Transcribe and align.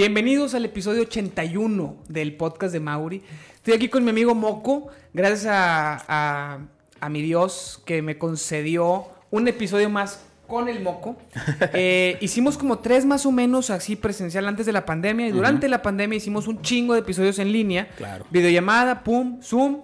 Bienvenidos 0.00 0.52
al 0.54 0.66
episodio 0.66 1.00
81 1.04 1.96
del 2.08 2.36
podcast 2.36 2.70
de 2.74 2.80
Mauri. 2.80 3.22
Estoy 3.54 3.72
aquí 3.72 3.88
con 3.88 4.04
mi 4.04 4.10
amigo 4.10 4.34
Moco, 4.34 4.88
gracias 5.14 5.46
a, 5.46 6.04
a- 6.06 6.58
a 7.00 7.08
mi 7.08 7.22
Dios 7.22 7.80
que 7.86 8.02
me 8.02 8.18
concedió 8.18 9.06
un 9.30 9.48
episodio 9.48 9.88
más 9.88 10.20
con 10.46 10.68
el 10.68 10.82
Moco. 10.82 11.16
Eh, 11.72 12.18
hicimos 12.20 12.58
como 12.58 12.78
tres 12.80 13.06
más 13.06 13.24
o 13.24 13.32
menos 13.32 13.70
así 13.70 13.96
presencial 13.96 14.46
antes 14.46 14.66
de 14.66 14.72
la 14.72 14.84
pandemia 14.84 15.28
y 15.28 15.30
durante 15.32 15.66
la 15.66 15.80
pandemia 15.80 16.18
hicimos 16.18 16.46
un 16.46 16.60
chingo 16.60 16.92
de 16.92 17.00
episodios 17.00 17.38
en 17.38 17.50
línea. 17.50 17.88
Claro. 17.96 18.26
Videollamada, 18.30 19.02
pum, 19.02 19.40
zoom 19.42 19.80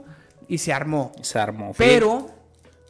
y 0.47 0.59
se 0.59 0.75
armó. 0.75 1.13
Se 1.23 1.39
armó. 1.39 1.73
Pero, 1.79 2.29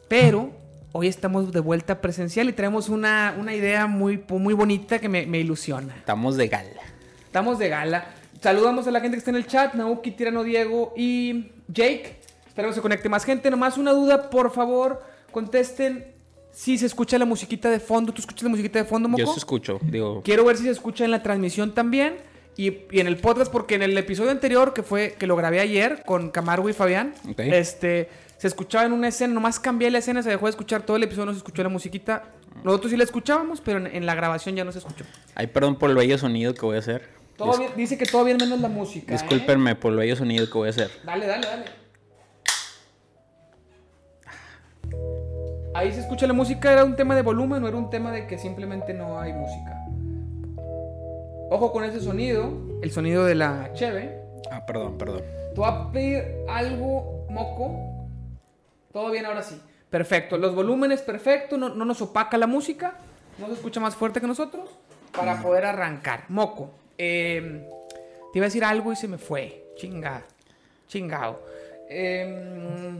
pero, 0.09 0.51
hoy 0.91 1.07
estamos 1.07 1.53
de 1.53 1.61
vuelta 1.61 2.01
presencial 2.01 2.49
y 2.49 2.53
traemos 2.53 2.89
una, 2.89 3.33
una 3.39 3.55
idea 3.55 3.87
muy, 3.87 4.21
muy 4.27 4.53
bonita 4.53 4.99
que 4.99 5.07
me, 5.07 5.25
me 5.25 5.39
ilusiona. 5.39 5.95
Estamos 5.95 6.35
de 6.35 6.49
gala. 6.49 6.81
Estamos 7.33 7.57
de 7.57 7.67
gala. 7.67 8.05
Saludamos 8.43 8.85
a 8.85 8.91
la 8.91 8.99
gente 9.01 9.15
que 9.15 9.17
está 9.17 9.31
en 9.31 9.37
el 9.37 9.47
chat, 9.47 9.73
Nauki, 9.73 10.11
Tirano 10.11 10.43
Diego 10.43 10.93
y 10.95 11.47
Jake. 11.67 12.19
Espero 12.45 12.69
que 12.69 12.75
se 12.75 12.81
conecte 12.81 13.09
más 13.09 13.25
gente. 13.25 13.49
Nomás 13.49 13.75
una 13.79 13.91
duda, 13.91 14.29
por 14.29 14.51
favor, 14.51 15.01
contesten 15.31 16.13
si 16.51 16.77
se 16.77 16.85
escucha 16.85 17.17
la 17.17 17.25
musiquita 17.25 17.71
de 17.71 17.79
fondo. 17.79 18.13
¿Tú 18.13 18.21
escuchas 18.21 18.43
la 18.43 18.49
musiquita 18.49 18.77
de 18.77 18.85
fondo, 18.85 19.09
Moco? 19.09 19.19
Yo 19.19 19.33
se 19.33 19.39
escucho, 19.39 19.79
digo, 19.81 20.21
Quiero 20.23 20.45
ver 20.45 20.57
si 20.57 20.65
se 20.65 20.69
escucha 20.69 21.05
en 21.05 21.09
la 21.09 21.23
transmisión 21.23 21.73
también. 21.73 22.17
Y, 22.55 22.67
y 22.91 22.99
en 22.99 23.07
el 23.07 23.17
podcast, 23.17 23.51
porque 23.51 23.73
en 23.73 23.81
el 23.81 23.97
episodio 23.97 24.29
anterior, 24.29 24.75
que 24.75 24.83
fue 24.83 25.15
que 25.17 25.25
lo 25.25 25.35
grabé 25.35 25.59
ayer 25.59 26.03
con 26.05 26.29
Camargo 26.29 26.69
y 26.69 26.73
Fabián, 26.73 27.15
este, 27.35 28.09
se 28.37 28.47
escuchaba 28.47 28.85
en 28.85 28.93
una 28.93 29.07
escena, 29.07 29.33
nomás 29.33 29.59
cambié 29.59 29.89
la 29.89 29.97
escena, 29.97 30.21
se 30.21 30.29
dejó 30.29 30.45
de 30.45 30.51
escuchar 30.51 30.83
todo 30.83 30.97
el 30.97 31.01
episodio, 31.01 31.25
no 31.25 31.31
se 31.31 31.39
escuchó 31.39 31.63
la 31.63 31.69
musiquita. 31.69 32.25
Nosotros 32.63 32.91
sí 32.91 32.97
la 32.97 33.05
escuchábamos, 33.05 33.59
pero 33.59 33.79
en, 33.79 33.87
en 33.87 34.05
la 34.05 34.13
grabación 34.13 34.55
ya 34.55 34.63
no 34.63 34.71
se 34.71 34.77
escuchó. 34.77 35.03
ay, 35.33 35.47
perdón 35.47 35.79
por 35.79 35.89
el 35.89 35.95
bello 35.95 36.15
sonido 36.19 36.53
que 36.53 36.63
voy 36.63 36.75
a 36.75 36.79
hacer. 36.79 37.22
Todo 37.37 37.53
Dis- 37.53 37.59
bien- 37.59 37.71
dice 37.75 37.97
que 37.97 38.05
todo 38.05 38.23
bien 38.23 38.37
menos 38.37 38.59
la 38.61 38.67
música. 38.69 39.13
¿eh? 39.13 39.17
Discúlpenme 39.17 39.75
por 39.75 39.91
el 39.93 39.97
bello 39.99 40.15
sonido 40.15 40.45
que 40.47 40.53
voy 40.53 40.67
a 40.67 40.69
hacer. 40.71 40.91
Dale, 41.03 41.25
dale, 41.27 41.47
dale. 41.47 41.65
Ahí 45.75 45.91
se 45.91 46.01
escucha 46.01 46.27
la 46.27 46.33
música, 46.33 46.71
era 46.71 46.83
un 46.83 46.95
tema 46.95 47.15
de 47.15 47.23
volumen, 47.23 47.61
no 47.61 47.67
era 47.67 47.77
un 47.77 47.89
tema 47.89 48.11
de 48.11 48.27
que 48.27 48.37
simplemente 48.37 48.93
no 48.93 49.19
hay 49.19 49.33
música. 49.33 49.79
Ojo 51.49 51.71
con 51.71 51.83
ese 51.83 51.99
sonido, 51.99 52.53
el 52.81 52.91
sonido 52.91 53.25
de 53.25 53.35
la 53.35 53.71
cheve. 53.73 54.19
Ah, 54.51 54.65
perdón, 54.65 54.97
perdón. 54.97 55.21
Te 55.53 55.59
voy 55.59 55.69
a 55.69 55.91
pedir 55.91 56.23
algo, 56.47 57.25
moco. 57.29 58.07
Todo 58.91 59.09
bien 59.11 59.25
ahora 59.25 59.41
sí. 59.41 59.59
Perfecto. 59.89 60.37
Los 60.37 60.53
volúmenes 60.53 61.01
perfecto, 61.01 61.57
no, 61.57 61.69
no 61.69 61.85
nos 61.85 62.01
opaca 62.01 62.37
la 62.37 62.47
música. 62.47 62.95
No 63.39 63.47
se 63.47 63.53
escucha 63.53 63.79
más 63.79 63.95
fuerte 63.95 64.21
que 64.21 64.27
nosotros. 64.27 64.69
Para 65.11 65.41
poder 65.41 65.65
arrancar. 65.65 66.25
Moco. 66.29 66.71
Eh, 66.97 67.67
te 68.31 68.39
iba 68.39 68.45
a 68.45 68.49
decir 68.49 68.63
algo 68.63 68.91
y 68.91 68.95
se 68.95 69.07
me 69.07 69.17
fue. 69.17 69.65
Chinga. 69.75 70.23
Chingao. 70.87 71.39
Eh, 71.89 72.93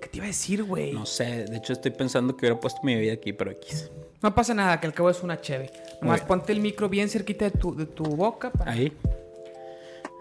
¿Qué 0.00 0.08
te 0.08 0.16
iba 0.18 0.24
a 0.24 0.28
decir, 0.28 0.62
güey? 0.64 0.92
No 0.92 1.06
sé, 1.06 1.44
de 1.44 1.56
hecho 1.56 1.72
estoy 1.72 1.90
pensando 1.90 2.36
que 2.36 2.46
hubiera 2.46 2.60
puesto 2.60 2.80
mi 2.82 2.94
bebida 2.94 3.14
aquí, 3.14 3.32
pero 3.32 3.50
X. 3.52 3.90
No 4.22 4.34
pasa 4.34 4.54
nada, 4.54 4.80
que 4.80 4.86
al 4.86 4.94
cabo 4.94 5.10
es 5.10 5.22
una 5.22 5.40
cheve. 5.40 5.70
Nomás 6.00 6.20
bien. 6.20 6.28
ponte 6.28 6.52
el 6.52 6.60
micro 6.60 6.88
bien 6.88 7.08
cerquita 7.08 7.44
de 7.46 7.50
tu, 7.52 7.74
de 7.74 7.86
tu 7.86 8.04
boca. 8.04 8.50
para- 8.50 8.72
Ahí. 8.72 8.92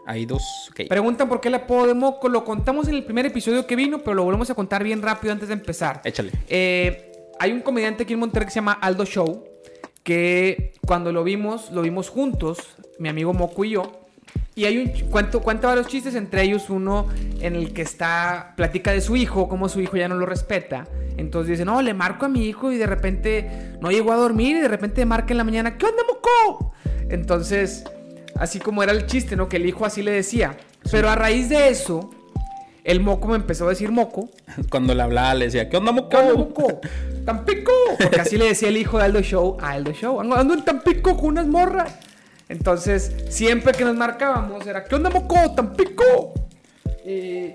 Hay 0.07 0.25
dos. 0.25 0.43
Ok. 0.71 0.87
Preguntan 0.87 1.27
por 1.27 1.41
qué 1.41 1.47
el 1.47 1.55
apodo 1.55 1.87
de 1.87 1.93
Moco. 1.95 2.29
Lo 2.29 2.43
contamos 2.45 2.87
en 2.87 2.95
el 2.95 3.03
primer 3.03 3.25
episodio 3.25 3.65
que 3.65 3.75
vino, 3.75 3.99
pero 3.99 4.13
lo 4.13 4.23
volvemos 4.23 4.49
a 4.49 4.53
contar 4.55 4.83
bien 4.83 5.01
rápido 5.01 5.31
antes 5.33 5.47
de 5.47 5.55
empezar. 5.55 6.01
Échale. 6.03 6.31
Eh, 6.47 7.11
hay 7.39 7.51
un 7.51 7.61
comediante 7.61 8.03
aquí 8.03 8.13
en 8.13 8.19
Monterrey 8.19 8.45
que 8.45 8.51
se 8.51 8.55
llama 8.57 8.73
Aldo 8.73 9.03
Show, 9.05 9.43
que 10.05 10.71
cuando 10.85 11.11
lo 11.11 11.23
vimos, 11.23 11.71
lo 11.71 11.81
vimos 11.81 12.09
juntos, 12.09 12.59
mi 12.99 13.09
amigo 13.09 13.33
Moco 13.33 13.65
y 13.65 13.71
yo. 13.71 14.01
Y 14.53 14.65
hay 14.65 14.77
un 14.77 15.09
cuento, 15.09 15.41
cuenta 15.41 15.67
varios 15.67 15.87
chistes, 15.87 16.15
entre 16.15 16.43
ellos 16.43 16.69
uno 16.69 17.07
en 17.41 17.55
el 17.55 17.73
que 17.73 17.81
está, 17.81 18.53
platica 18.55 18.91
de 18.91 19.01
su 19.01 19.17
hijo, 19.17 19.49
cómo 19.49 19.67
su 19.67 19.81
hijo 19.81 19.97
ya 19.97 20.07
no 20.07 20.15
lo 20.15 20.27
respeta. 20.27 20.87
Entonces 21.17 21.49
dice, 21.51 21.65
no, 21.65 21.81
le 21.81 21.93
marco 21.93 22.25
a 22.25 22.29
mi 22.29 22.45
hijo 22.45 22.71
y 22.71 22.77
de 22.77 22.85
repente 22.85 23.77
no 23.81 23.89
llegó 23.89 24.13
a 24.13 24.15
dormir 24.15 24.55
y 24.57 24.61
de 24.61 24.67
repente 24.67 25.03
marca 25.05 25.33
en 25.33 25.39
la 25.39 25.43
mañana, 25.43 25.77
¿qué 25.77 25.87
onda, 25.87 26.03
Moco? 26.07 26.73
Entonces, 27.09 27.83
así 28.35 28.59
como 28.59 28.83
era 28.83 28.91
el 28.91 29.07
chiste, 29.07 29.35
¿no? 29.35 29.49
Que 29.49 29.57
el 29.57 29.65
hijo 29.65 29.85
así 29.85 30.03
le 30.03 30.11
decía. 30.11 30.55
Pero 30.91 31.09
a 31.09 31.15
raíz 31.15 31.49
de 31.49 31.69
eso, 31.69 32.11
el 32.85 32.99
Moco 32.99 33.27
me 33.27 33.35
empezó 33.35 33.65
a 33.65 33.69
decir 33.69 33.91
Moco. 33.91 34.29
Cuando 34.69 34.93
le 34.93 35.01
hablaba 35.01 35.33
le 35.33 35.45
decía, 35.45 35.67
¿qué 35.67 35.75
onda, 35.75 35.91
moco? 35.91 36.09
¿Qué 36.09 36.17
onda, 36.17 36.33
Moco? 36.35 36.81
¡Tampico! 37.25 37.71
Porque 37.99 38.21
así 38.21 38.37
le 38.37 38.45
decía 38.45 38.69
el 38.69 38.77
hijo 38.77 38.99
de 38.99 39.05
Aldo 39.05 39.21
Show 39.21 39.57
a 39.59 39.71
Aldo 39.71 39.91
Show. 39.91 40.21
Ando 40.21 40.35
ando 40.35 40.53
en 40.53 40.63
Tampico 40.63 41.17
con 41.17 41.29
unas 41.29 41.47
morras. 41.47 41.95
Entonces, 42.47 43.11
siempre 43.29 43.73
que 43.73 43.83
nos 43.83 43.95
marcábamos 43.95 44.65
era, 44.67 44.83
¿qué 44.83 44.93
onda, 44.93 45.09
Moco? 45.09 45.35
¡Tampico! 45.55 46.33
Y, 47.03 47.53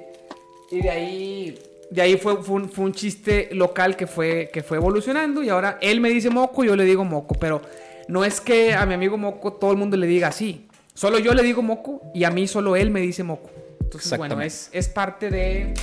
y 0.72 0.82
de 0.82 0.90
ahí, 0.90 1.58
de 1.90 2.02
ahí 2.02 2.16
fue, 2.16 2.42
fue, 2.42 2.56
un, 2.56 2.68
fue 2.68 2.86
un 2.86 2.92
chiste 2.92 3.50
local 3.52 3.94
que 3.94 4.08
fue, 4.08 4.50
que 4.52 4.64
fue 4.64 4.78
evolucionando. 4.78 5.44
Y 5.44 5.48
ahora 5.48 5.78
él 5.80 6.00
me 6.00 6.08
dice 6.08 6.28
Moco, 6.28 6.64
yo 6.64 6.74
le 6.74 6.84
digo 6.84 7.04
Moco. 7.04 7.36
Pero 7.36 7.62
no 8.08 8.24
es 8.24 8.40
que 8.40 8.74
a 8.74 8.84
mi 8.84 8.94
amigo 8.94 9.16
Moco 9.16 9.52
todo 9.52 9.70
el 9.70 9.76
mundo 9.76 9.96
le 9.96 10.08
diga 10.08 10.26
así. 10.26 10.66
Solo 10.92 11.20
yo 11.20 11.34
le 11.34 11.44
digo 11.44 11.62
Moco 11.62 12.02
y 12.12 12.24
a 12.24 12.30
mí 12.30 12.48
solo 12.48 12.74
él 12.74 12.90
me 12.90 13.00
dice 13.00 13.22
Moco. 13.22 13.50
Entonces, 13.90 14.18
bueno, 14.18 14.40
es, 14.40 14.70
es 14.72 14.88
parte 14.88 15.30
de, 15.30 15.74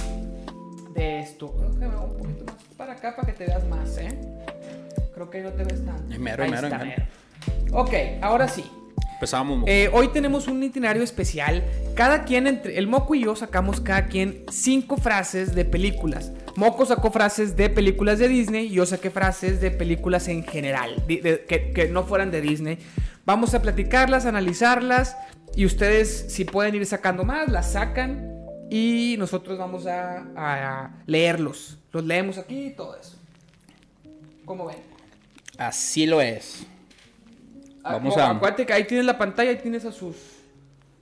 de 0.93 1.19
esto. 1.19 1.53
Déjame 1.77 1.97
un 1.97 2.17
poquito 2.17 2.45
más 2.45 2.55
para 2.77 2.93
acá 2.93 3.15
para 3.15 3.27
que 3.27 3.33
te 3.37 3.45
veas 3.45 3.67
más, 3.67 3.97
¿eh? 3.97 4.17
Creo 5.13 5.29
que 5.29 5.41
no 5.41 5.49
te 5.51 5.63
ves 5.65 5.83
tanto. 5.85 6.03
Ay, 6.09 6.17
mero, 6.19 6.43
Ahí 6.43 6.49
mero, 6.51 6.67
está, 6.67 6.77
mero. 6.79 7.03
Ok, 7.73 7.93
ahora 8.21 8.47
sí. 8.47 8.63
Empezábamos, 9.15 9.57
moco. 9.57 9.69
Eh, 9.71 9.89
hoy 9.91 10.07
tenemos 10.09 10.47
un 10.47 10.63
itinerario 10.63 11.03
especial. 11.03 11.63
Cada 11.95 12.23
quien, 12.23 12.47
entre 12.47 12.77
el 12.77 12.87
Moco 12.87 13.13
y 13.15 13.23
yo, 13.25 13.35
sacamos 13.35 13.81
cada 13.81 14.05
quien 14.05 14.43
cinco 14.51 14.95
frases 14.95 15.53
de 15.55 15.65
películas. 15.65 16.31
Moco 16.55 16.85
sacó 16.85 17.11
frases 17.11 17.57
de 17.57 17.69
películas 17.69 18.19
de 18.19 18.27
Disney 18.27 18.67
y 18.67 18.73
yo 18.73 18.85
saqué 18.85 19.09
frases 19.09 19.59
de 19.59 19.71
películas 19.71 20.27
en 20.27 20.43
general, 20.45 21.03
di- 21.07 21.19
de- 21.19 21.45
que, 21.45 21.71
que 21.71 21.87
no 21.89 22.03
fueran 22.03 22.29
de 22.31 22.41
Disney. 22.41 22.77
Vamos 23.25 23.53
a 23.55 23.61
platicarlas, 23.61 24.25
analizarlas 24.25 25.17
y 25.57 25.65
ustedes, 25.65 26.25
si 26.29 26.45
pueden 26.45 26.75
ir 26.75 26.85
sacando 26.85 27.23
más, 27.25 27.49
las 27.49 27.73
sacan 27.73 28.33
y 28.69 29.15
nosotros 29.17 29.57
vamos 29.57 29.85
a, 29.87 30.25
a 30.35 30.91
leerlos. 31.05 31.77
Los 31.91 32.05
leemos 32.05 32.37
aquí 32.37 32.67
y 32.67 32.69
todo 32.71 32.95
eso. 32.95 33.17
¿Cómo 34.45 34.67
ven? 34.67 34.77
Así 35.57 36.05
lo 36.05 36.21
es. 36.21 36.63
Ah, 37.83 37.93
Vamos 37.93 38.15
no, 38.15 38.21
a- 38.23 38.29
Acuérdate 38.31 38.65
que 38.65 38.73
ahí 38.73 38.83
tienes 38.83 39.05
la 39.05 39.17
pantalla, 39.17 39.49
ahí 39.49 39.57
tienes 39.57 39.83
a 39.85 39.91
sus. 39.91 40.15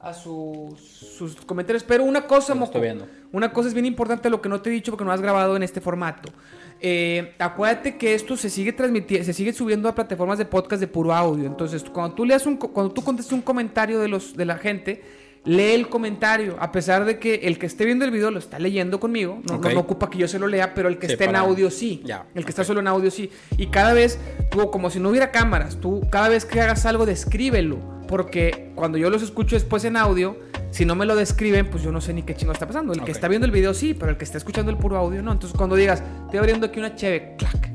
A 0.05 0.13
sus, 0.13 0.79
sus 0.79 1.35
comentarios. 1.45 1.83
Pero 1.83 2.03
una 2.03 2.27
cosa, 2.27 2.53
estoy 2.53 2.81
viendo. 2.81 3.07
Una 3.31 3.51
cosa 3.51 3.67
es 3.67 3.73
bien 3.73 3.85
importante 3.85 4.29
lo 4.29 4.41
que 4.41 4.49
no 4.49 4.61
te 4.61 4.69
he 4.69 4.73
dicho 4.73 4.91
porque 4.91 5.03
no 5.03 5.11
has 5.11 5.19
grabado 5.19 5.55
en 5.55 5.63
este 5.63 5.81
formato. 5.81 6.31
Eh, 6.79 7.33
acuérdate 7.39 7.97
que 7.97 8.13
esto 8.13 8.37
se 8.37 8.49
sigue 8.49 8.71
transmitiendo, 8.71 9.25
se 9.25 9.33
sigue 9.33 9.51
subiendo 9.53 9.89
a 9.89 9.95
plataformas 9.95 10.37
de 10.37 10.45
podcast 10.45 10.79
de 10.79 10.87
puro 10.87 11.13
audio. 11.13 11.45
Entonces, 11.45 11.83
cuando 11.83 12.15
tú 12.15 12.25
leas 12.25 12.45
un, 12.45 12.57
cuando 12.57 12.93
tú 12.93 13.03
contestes 13.03 13.33
un 13.33 13.41
comentario 13.41 13.99
de 13.99 14.07
los 14.07 14.35
de 14.35 14.45
la 14.45 14.57
gente, 14.57 15.01
lee 15.45 15.73
el 15.73 15.87
comentario. 15.89 16.57
A 16.59 16.71
pesar 16.71 17.05
de 17.05 17.19
que 17.19 17.35
el 17.43 17.57
que 17.59 17.65
esté 17.67 17.85
viendo 17.85 18.03
el 18.05 18.11
video 18.11 18.31
lo 18.31 18.39
está 18.39 18.59
leyendo 18.59 18.99
conmigo, 18.99 19.39
no, 19.47 19.53
no- 19.53 19.59
Ok. 19.59 19.73
no 19.73 19.79
ocupa 19.79 20.09
que 20.09 20.17
yo 20.17 20.27
se 20.27 20.39
lo 20.39 20.47
lea, 20.47 20.73
pero 20.73 20.89
el 20.89 20.97
que 20.97 21.07
Sí, 21.07 21.13
esté 21.13 21.25
en 21.25 21.35
audio 21.35 21.69
sí. 21.71 22.03
El 22.33 22.43
que 22.43 22.49
está 22.49 22.63
solo 22.63 22.79
en 22.79 22.87
audio 22.87 23.11
sí. 23.11 23.29
Y 23.57 23.67
cada 23.67 23.93
vez, 23.93 24.19
tú, 24.51 24.69
como 24.71 24.89
si 24.89 24.99
no 24.99 25.09
hubiera 25.09 25.31
cámaras, 25.31 25.77
tú 25.79 26.01
cada 26.11 26.29
vez 26.29 26.45
que 26.45 26.59
hagas 26.61 26.85
algo, 26.85 27.05
descríbelo. 27.05 27.77
Porque 28.07 28.71
cuando 28.75 28.97
yo 28.99 29.09
los 29.09 29.23
escucho 29.23 29.55
después 29.55 29.83
en 29.85 29.97
audio, 29.97 30.37
si 30.69 30.85
no 30.85 30.93
me 30.95 31.05
lo 31.07 31.15
describen, 31.15 31.69
pues 31.71 31.81
yo 31.83 31.91
no 31.91 32.01
sé 32.01 32.13
ni 32.13 32.21
qué 32.21 32.35
chingo 32.35 32.51
está 32.51 32.67
pasando. 32.67 32.93
El 32.93 33.03
que 33.03 33.11
está 33.11 33.27
viendo 33.27 33.45
el 33.45 33.51
video 33.51 33.73
sí, 33.73 33.93
pero 33.95 34.11
el 34.11 34.17
que 34.17 34.25
está 34.25 34.37
escuchando 34.37 34.69
el 34.71 34.77
puro 34.77 34.95
audio 34.97 35.21
no. 35.23 35.31
Entonces 35.31 35.57
cuando 35.57 35.75
digas, 35.75 36.03
estoy 36.25 36.37
abriendo 36.39 36.67
aquí 36.67 36.79
una 36.79 36.95
cheve, 36.95 37.35
clac. 37.37 37.69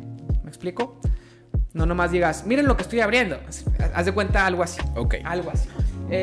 ¿Me 0.45 0.49
explico? 0.49 1.01
No 1.73 1.85
nomás 1.87 2.11
digas, 2.13 2.45
miren 2.47 2.67
lo 2.67 2.77
que 2.77 2.83
estoy 2.83 3.01
abriendo. 3.01 3.39
Haz 3.95 4.07
de 4.07 4.13
cuenta 4.13 4.45
algo 4.47 4.63
así. 4.63 4.81
Ok. 4.97 5.17
Algo 5.25 5.51
así. 5.53 5.69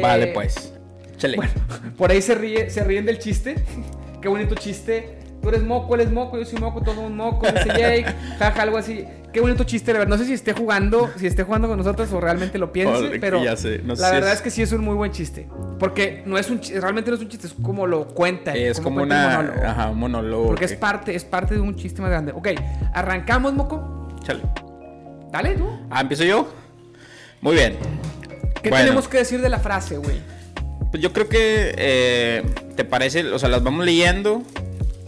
Vale, 0.01 0.25
Eh, 0.29 0.31
pues. 0.33 0.73
Échale. 1.17 1.35
Bueno, 1.37 1.51
por 1.97 2.11
ahí 2.11 2.21
se, 2.21 2.35
ríe, 2.35 2.69
se 2.69 2.83
ríen 2.83 3.05
del 3.05 3.19
chiste. 3.19 3.55
Qué 4.21 4.27
bonito 4.29 4.55
chiste. 4.55 5.17
Tú 5.41 5.49
eres 5.49 5.61
moco, 5.63 5.93
él 5.95 6.01
es 6.01 6.11
moco, 6.11 6.37
yo 6.37 6.45
soy 6.45 6.59
moco, 6.59 6.81
todos 6.81 6.95
somos 6.95 7.11
moco, 7.11 7.45
dice 7.45 7.67
Jake, 7.67 8.05
jaja, 8.39 8.61
algo 8.63 8.77
así. 8.77 9.05
Qué 9.31 9.39
bonito 9.39 9.63
chiste, 9.65 9.93
la 9.93 9.99
verdad. 9.99 10.15
No 10.15 10.17
sé 10.17 10.25
si 10.25 10.33
esté 10.33 10.53
jugando, 10.53 11.11
si 11.15 11.27
esté 11.27 11.43
jugando 11.43 11.67
con 11.67 11.77
nosotros 11.77 12.11
o 12.11 12.19
realmente 12.19 12.57
lo 12.57 12.71
piense, 12.71 13.19
pero 13.19 13.43
ya 13.43 13.55
sé, 13.55 13.81
no 13.83 13.95
sé 13.95 14.01
la 14.01 14.07
si 14.09 14.13
verdad 14.15 14.31
es- 14.31 14.37
es... 14.37 14.41
que 14.41 14.49
sí 14.49 14.63
es 14.63 14.71
un 14.71 14.81
muy 14.81 14.95
buen 14.95 15.11
chiste. 15.11 15.47
Porque 15.77 16.23
no 16.25 16.39
es 16.39 16.49
un 16.49 16.59
chi- 16.59 16.73
realmente 16.79 17.11
no 17.11 17.17
es 17.17 17.21
un 17.21 17.29
chiste, 17.29 17.45
es 17.47 17.53
como 17.53 17.85
lo 17.85 18.07
cuenta. 18.07 18.55
es 18.55 18.79
como 18.81 19.03
una. 19.03 19.37
monólogo. 19.37 19.67
Ajá, 19.67 19.89
un 19.91 19.99
monólogo. 19.99 20.47
Porque 20.47 20.65
es 20.65 20.73
parte, 20.73 21.13
es 21.15 21.23
parte 21.23 21.53
de 21.53 21.61
un 21.61 21.75
chiste 21.75 22.01
más 22.01 22.09
grande. 22.09 22.31
Ok, 22.31 22.47
arrancamos, 22.93 23.53
moco. 23.53 24.07
Échale. 24.19 24.41
Dale, 25.31 25.55
tú. 25.55 25.69
Ah, 25.91 26.01
empiezo 26.01 26.23
yo. 26.23 26.51
Muy 27.41 27.53
bien. 27.55 27.77
¿Qué 28.63 28.69
Bueno. 28.69 28.85
tenemos 28.85 29.07
que 29.07 29.19
decir 29.19 29.39
de 29.41 29.49
la 29.49 29.59
frase, 29.59 29.97
güey? 29.97 30.19
Pues 30.91 31.03
yo 31.03 31.11
creo 31.13 31.27
que 31.27 31.73
eh, 31.77 32.43
te 32.75 32.85
parece, 32.85 33.25
o 33.27 33.39
sea, 33.39 33.49
las 33.49 33.63
vamos 33.63 33.85
leyendo, 33.85 34.41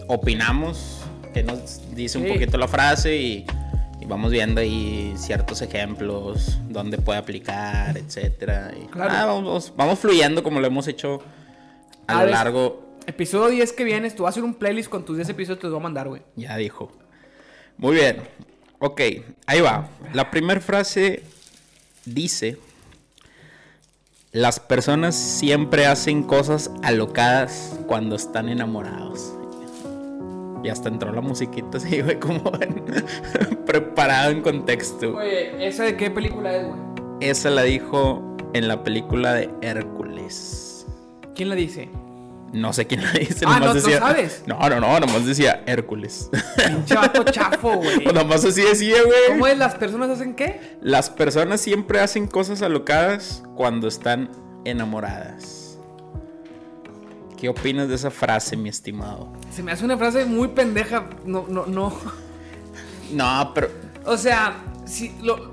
opinamos, 0.07 1.01
que 1.33 1.43
nos 1.43 1.81
dice 1.95 2.17
un 2.17 2.27
poquito 2.27 2.57
la 2.57 2.67
frase 2.67 3.15
y 3.17 3.45
y 4.01 4.05
vamos 4.05 4.31
viendo 4.31 4.61
ahí 4.61 5.13
ciertos 5.17 5.61
ejemplos, 5.61 6.57
dónde 6.69 6.97
puede 6.99 7.19
aplicar, 7.19 7.97
etcétera. 7.97 8.71
Y, 8.81 8.85
Claro. 8.87 9.11
ah, 9.13 9.25
vamos, 9.25 9.73
vamos- 9.75 9.99
fluyendo 9.99 10.41
como 10.41 10.61
lo 10.61 10.67
hemos 10.67 10.87
hecho 10.87 11.21
a 12.07 12.19
A 12.19 12.23
lo 12.23 12.31
largo. 12.31 12.95
Episodio 13.07 13.49
10 13.49 13.73
que 13.73 13.83
vienes, 13.83 14.15
tú 14.15 14.23
vas 14.23 14.29
a 14.29 14.31
hacer 14.35 14.43
un 14.45 14.53
playlist 14.53 14.89
con 14.89 15.03
tus 15.03 15.17
10 15.17 15.27
episodios, 15.27 15.59
te 15.59 15.63
los 15.67 15.73
voy 15.73 15.81
a 15.81 15.83
mandar, 15.83 16.07
güey. 16.07 16.21
Ya 16.37 16.55
dijo. 16.55 16.89
Muy 17.75 17.95
bien. 17.95 18.21
Ok, 18.79 19.01
ahí 19.45 19.59
va. 19.59 19.89
La 20.13 20.31
primera 20.31 20.61
frase 20.61 21.23
dice: 22.05 22.57
Las 24.31 24.59
personas 24.59 25.15
siempre 25.15 25.87
hacen 25.87 26.21
cosas 26.21 26.69
alocadas 26.83 27.79
cuando 27.87 28.15
están 28.15 28.47
enamorados. 28.47 29.33
Y 30.63 30.69
hasta 30.69 30.87
entró 30.89 31.11
la 31.11 31.21
musiquita 31.21 31.77
así, 31.77 32.01
güey, 32.01 32.19
como 32.19 32.43
preparado 33.65 34.29
en 34.29 34.41
contexto. 34.43 35.15
Oye, 35.15 35.67
¿esa 35.67 35.85
de 35.85 35.97
qué 35.97 36.11
película 36.11 36.55
es, 36.55 36.67
güey? 36.67 36.79
Esa 37.21 37.49
la 37.49 37.63
dijo 37.63 38.21
en 38.53 38.67
la 38.67 38.83
película 38.83 39.33
de 39.33 39.49
Hércules. 39.63 40.85
¿Quién 41.33 41.49
la 41.49 41.55
dice? 41.55 41.89
No 42.53 42.73
sé 42.73 42.87
quién 42.87 43.03
la 43.03 43.11
dice. 43.11 43.45
Ah, 43.45 43.59
nomás 43.59 43.61
¿no- 43.61 43.67
no 43.67 43.73
decía, 43.75 43.99
sabes? 43.99 44.43
No, 44.47 44.57
no, 44.69 44.79
no, 44.79 44.99
nomás 44.99 45.25
decía 45.25 45.63
Hércules. 45.67 46.29
Pinche 46.57 46.95
vato 46.95 47.23
chafo, 47.25 47.75
güey. 47.77 48.05
Nomás 48.05 48.43
así 48.43 48.61
decía, 48.61 48.97
güey. 49.03 49.19
¿Cómo 49.29 49.45
es? 49.47 49.57
¿Las 49.57 49.75
personas 49.75 50.09
hacen 50.09 50.33
qué? 50.35 50.77
Las 50.81 51.09
personas 51.09 51.61
siempre 51.61 51.99
hacen 51.99 52.25
cosas 52.27 52.61
alocadas 52.63 53.43
cuando 53.55 53.87
están 53.87 54.29
enamoradas. 54.65 55.77
¿Qué 57.37 57.47
opinas 57.49 57.87
de 57.87 57.95
esa 57.95 58.11
frase, 58.11 58.57
mi 58.57 58.67
estimado? 58.69 59.31
Se 59.51 59.63
me 59.63 59.71
hace 59.71 59.85
una 59.85 59.97
frase 59.97 60.25
muy 60.25 60.49
pendeja. 60.49 61.07
No, 61.25 61.45
no, 61.47 61.65
no. 61.67 61.93
No, 63.13 63.51
pero 63.55 63.69
O 64.05 64.17
sea, 64.17 64.63
si 64.85 65.13
lo, 65.21 65.51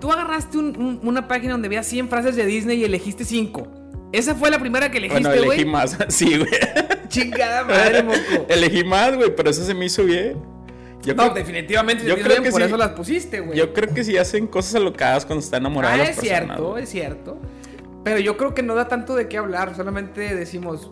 tú 0.00 0.12
agarraste 0.12 0.58
un- 0.58 0.76
un- 0.80 1.00
una 1.02 1.26
página 1.26 1.52
donde 1.52 1.66
había 1.66 1.82
100 1.82 2.08
frases 2.08 2.36
de 2.36 2.44
Disney 2.46 2.78
y 2.80 2.84
elegiste 2.84 3.24
5. 3.24 3.66
Esa 4.16 4.34
fue 4.34 4.50
la 4.50 4.58
primera 4.58 4.90
que 4.90 4.98
bueno, 5.00 5.14
elegiste, 5.30 5.36
elegí 5.38 5.62
güey. 5.62 5.64
más. 5.64 5.96
Sí, 6.08 6.36
güey. 6.38 6.50
Chingada 7.08 7.64
madre, 7.64 8.02
moco. 8.02 8.18
elegí 8.48 8.84
más, 8.84 9.16
güey, 9.16 9.34
pero 9.34 9.50
eso 9.50 9.64
se 9.64 9.74
me 9.74 9.86
hizo 9.86 10.04
bien. 10.04 10.36
Yo, 11.02 11.14
No, 11.14 11.24
creo, 11.24 11.34
definitivamente. 11.34 12.04
yo 12.06 12.16
creo 12.18 12.42
que 12.42 12.50
por 12.50 12.62
eso 12.62 12.76
las 12.76 12.90
pusiste, 12.90 13.40
güey. 13.40 13.58
yo 13.58 13.72
creo 13.74 13.92
que 13.92 14.04
sí 14.04 14.16
hacen 14.16 14.46
cosas 14.46 14.76
alocadas 14.76 15.26
cuando 15.26 15.44
están 15.44 15.62
enamoradas 15.62 15.94
Ah, 15.96 15.98
las 15.98 16.08
es 16.10 16.16
personas. 16.16 16.46
cierto, 16.56 16.78
es 16.78 16.88
cierto. 16.88 17.38
Pero 18.04 18.18
yo 18.20 18.36
creo 18.36 18.54
que 18.54 18.62
no 18.62 18.74
da 18.74 18.88
tanto 18.88 19.14
de 19.14 19.28
qué 19.28 19.36
hablar. 19.38 19.74
Solamente 19.76 20.34
decimos, 20.34 20.90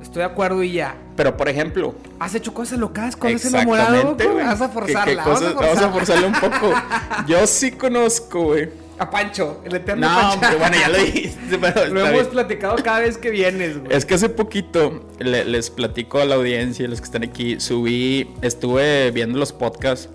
estoy 0.00 0.20
de 0.20 0.24
acuerdo 0.26 0.62
y 0.62 0.72
ya. 0.72 0.96
Pero, 1.16 1.36
por 1.36 1.48
ejemplo, 1.48 1.94
¿Has 2.18 2.34
hecho 2.34 2.52
cosas 2.54 2.78
locas 2.78 3.14
cuando 3.16 3.36
estás 3.36 3.52
enamorado? 3.52 4.14
güey? 4.16 4.44
Vas 4.44 4.60
a 4.60 4.66
¿Qué- 4.68 4.72
forzarla. 4.72 5.22
qué 5.24 5.28
vamos, 5.30 5.40
cosas- 5.40 5.52
a 5.54 5.54
forzarla. 5.54 5.74
vamos 5.74 5.82
a 5.82 5.90
forzarle 5.92 6.26
un 6.26 6.32
poco. 6.34 6.74
Yo 7.28 7.46
sí 7.46 7.70
conozco, 7.72 8.42
güey. 8.44 8.68
A 9.02 9.10
Pancho, 9.10 9.60
el 9.64 9.74
eterno 9.74 10.08
No, 10.08 10.14
Pancho. 10.16 10.34
hombre, 10.34 10.56
bueno, 10.58 10.76
ya 10.78 10.88
lo 10.88 10.98
dijiste, 11.04 11.58
pero 11.58 11.86
Lo 11.88 12.00
hemos 12.00 12.12
bien. 12.12 12.26
platicado 12.28 12.76
cada 12.82 13.00
vez 13.00 13.18
que 13.18 13.30
vienes, 13.30 13.78
güey. 13.80 13.96
Es 13.96 14.04
que 14.06 14.14
hace 14.14 14.28
poquito 14.28 15.04
le- 15.18 15.44
les 15.44 15.70
platico 15.70 16.18
a 16.20 16.24
la 16.24 16.36
audiencia, 16.36 16.86
los 16.88 17.00
que 17.00 17.04
están 17.06 17.24
aquí, 17.24 17.58
subí, 17.60 18.30
estuve 18.42 19.10
viendo 19.10 19.38
los 19.38 19.52
podcasts 19.52 20.08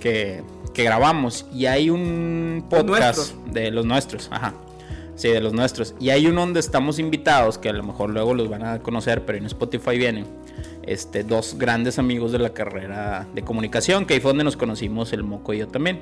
que, 0.00 0.42
que 0.74 0.84
grabamos 0.84 1.46
y 1.54 1.66
hay 1.66 1.88
un 1.90 2.66
podcast 2.68 3.34
de 3.46 3.70
los 3.70 3.86
nuestros, 3.86 4.28
ajá. 4.30 4.54
Sí, 5.16 5.28
de 5.28 5.40
los 5.40 5.52
nuestros. 5.52 5.94
Y 6.00 6.10
hay 6.10 6.26
uno 6.26 6.40
donde 6.40 6.58
estamos 6.60 6.98
invitados, 6.98 7.56
que 7.56 7.68
a 7.68 7.72
lo 7.72 7.84
mejor 7.84 8.10
luego 8.10 8.34
los 8.34 8.48
van 8.50 8.64
a 8.64 8.80
conocer, 8.80 9.24
pero 9.24 9.38
en 9.38 9.46
Spotify 9.46 9.96
vienen. 9.96 10.26
Este, 10.82 11.22
dos 11.24 11.54
grandes 11.56 11.98
amigos 12.00 12.32
de 12.32 12.40
la 12.40 12.50
carrera 12.50 13.26
de 13.32 13.42
comunicación, 13.42 14.04
que 14.06 14.14
ahí 14.14 14.20
fue 14.20 14.30
donde 14.30 14.44
nos 14.44 14.56
conocimos 14.56 15.12
el 15.14 15.22
Moco 15.22 15.54
y 15.54 15.58
yo 15.58 15.68
también 15.68 16.00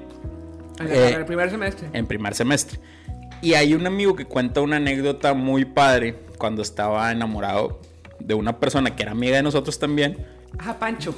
En 0.78 0.88
eh, 0.88 1.14
el, 1.14 1.24
primer 1.24 1.50
semestre. 1.50 1.88
en 1.92 2.06
primer 2.06 2.34
semestre. 2.34 2.78
Y 3.40 3.54
hay 3.54 3.74
un 3.74 3.86
amigo 3.86 4.14
que 4.14 4.24
cuenta 4.24 4.60
una 4.60 4.76
anécdota 4.76 5.34
muy 5.34 5.64
padre 5.64 6.16
cuando 6.38 6.62
estaba 6.62 7.10
enamorado 7.10 7.80
de 8.20 8.34
una 8.34 8.58
persona 8.60 8.94
que 8.94 9.02
era 9.02 9.12
amiga 9.12 9.36
de 9.36 9.42
nosotros 9.42 9.78
también. 9.78 10.16
Ajá, 10.58 10.78
Pancho. 10.78 11.14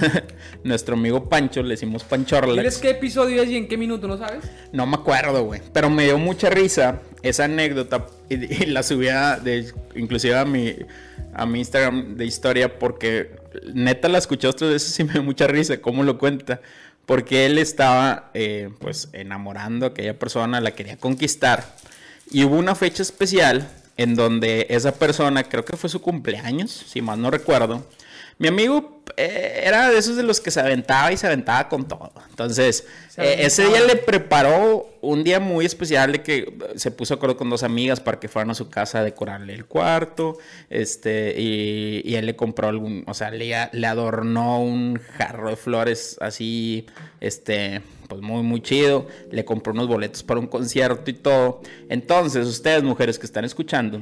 Nuestro 0.64 0.94
amigo 0.94 1.28
Pancho, 1.28 1.62
le 1.62 1.70
decimos 1.70 2.02
¿Diles 2.02 2.08
Panchorlax. 2.10 2.78
qué 2.78 2.90
episodio 2.90 3.42
es 3.42 3.48
y 3.48 3.56
en 3.56 3.68
qué 3.68 3.76
minuto, 3.76 4.08
no 4.08 4.18
sabes? 4.18 4.44
No 4.72 4.84
me 4.86 4.96
acuerdo, 4.96 5.44
güey. 5.44 5.62
Pero 5.72 5.90
me 5.90 6.04
dio 6.04 6.18
mucha 6.18 6.50
risa 6.50 7.00
esa 7.22 7.44
anécdota 7.44 8.06
y, 8.28 8.62
y 8.62 8.66
la 8.66 8.82
subía 8.82 9.36
de, 9.36 9.72
inclusive 9.94 10.36
a 10.36 10.44
mi, 10.44 10.74
a 11.32 11.46
mi 11.46 11.60
Instagram 11.60 12.16
de 12.16 12.26
historia 12.26 12.78
porque 12.78 13.30
neta 13.72 14.08
la 14.08 14.18
escuché 14.18 14.48
otras 14.48 14.70
veces 14.70 14.98
y 14.98 15.04
me 15.04 15.14
dio 15.14 15.22
mucha 15.22 15.46
risa 15.46 15.80
cómo 15.80 16.02
lo 16.02 16.18
cuenta. 16.18 16.60
Porque 17.06 17.46
él 17.46 17.58
estaba 17.58 18.30
eh, 18.34 18.70
pues 18.78 19.08
enamorando 19.12 19.86
a 19.86 19.88
aquella 19.90 20.18
persona, 20.18 20.60
la 20.60 20.72
quería 20.72 20.96
conquistar. 20.96 21.76
Y 22.30 22.44
hubo 22.44 22.56
una 22.56 22.74
fecha 22.74 23.02
especial 23.02 23.70
en 23.96 24.14
donde 24.14 24.66
esa 24.70 24.92
persona, 24.92 25.44
creo 25.44 25.64
que 25.64 25.76
fue 25.76 25.90
su 25.90 26.00
cumpleaños, 26.00 26.70
si 26.70 27.02
mal 27.02 27.20
no 27.20 27.30
recuerdo. 27.30 27.86
Mi 28.38 28.48
amigo 28.48 29.02
eh, 29.16 29.62
era 29.64 29.90
de 29.90 29.98
esos 29.98 30.16
de 30.16 30.22
los 30.22 30.40
que 30.40 30.50
se 30.50 30.58
aventaba 30.58 31.12
y 31.12 31.16
se 31.16 31.26
aventaba 31.26 31.68
con 31.68 31.86
todo. 31.86 32.12
Entonces, 32.30 32.86
eh, 33.16 33.36
ese 33.40 33.66
día 33.66 33.80
le 33.80 33.96
preparó 33.96 34.88
un 35.02 35.22
día 35.22 35.38
muy 35.38 35.66
especial 35.66 36.12
de 36.12 36.22
que 36.22 36.38
eh, 36.38 36.54
se 36.74 36.90
puso 36.90 37.14
de 37.14 37.18
acuerdo 37.18 37.36
con 37.36 37.48
dos 37.48 37.62
amigas 37.62 38.00
para 38.00 38.18
que 38.18 38.28
fueran 38.28 38.50
a 38.50 38.54
su 38.54 38.68
casa 38.70 39.00
a 39.00 39.04
decorarle 39.04 39.54
el 39.54 39.66
cuarto. 39.66 40.38
Este, 40.68 41.34
y, 41.38 42.02
y 42.04 42.16
él 42.16 42.26
le 42.26 42.34
compró 42.34 42.68
algún, 42.68 43.04
o 43.06 43.14
sea, 43.14 43.30
le, 43.30 43.54
le 43.72 43.86
adornó 43.86 44.60
un 44.60 44.98
jarro 45.16 45.50
de 45.50 45.56
flores 45.56 46.16
así, 46.20 46.86
este, 47.20 47.82
pues 48.08 48.20
muy, 48.20 48.42
muy 48.42 48.62
chido. 48.62 49.06
Le 49.30 49.44
compró 49.44 49.72
unos 49.72 49.86
boletos 49.86 50.24
para 50.24 50.40
un 50.40 50.48
concierto 50.48 51.08
y 51.10 51.14
todo. 51.14 51.62
Entonces, 51.88 52.46
ustedes, 52.46 52.82
mujeres 52.82 53.18
que 53.18 53.26
están 53.26 53.44
escuchando, 53.44 54.00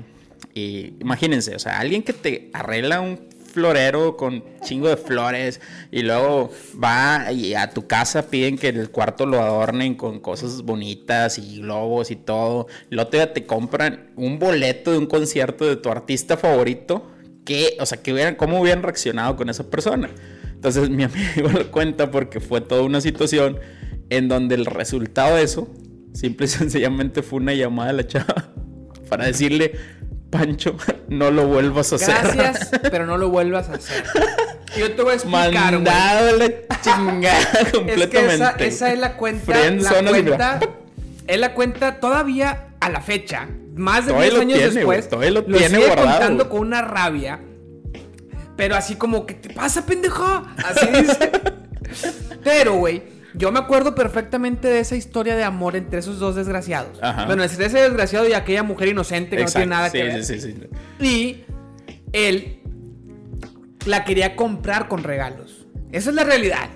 y 0.55 0.95
imagínense, 1.01 1.55
o 1.55 1.59
sea, 1.59 1.79
alguien 1.79 2.03
que 2.03 2.13
te 2.13 2.51
arregla 2.53 3.01
un 3.01 3.32
florero 3.53 4.17
con 4.17 4.43
chingo 4.63 4.89
de 4.89 4.97
flores 4.97 5.61
y 5.91 6.03
luego 6.03 6.51
va 6.83 7.31
y 7.33 7.55
a 7.55 7.71
tu 7.71 7.87
casa 7.87 8.29
piden 8.29 8.57
que 8.57 8.69
el 8.69 8.91
cuarto 8.91 9.27
lo 9.27 9.41
adornen 9.41 9.95
con 9.95 10.21
cosas 10.21 10.63
bonitas 10.63 11.39
y 11.39 11.61
globos 11.61 12.11
y 12.11 12.17
todo. 12.17 12.67
Y 12.91 12.95
luego 12.95 13.11
todavía 13.11 13.33
te 13.35 13.47
compran 13.47 14.13
un 14.17 14.39
boleto 14.39 14.93
de 14.93 14.99
un 14.99 15.07
concierto 15.07 15.65
de 15.67 15.77
tu 15.77 15.91
artista 15.91 16.37
favorito. 16.37 17.09
Que, 17.45 17.77
o 17.81 17.87
sea, 17.87 18.01
que 18.01 18.13
hubieran, 18.13 18.37
cómo 18.37 18.61
hubieran 18.61 18.85
reaccionado 18.85 19.35
con 19.35 19.51
esa 19.51 19.69
persona. 19.69 20.11
Entonces 20.55 20.91
mi 20.91 21.03
amigo 21.03 21.49
lo 21.53 21.71
cuenta 21.73 22.11
porque 22.13 22.39
fue 22.39 22.61
toda 22.61 22.83
una 22.83 23.01
situación 23.01 23.59
en 24.11 24.29
donde 24.29 24.55
el 24.55 24.65
resultado 24.65 25.35
de 25.35 25.43
eso 25.43 25.69
simple 26.13 26.47
y 26.47 26.49
sencillamente 26.49 27.23
fue 27.23 27.41
una 27.41 27.55
llamada 27.55 27.93
de 27.93 27.97
la 27.97 28.07
chava 28.07 28.53
para 29.09 29.27
decirle, 29.27 29.73
Pancho, 30.33 30.75
no 31.09 31.31
lo 31.31 31.47
vuelvas 31.47 31.93
a 31.93 31.97
hacer. 31.97 32.15
Gracias, 32.35 32.71
pero 32.91 33.07
no 33.07 33.19
lo 33.19 33.29
vuelvas 33.29 33.69
a 33.69 33.75
hacer. 33.75 34.03
Yo 34.77 34.95
te 34.97 35.03
voy 35.03 35.13
a 35.13 35.15
explicar, 35.15 35.51
güey. 35.53 35.85
Mandado 35.85 36.37
la 36.39 36.51
chingada 36.81 37.39
Es 37.61 37.67
que 37.67 37.73
completamente. 37.79 38.35
esa, 38.35 38.51
esa 38.53 38.93
es 38.93 38.99
la 38.99 39.17
cuenta. 39.17 39.45
Friend 39.53 39.83
la 39.83 39.91
cuenta 40.03 40.61
es 41.27 41.39
la 41.39 41.55
cuenta 41.55 42.01
todavía 42.01 42.69
a 42.81 42.89
la 42.89 43.01
fecha. 43.03 43.47
Más 43.77 44.07
de 44.07 44.13
Todavía 44.13 44.31
10 44.31 44.35
lo 44.35 44.41
años 44.41 44.59
tiene, 44.59 44.75
después. 44.75 45.09
todavía 45.09 45.31
lo 45.31 45.45
tiene 45.45 45.69
sigue 45.69 45.87
guardado, 45.87 46.09
contando 46.09 46.49
con 46.49 46.61
una 46.61 46.83
rabia. 46.83 47.39
Pero 48.57 48.75
así 48.75 48.97
como, 48.97 49.25
¿qué 49.27 49.35
te 49.35 49.51
pasa, 49.51 49.85
pendejo? 49.87 50.25
Así 50.65 50.87
dice. 50.89 51.31
pero, 52.43 52.75
güey, 52.75 53.03
yo 53.35 53.51
me 53.53 53.59
acuerdo 53.59 53.95
perfectamente 53.95 54.69
de 54.69 54.81
esa 54.81 54.97
historia 54.97 55.37
de 55.37 55.45
amor 55.45 55.77
entre 55.77 55.99
esos 55.99 56.19
dos 56.19 56.35
desgraciados. 56.37 56.99
Ajá. 57.03 57.27
Bueno, 57.27 57.43
entre 57.43 57.67
ese 57.67 57.79
desgraciado 57.81 58.29
y 58.29 58.33
aquella 58.35 58.63
mujer 58.63 58.89
inocente 58.89 59.37
que 59.37 59.45
no 59.45 59.51
tiene 59.51 59.65
Exacto, 59.65 59.69
nada 59.69 59.91
sí, 59.91 59.99
que 59.99 60.05
ver. 60.05 60.25
sí, 60.25 60.41
sí, 60.41 60.53
sí. 60.53 61.05
Y 61.07 61.45
él 62.13 62.61
la 63.87 64.05
quería 64.05 64.37
comprar 64.37 64.89
con 64.89 65.03
regalos. 65.03 65.67
Esa 65.91 66.11
es 66.11 66.17
la 66.17 66.25
realidad. 66.25 66.71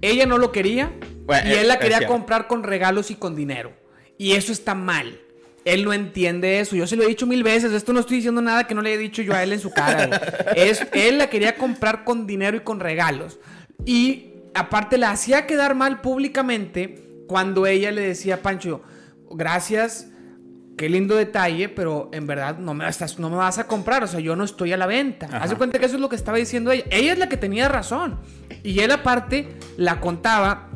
Ella 0.00 0.26
no 0.26 0.38
lo 0.38 0.52
quería 0.52 0.92
Bueno, 1.26 1.50
y 1.50 1.54
él 1.54 1.68
la 1.68 1.78
quería 1.78 2.06
comprar 2.06 2.46
con 2.46 2.62
regalos 2.62 3.10
y 3.10 3.16
con 3.16 3.34
dinero. 3.34 3.72
Y 4.16 4.32
eso 4.32 4.52
está 4.52 4.74
mal. 4.74 5.20
Él 5.64 5.84
no 5.84 5.92
entiende 5.92 6.60
eso. 6.60 6.76
Yo 6.76 6.86
se 6.86 6.96
lo 6.96 7.02
he 7.02 7.08
dicho 7.08 7.26
mil 7.26 7.42
veces. 7.42 7.72
Esto 7.72 7.92
no 7.92 8.00
estoy 8.00 8.16
diciendo 8.16 8.40
nada 8.40 8.66
que 8.66 8.74
no 8.74 8.80
le 8.82 8.90
haya 8.90 8.98
dicho 8.98 9.22
yo 9.22 9.34
a 9.34 9.42
él 9.42 9.52
en 9.52 9.60
su 9.60 9.70
cara. 9.70 10.08
Es, 10.56 10.86
él 10.92 11.18
la 11.18 11.28
quería 11.28 11.56
comprar 11.56 12.04
con 12.04 12.26
dinero 12.26 12.56
y 12.56 12.60
con 12.60 12.80
regalos. 12.80 13.38
Y 13.84 14.27
aparte 14.54 14.98
la 14.98 15.10
hacía 15.10 15.46
quedar 15.46 15.74
mal 15.74 16.00
públicamente 16.00 17.04
cuando 17.26 17.66
ella 17.66 17.92
le 17.92 18.02
decía 18.02 18.36
a 18.36 18.38
Pancho, 18.38 18.82
gracias, 19.30 20.08
qué 20.76 20.88
lindo 20.88 21.16
detalle, 21.16 21.68
pero 21.68 22.08
en 22.12 22.26
verdad 22.26 22.58
no 22.58 22.72
me, 22.72 22.88
estás, 22.88 23.18
no 23.18 23.28
me 23.28 23.36
vas 23.36 23.58
a 23.58 23.66
comprar, 23.66 24.02
o 24.04 24.06
sea, 24.06 24.20
yo 24.20 24.34
no 24.36 24.44
estoy 24.44 24.72
a 24.72 24.76
la 24.76 24.86
venta. 24.86 25.26
Ajá. 25.26 25.38
Haz 25.38 25.50
de 25.50 25.56
cuenta 25.56 25.78
que 25.78 25.86
eso 25.86 25.96
es 25.96 26.00
lo 26.00 26.08
que 26.08 26.16
estaba 26.16 26.38
diciendo 26.38 26.70
ella. 26.70 26.84
Ella 26.90 27.12
es 27.12 27.18
la 27.18 27.28
que 27.28 27.36
tenía 27.36 27.68
razón. 27.68 28.18
Y 28.62 28.80
él 28.80 28.90
aparte 28.90 29.48
la 29.76 30.00
contaba 30.00 30.70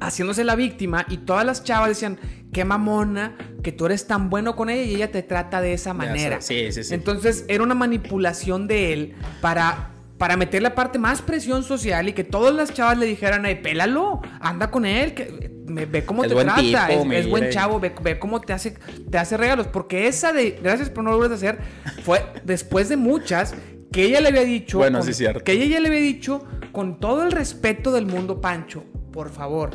haciéndose 0.00 0.44
la 0.44 0.54
víctima 0.54 1.04
y 1.08 1.18
todas 1.18 1.44
las 1.44 1.64
chavas 1.64 1.88
decían, 1.88 2.18
qué 2.52 2.64
mamona, 2.64 3.36
que 3.62 3.72
tú 3.72 3.86
eres 3.86 4.06
tan 4.06 4.30
bueno 4.30 4.54
con 4.54 4.70
ella 4.70 4.82
y 4.82 4.94
ella 4.94 5.10
te 5.10 5.22
trata 5.22 5.60
de 5.60 5.72
esa 5.72 5.92
manera. 5.94 6.40
sí, 6.40 6.70
sí, 6.70 6.84
sí. 6.84 6.94
Entonces 6.94 7.44
era 7.48 7.64
una 7.64 7.74
manipulación 7.74 8.68
de 8.68 8.92
él 8.92 9.14
para 9.40 9.97
para 10.18 10.36
meter 10.36 10.62
la 10.62 10.74
parte 10.74 10.98
más 10.98 11.22
presión 11.22 11.62
social 11.62 12.08
y 12.08 12.12
que 12.12 12.24
todas 12.24 12.54
las 12.54 12.74
chavas 12.74 12.98
le 12.98 13.06
dijeran, 13.06 13.46
ay, 13.46 13.56
pélalo, 13.56 14.20
anda 14.40 14.70
con 14.70 14.84
él, 14.84 15.14
que 15.14 15.50
me, 15.66 15.86
ve 15.86 16.04
cómo 16.04 16.24
Es 16.24 16.28
te 16.30 16.34
trata, 16.34 16.60
tipo, 16.60 17.12
es, 17.12 17.28
buen 17.28 17.50
chavo, 17.50 17.78
ve, 17.78 17.92
ve 18.02 18.18
cómo 18.18 18.40
te 18.40 18.52
hace, 18.52 18.72
te 19.10 19.16
hace 19.18 19.36
regalos. 19.36 19.68
Porque 19.68 20.08
esa 20.08 20.32
de 20.32 20.58
gracias 20.62 20.90
por 20.90 21.04
no 21.04 21.12
lo 21.12 21.22
a 21.22 21.34
hacer 21.34 21.58
fue 22.02 22.24
después 22.44 22.88
de 22.88 22.96
muchas 22.96 23.54
que 23.92 24.04
ella 24.04 24.20
le 24.20 24.28
había 24.28 24.44
dicho, 24.44 24.78
Bueno, 24.78 24.98
con- 24.98 25.06
sí, 25.06 25.14
cierto. 25.14 25.44
que 25.44 25.52
ella 25.52 25.66
ya 25.66 25.80
le 25.80 25.88
había 25.88 26.00
dicho 26.00 26.44
con 26.72 26.98
todo 26.98 27.22
el 27.22 27.32
respeto 27.32 27.92
del 27.92 28.06
mundo, 28.06 28.40
Pancho, 28.40 28.84
por 29.12 29.30
favor. 29.30 29.70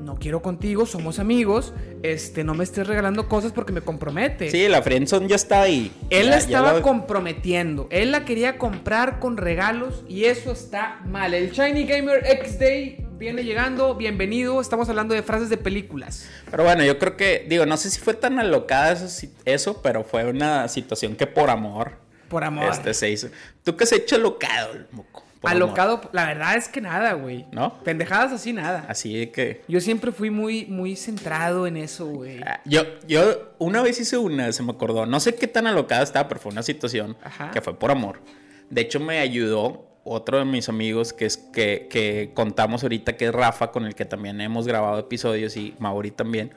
No 0.00 0.16
quiero 0.16 0.40
contigo, 0.40 0.86
somos 0.86 1.18
amigos. 1.18 1.74
Este, 2.02 2.42
no 2.42 2.54
me 2.54 2.64
estés 2.64 2.86
regalando 2.86 3.28
cosas 3.28 3.52
porque 3.52 3.72
me 3.72 3.82
compromete. 3.82 4.50
Sí, 4.50 4.66
la 4.68 4.82
friendzone 4.82 5.28
ya 5.28 5.36
está 5.36 5.62
ahí. 5.62 5.92
Él 6.08 6.24
Ya- 6.24 6.30
la 6.30 6.36
estaba 6.38 6.72
la- 6.74 6.82
comprometiendo. 6.82 7.86
Él 7.90 8.10
la 8.10 8.24
quería 8.24 8.56
comprar 8.58 9.18
con 9.20 9.36
regalos 9.36 10.02
y 10.08 10.24
eso 10.24 10.52
está 10.52 11.00
mal. 11.06 11.34
El 11.34 11.50
Shiny 11.52 11.84
Gamer 11.84 12.22
X 12.26 12.58
Day 12.58 13.06
viene 13.18 13.44
llegando. 13.44 13.94
Bienvenido. 13.94 14.60
Estamos 14.60 14.88
hablando 14.88 15.14
de 15.14 15.22
frases 15.22 15.50
de 15.50 15.58
películas. 15.58 16.28
Pero 16.50 16.64
bueno, 16.64 16.82
yo 16.82 16.98
creo 16.98 17.16
que, 17.18 17.46
digo, 17.48 17.66
no 17.66 17.76
sé 17.76 17.90
si 17.90 18.00
fue 18.00 18.14
tan 18.14 18.38
alocada 18.38 18.92
eso, 18.92 19.26
eso, 19.44 19.82
pero 19.82 20.02
fue 20.02 20.24
una 20.24 20.66
situación 20.68 21.14
que 21.14 21.26
por 21.26 21.50
amor, 21.50 21.92
Por 22.30 22.42
amor. 22.44 22.70
este 22.72 22.94
se 22.94 23.10
hizo. 23.10 23.28
¿Tú 23.62 23.76
qué 23.76 23.84
has 23.84 23.92
hecho 23.92 24.16
alocado, 24.16 24.72
moco? 24.92 25.24
Por 25.40 25.50
amor. 25.50 25.62
Alocado, 25.68 26.00
la 26.12 26.26
verdad 26.26 26.56
es 26.56 26.68
que 26.68 26.80
nada, 26.82 27.14
güey. 27.14 27.46
¿No? 27.50 27.78
Pendejadas 27.82 28.32
así, 28.32 28.52
nada. 28.52 28.84
Así 28.88 29.28
que... 29.28 29.62
Yo 29.68 29.80
siempre 29.80 30.12
fui 30.12 30.28
muy, 30.30 30.66
muy 30.66 30.96
centrado 30.96 31.66
en 31.66 31.78
eso, 31.78 32.06
güey. 32.06 32.40
Ah, 32.44 32.60
Yo, 32.66 32.82
yo 33.08 33.54
una 33.58 33.80
vez 33.80 33.98
hice 33.98 34.18
una, 34.18 34.52
se 34.52 34.62
me 34.62 34.72
acordó. 34.72 35.06
No 35.06 35.18
sé 35.18 35.34
qué 35.34 35.46
tan 35.46 35.66
alocada 35.66 36.02
estaba, 36.02 36.28
pero 36.28 36.40
fue 36.40 36.52
una 36.52 36.62
situación 36.62 37.16
Ajá. 37.24 37.50
que 37.52 37.60
fue 37.62 37.78
por 37.78 37.90
amor. 37.90 38.20
De 38.68 38.82
hecho, 38.82 39.00
me 39.00 39.18
ayudó 39.18 39.86
otro 40.04 40.38
de 40.38 40.44
mis 40.44 40.68
amigos 40.68 41.12
que 41.14 41.24
es 41.24 41.36
que, 41.38 41.86
que 41.90 42.32
contamos 42.34 42.82
ahorita, 42.82 43.16
que 43.16 43.26
es 43.26 43.32
Rafa, 43.32 43.70
con 43.70 43.86
el 43.86 43.94
que 43.94 44.04
también 44.04 44.40
hemos 44.42 44.66
grabado 44.66 44.98
episodios, 44.98 45.56
y 45.56 45.74
Mauri 45.78 46.10
también. 46.10 46.52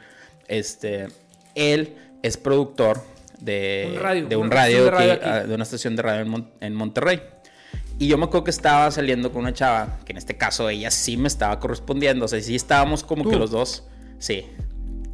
Este, 0.50 1.08
él 1.56 1.96
es 2.22 2.36
productor 2.38 3.02
de 3.40 3.92
Un 3.96 4.00
radio, 4.02 4.26
de 4.28 4.36
un 4.36 4.46
una 4.48 4.56
radio, 4.56 4.78
estación 4.86 4.92
de 4.92 4.98
radio 4.98 5.14
aquí, 5.14 5.22
aquí. 5.30 5.30
ah, 5.30 5.48
de 5.48 5.56
una 5.56 5.64
estación 5.64 5.96
de 5.96 6.02
radio 6.02 6.22
en, 6.22 6.30
Mon- 6.30 6.50
en 6.60 6.76
Monterrey. 6.76 7.22
Y 8.00 8.08
yo 8.08 8.18
me 8.18 8.26
acuerdo 8.26 8.44
que 8.46 8.52
estaba 8.52 8.90
saliendo 8.92 9.32
con 9.32 9.42
una 9.44 9.54
chava, 9.54 10.00
que 10.06 10.12
en 10.14 10.18
este 10.18 10.36
caso 10.36 10.68
ella 10.70 10.92
sí 10.92 11.16
me 11.18 11.28
estaba 11.28 11.60
correspondiendo. 11.60 12.26
O 12.26 12.28
sea, 12.28 12.42
sí 12.42 12.56
estábamos 12.56 13.04
como 13.04 13.24
¿Tú? 13.24 13.30
que 13.30 13.36
los 13.38 13.52
dos. 13.52 13.84
Sí, 14.20 14.46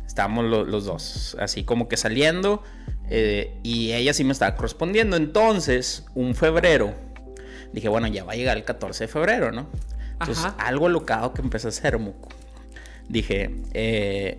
estábamos 0.07 0.45
lo- 0.45 0.63
los 0.63 0.85
dos. 0.85 1.35
Así 1.39 1.63
como 1.63 1.87
que 1.87 1.97
saliendo. 1.97 2.63
eh, 3.11 3.57
y 3.63 3.91
ella 3.93 4.13
sí 4.13 4.23
me 4.23 4.33
estaba 4.33 4.55
correspondiendo. 4.55 5.17
Entonces, 5.17 6.05
un 6.13 6.35
febrero, 6.35 6.93
dije, 7.73 7.89
bueno, 7.89 8.05
ya 8.07 8.23
va 8.23 8.33
a 8.33 8.35
llegar 8.35 8.55
el 8.55 8.63
14 8.63 9.05
de 9.05 9.07
febrero, 9.07 9.51
¿no? 9.51 9.67
Entonces, 10.11 10.45
Ajá. 10.45 10.55
algo 10.59 10.85
alocado 10.85 11.33
que 11.33 11.41
empecé 11.41 11.65
a 11.65 11.69
hacer, 11.69 11.97
Muco. 11.97 12.29
Dije, 13.07 13.55
eh, 13.73 14.37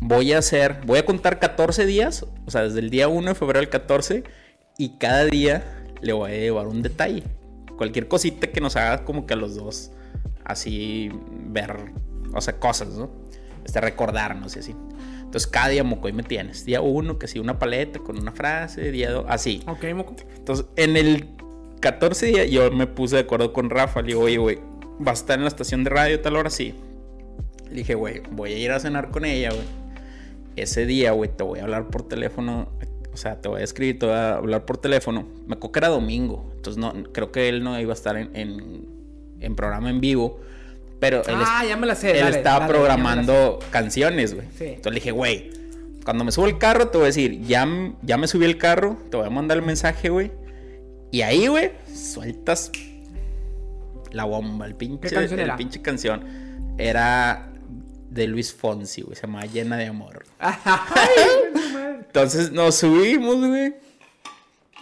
voy 0.00 0.32
a 0.32 0.38
hacer, 0.38 0.80
voy 0.84 0.98
a 0.98 1.04
contar 1.04 1.38
14 1.38 1.86
días, 1.86 2.26
o 2.44 2.50
sea, 2.50 2.62
desde 2.64 2.80
el 2.80 2.90
día 2.90 3.06
1 3.06 3.28
de 3.28 3.34
febrero 3.36 3.60
al 3.60 3.68
14, 3.68 4.24
y 4.78 4.98
cada 4.98 5.24
día 5.26 5.62
le 6.00 6.12
voy 6.12 6.32
a 6.32 6.34
llevar 6.34 6.66
un 6.66 6.82
detalle. 6.82 7.22
Cualquier 7.78 8.08
cosita 8.08 8.48
que 8.48 8.60
nos 8.60 8.76
haga 8.76 9.06
como 9.06 9.26
que 9.26 9.32
a 9.32 9.36
los 9.38 9.56
dos, 9.56 9.92
así 10.44 11.10
ver, 11.30 11.92
o 12.34 12.40
sea, 12.42 12.58
cosas, 12.58 12.88
¿no? 12.88 13.08
Este, 13.64 13.80
recordarnos 13.80 14.56
y 14.56 14.58
así. 14.58 14.74
Entonces, 15.20 15.46
cada 15.46 15.68
día, 15.68 15.84
Moco, 15.84 16.06
ahí 16.06 16.12
me 16.12 16.22
tienes. 16.22 16.64
Día 16.64 16.80
1, 16.80 17.18
que 17.18 17.28
sí, 17.28 17.38
una 17.38 17.58
paleta 17.58 17.98
con 17.98 18.18
una 18.18 18.32
frase, 18.32 18.90
día 18.90 19.10
2, 19.10 19.26
así. 19.28 19.62
Ok, 19.66 19.84
moco. 19.94 20.16
Entonces, 20.36 20.66
en 20.76 20.96
el 20.96 21.28
14 21.80 22.26
día 22.26 22.44
yo 22.46 22.70
me 22.70 22.86
puse 22.86 23.16
de 23.16 23.22
acuerdo 23.22 23.52
con 23.52 23.70
Rafa. 23.70 24.00
Le 24.00 24.08
digo, 24.08 24.22
oye, 24.22 24.38
güey, 24.38 24.58
¿vas 24.98 25.20
a 25.20 25.22
estar 25.22 25.38
en 25.38 25.44
la 25.44 25.48
estación 25.48 25.84
de 25.84 25.90
radio 25.90 26.20
tal 26.20 26.36
hora? 26.36 26.50
Sí. 26.50 26.74
Le 27.68 27.76
dije, 27.76 27.94
güey, 27.94 28.22
voy 28.30 28.52
a 28.52 28.56
ir 28.58 28.72
a 28.72 28.80
cenar 28.80 29.10
con 29.10 29.24
ella, 29.24 29.50
güey. 29.50 29.66
Ese 30.56 30.86
día, 30.86 31.12
güey, 31.12 31.30
te 31.30 31.44
voy 31.44 31.60
a 31.60 31.64
hablar 31.64 31.88
por 31.88 32.08
teléfono. 32.08 32.72
O 33.18 33.20
sea, 33.20 33.40
te 33.40 33.48
voy 33.48 33.62
a 33.62 33.64
escribir, 33.64 33.98
te 33.98 34.06
voy 34.06 34.14
a 34.14 34.34
hablar 34.36 34.64
por 34.64 34.78
teléfono. 34.78 35.26
Me 35.48 35.54
acuerdo 35.54 35.72
que 35.72 35.78
era 35.80 35.88
domingo. 35.88 36.52
Entonces, 36.54 36.80
no, 36.80 36.92
creo 37.12 37.32
que 37.32 37.48
él 37.48 37.64
no 37.64 37.78
iba 37.80 37.92
a 37.92 37.94
estar 37.94 38.16
en, 38.16 38.30
en, 38.36 38.84
en 39.40 39.56
programa 39.56 39.90
en 39.90 40.00
vivo. 40.00 40.38
Pero 41.00 41.18
él, 41.26 41.34
Ah, 41.38 41.64
ya 41.68 41.76
me 41.76 41.88
la 41.88 41.96
sé. 41.96 42.12
él 42.12 42.20
dale, 42.20 42.36
estaba 42.38 42.60
dale, 42.60 42.72
programando 42.72 43.58
canciones, 43.72 44.34
güey. 44.34 44.46
Sí. 44.56 44.64
Entonces 44.66 44.92
le 44.92 45.00
dije, 45.00 45.10
güey, 45.10 45.50
cuando 46.04 46.22
me 46.22 46.30
subo 46.30 46.46
el 46.46 46.58
carro 46.58 46.88
te 46.88 46.98
voy 46.98 47.06
a 47.06 47.06
decir, 47.08 47.40
ya, 47.42 47.66
ya 48.02 48.16
me 48.18 48.28
subí 48.28 48.44
el 48.44 48.56
carro, 48.56 48.96
te 49.10 49.16
voy 49.16 49.26
a 49.26 49.30
mandar 49.30 49.58
el 49.58 49.64
mensaje, 49.64 50.10
güey. 50.10 50.30
Y 51.10 51.22
ahí, 51.22 51.48
güey, 51.48 51.72
sueltas 51.92 52.70
la 54.12 54.24
bomba, 54.24 54.64
el 54.66 54.76
pinche, 54.76 55.08
¿Qué 55.08 55.14
canción 55.14 55.40
el 55.40 55.46
era? 55.46 55.56
pinche 55.56 55.82
canción. 55.82 56.22
Era 56.78 57.48
de 58.10 58.26
Luis 58.26 58.52
Fonsi, 58.54 59.02
güey, 59.02 59.16
se 59.16 59.22
llama 59.22 59.44
Llena 59.46 59.76
de 59.76 59.86
Amor. 59.86 60.24
Entonces 62.06 62.52
nos 62.52 62.76
subimos, 62.76 63.36
güey. 63.36 63.74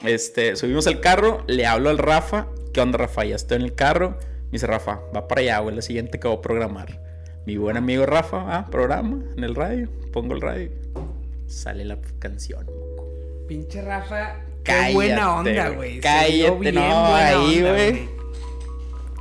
Este, 0.04 0.56
subimos 0.56 0.87
al 0.87 1.00
carro, 1.00 1.45
le 1.47 1.66
hablo 1.66 1.90
al 1.90 1.99
Rafa. 1.99 2.49
¿Qué 2.73 2.80
onda, 2.80 2.99
Rafa? 2.99 3.25
Ya 3.25 3.37
estoy 3.37 3.56
en 3.56 3.62
el 3.62 3.75
carro. 3.75 4.18
Me 4.47 4.52
dice 4.52 4.66
Rafa, 4.66 5.00
va 5.14 5.26
para 5.26 5.40
allá, 5.40 5.59
güey, 5.61 5.75
la 5.75 5.83
siguiente 5.83 6.21
que 6.21 6.28
voy 6.28 6.37
a 6.37 6.40
programar. 6.40 7.00
Mi 7.47 7.56
buen 7.56 7.76
amigo 7.76 8.06
Rafa, 8.06 8.56
ah, 8.56 8.66
programa 8.71 9.18
en 9.37 9.45
el 9.45 9.54
radio. 9.54 9.88
Pongo 10.12 10.35
el 10.35 10.40
radio. 10.40 10.71
Sale 11.47 11.85
la 11.85 11.99
canción. 12.18 12.66
Pinche 13.49 13.83
Rafa. 13.83 14.40
Qué 14.64 14.92
buena 14.92 15.37
onda, 15.37 15.71
güey. 15.71 16.00
Cállate, 16.00 16.73
no, 16.73 17.14
ahí, 17.14 17.61
güey. 17.61 18.09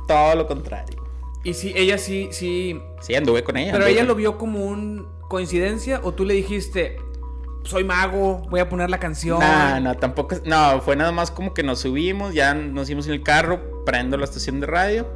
Todo 0.08 0.34
lo 0.34 0.46
contrario. 0.46 1.05
Y 1.46 1.54
sí, 1.54 1.72
ella 1.76 1.96
sí, 1.96 2.28
sí. 2.32 2.80
Sí, 3.00 3.14
anduve 3.14 3.44
con 3.44 3.56
ella. 3.56 3.70
Pero 3.70 3.84
anduve 3.84 4.00
ella 4.00 4.04
lo 4.04 4.16
vio 4.16 4.36
como 4.36 4.64
un 4.64 5.06
coincidencia 5.28 6.00
o 6.02 6.12
tú 6.12 6.24
le 6.24 6.34
dijiste, 6.34 6.98
soy 7.62 7.84
mago, 7.84 8.42
voy 8.50 8.58
a 8.58 8.68
poner 8.68 8.90
la 8.90 8.98
canción. 8.98 9.38
No, 9.38 9.80
no, 9.80 9.96
tampoco. 9.96 10.34
No, 10.44 10.80
fue 10.80 10.96
nada 10.96 11.12
más 11.12 11.30
como 11.30 11.54
que 11.54 11.62
nos 11.62 11.78
subimos, 11.78 12.34
ya 12.34 12.52
nos 12.52 12.86
fuimos 12.88 13.06
en 13.06 13.12
el 13.12 13.22
carro, 13.22 13.84
prendo 13.84 14.16
la 14.16 14.24
estación 14.24 14.58
de 14.58 14.66
radio. 14.66 15.06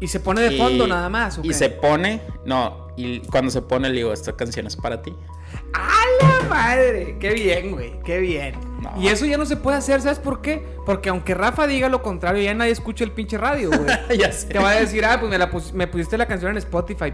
Y 0.00 0.08
se 0.08 0.20
pone 0.20 0.40
de 0.40 0.56
fondo 0.56 0.86
nada 0.86 1.10
más. 1.10 1.36
¿o 1.36 1.42
Y 1.42 1.48
qué? 1.48 1.54
se 1.54 1.68
pone, 1.68 2.22
no, 2.46 2.88
y 2.96 3.20
cuando 3.20 3.50
se 3.50 3.60
pone 3.60 3.90
le 3.90 3.96
digo, 3.96 4.14
esta 4.14 4.34
canción 4.34 4.66
es 4.66 4.76
para 4.76 5.02
ti. 5.02 5.14
¡A 5.74 6.02
la 6.22 6.48
madre! 6.48 7.16
Qué 7.20 7.32
bien, 7.34 7.72
güey, 7.72 7.94
qué 8.04 8.18
bien. 8.18 8.54
No. 8.80 8.92
Y 9.00 9.08
eso 9.08 9.24
ya 9.26 9.36
no 9.38 9.46
se 9.46 9.56
puede 9.56 9.76
hacer, 9.76 10.00
¿sabes 10.02 10.18
por 10.18 10.42
qué? 10.42 10.62
Porque 10.84 11.08
aunque 11.08 11.34
Rafa 11.34 11.66
diga 11.66 11.88
lo 11.88 12.02
contrario, 12.02 12.42
ya 12.42 12.52
nadie 12.54 12.72
escucha 12.72 13.04
el 13.04 13.12
pinche 13.12 13.38
radio, 13.38 13.70
güey. 13.70 13.86
ya 14.18 14.32
sé. 14.32 14.48
Te 14.48 14.58
va 14.58 14.70
a 14.70 14.74
decir, 14.80 15.04
ah, 15.04 15.18
pues 15.20 15.30
me, 15.30 15.38
la 15.38 15.50
pus- 15.50 15.72
me 15.72 15.86
pusiste 15.86 16.18
la 16.18 16.26
canción 16.26 16.50
en 16.52 16.58
Spotify. 16.58 17.12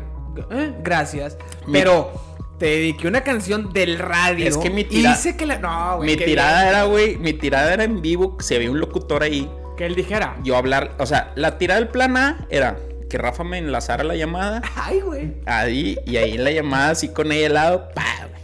Eh, 0.51 0.73
gracias. 0.83 1.37
Pero 1.71 2.11
te 2.59 2.67
dediqué 2.67 3.07
una 3.09 3.23
canción 3.23 3.73
del 3.73 3.99
radio. 3.99 4.47
Es 4.49 4.57
que 4.57 4.71
mi 4.71 4.81
y 4.83 4.85
tira- 4.85 5.13
hice 5.13 5.37
que 5.37 5.45
la. 5.47 5.59
No, 5.59 5.99
güey. 5.99 6.11
Mi 6.11 6.17
tirada 6.17 6.63
bien. 6.63 6.69
era, 6.69 6.85
güey, 6.85 7.17
mi 7.19 7.33
tirada 7.35 7.75
era 7.75 7.85
en 7.85 8.01
vivo, 8.01 8.37
si 8.41 8.55
había 8.55 8.71
un 8.71 8.81
locutor 8.81 9.23
ahí, 9.23 9.51
Que 9.77 9.85
él 9.87 9.95
dijera. 9.95 10.37
yo 10.43 10.57
hablar, 10.57 10.93
o 10.99 11.07
sea, 11.07 11.33
la 11.37 11.59
tirada 11.59 11.81
del 11.81 11.89
plan 11.91 12.17
A 12.17 12.47
era 12.51 12.79
que 13.11 13.17
Rafa 13.19 13.43
me 13.45 13.59
enlazara 13.59 14.05
la 14.05 14.17
llamada, 14.17 14.63
Ay, 14.77 15.01
güey. 15.01 15.35
ahí, 15.47 15.99
y 16.07 16.17
ahí 16.17 16.35
en 16.35 16.45
la 16.45 16.51
llamada 16.51 16.91
así 16.91 17.09
con 17.09 17.31
ella 17.33 17.47
al 17.49 17.55
lado, 17.55 17.89
pa, 17.95 18.05
güey. 18.29 18.38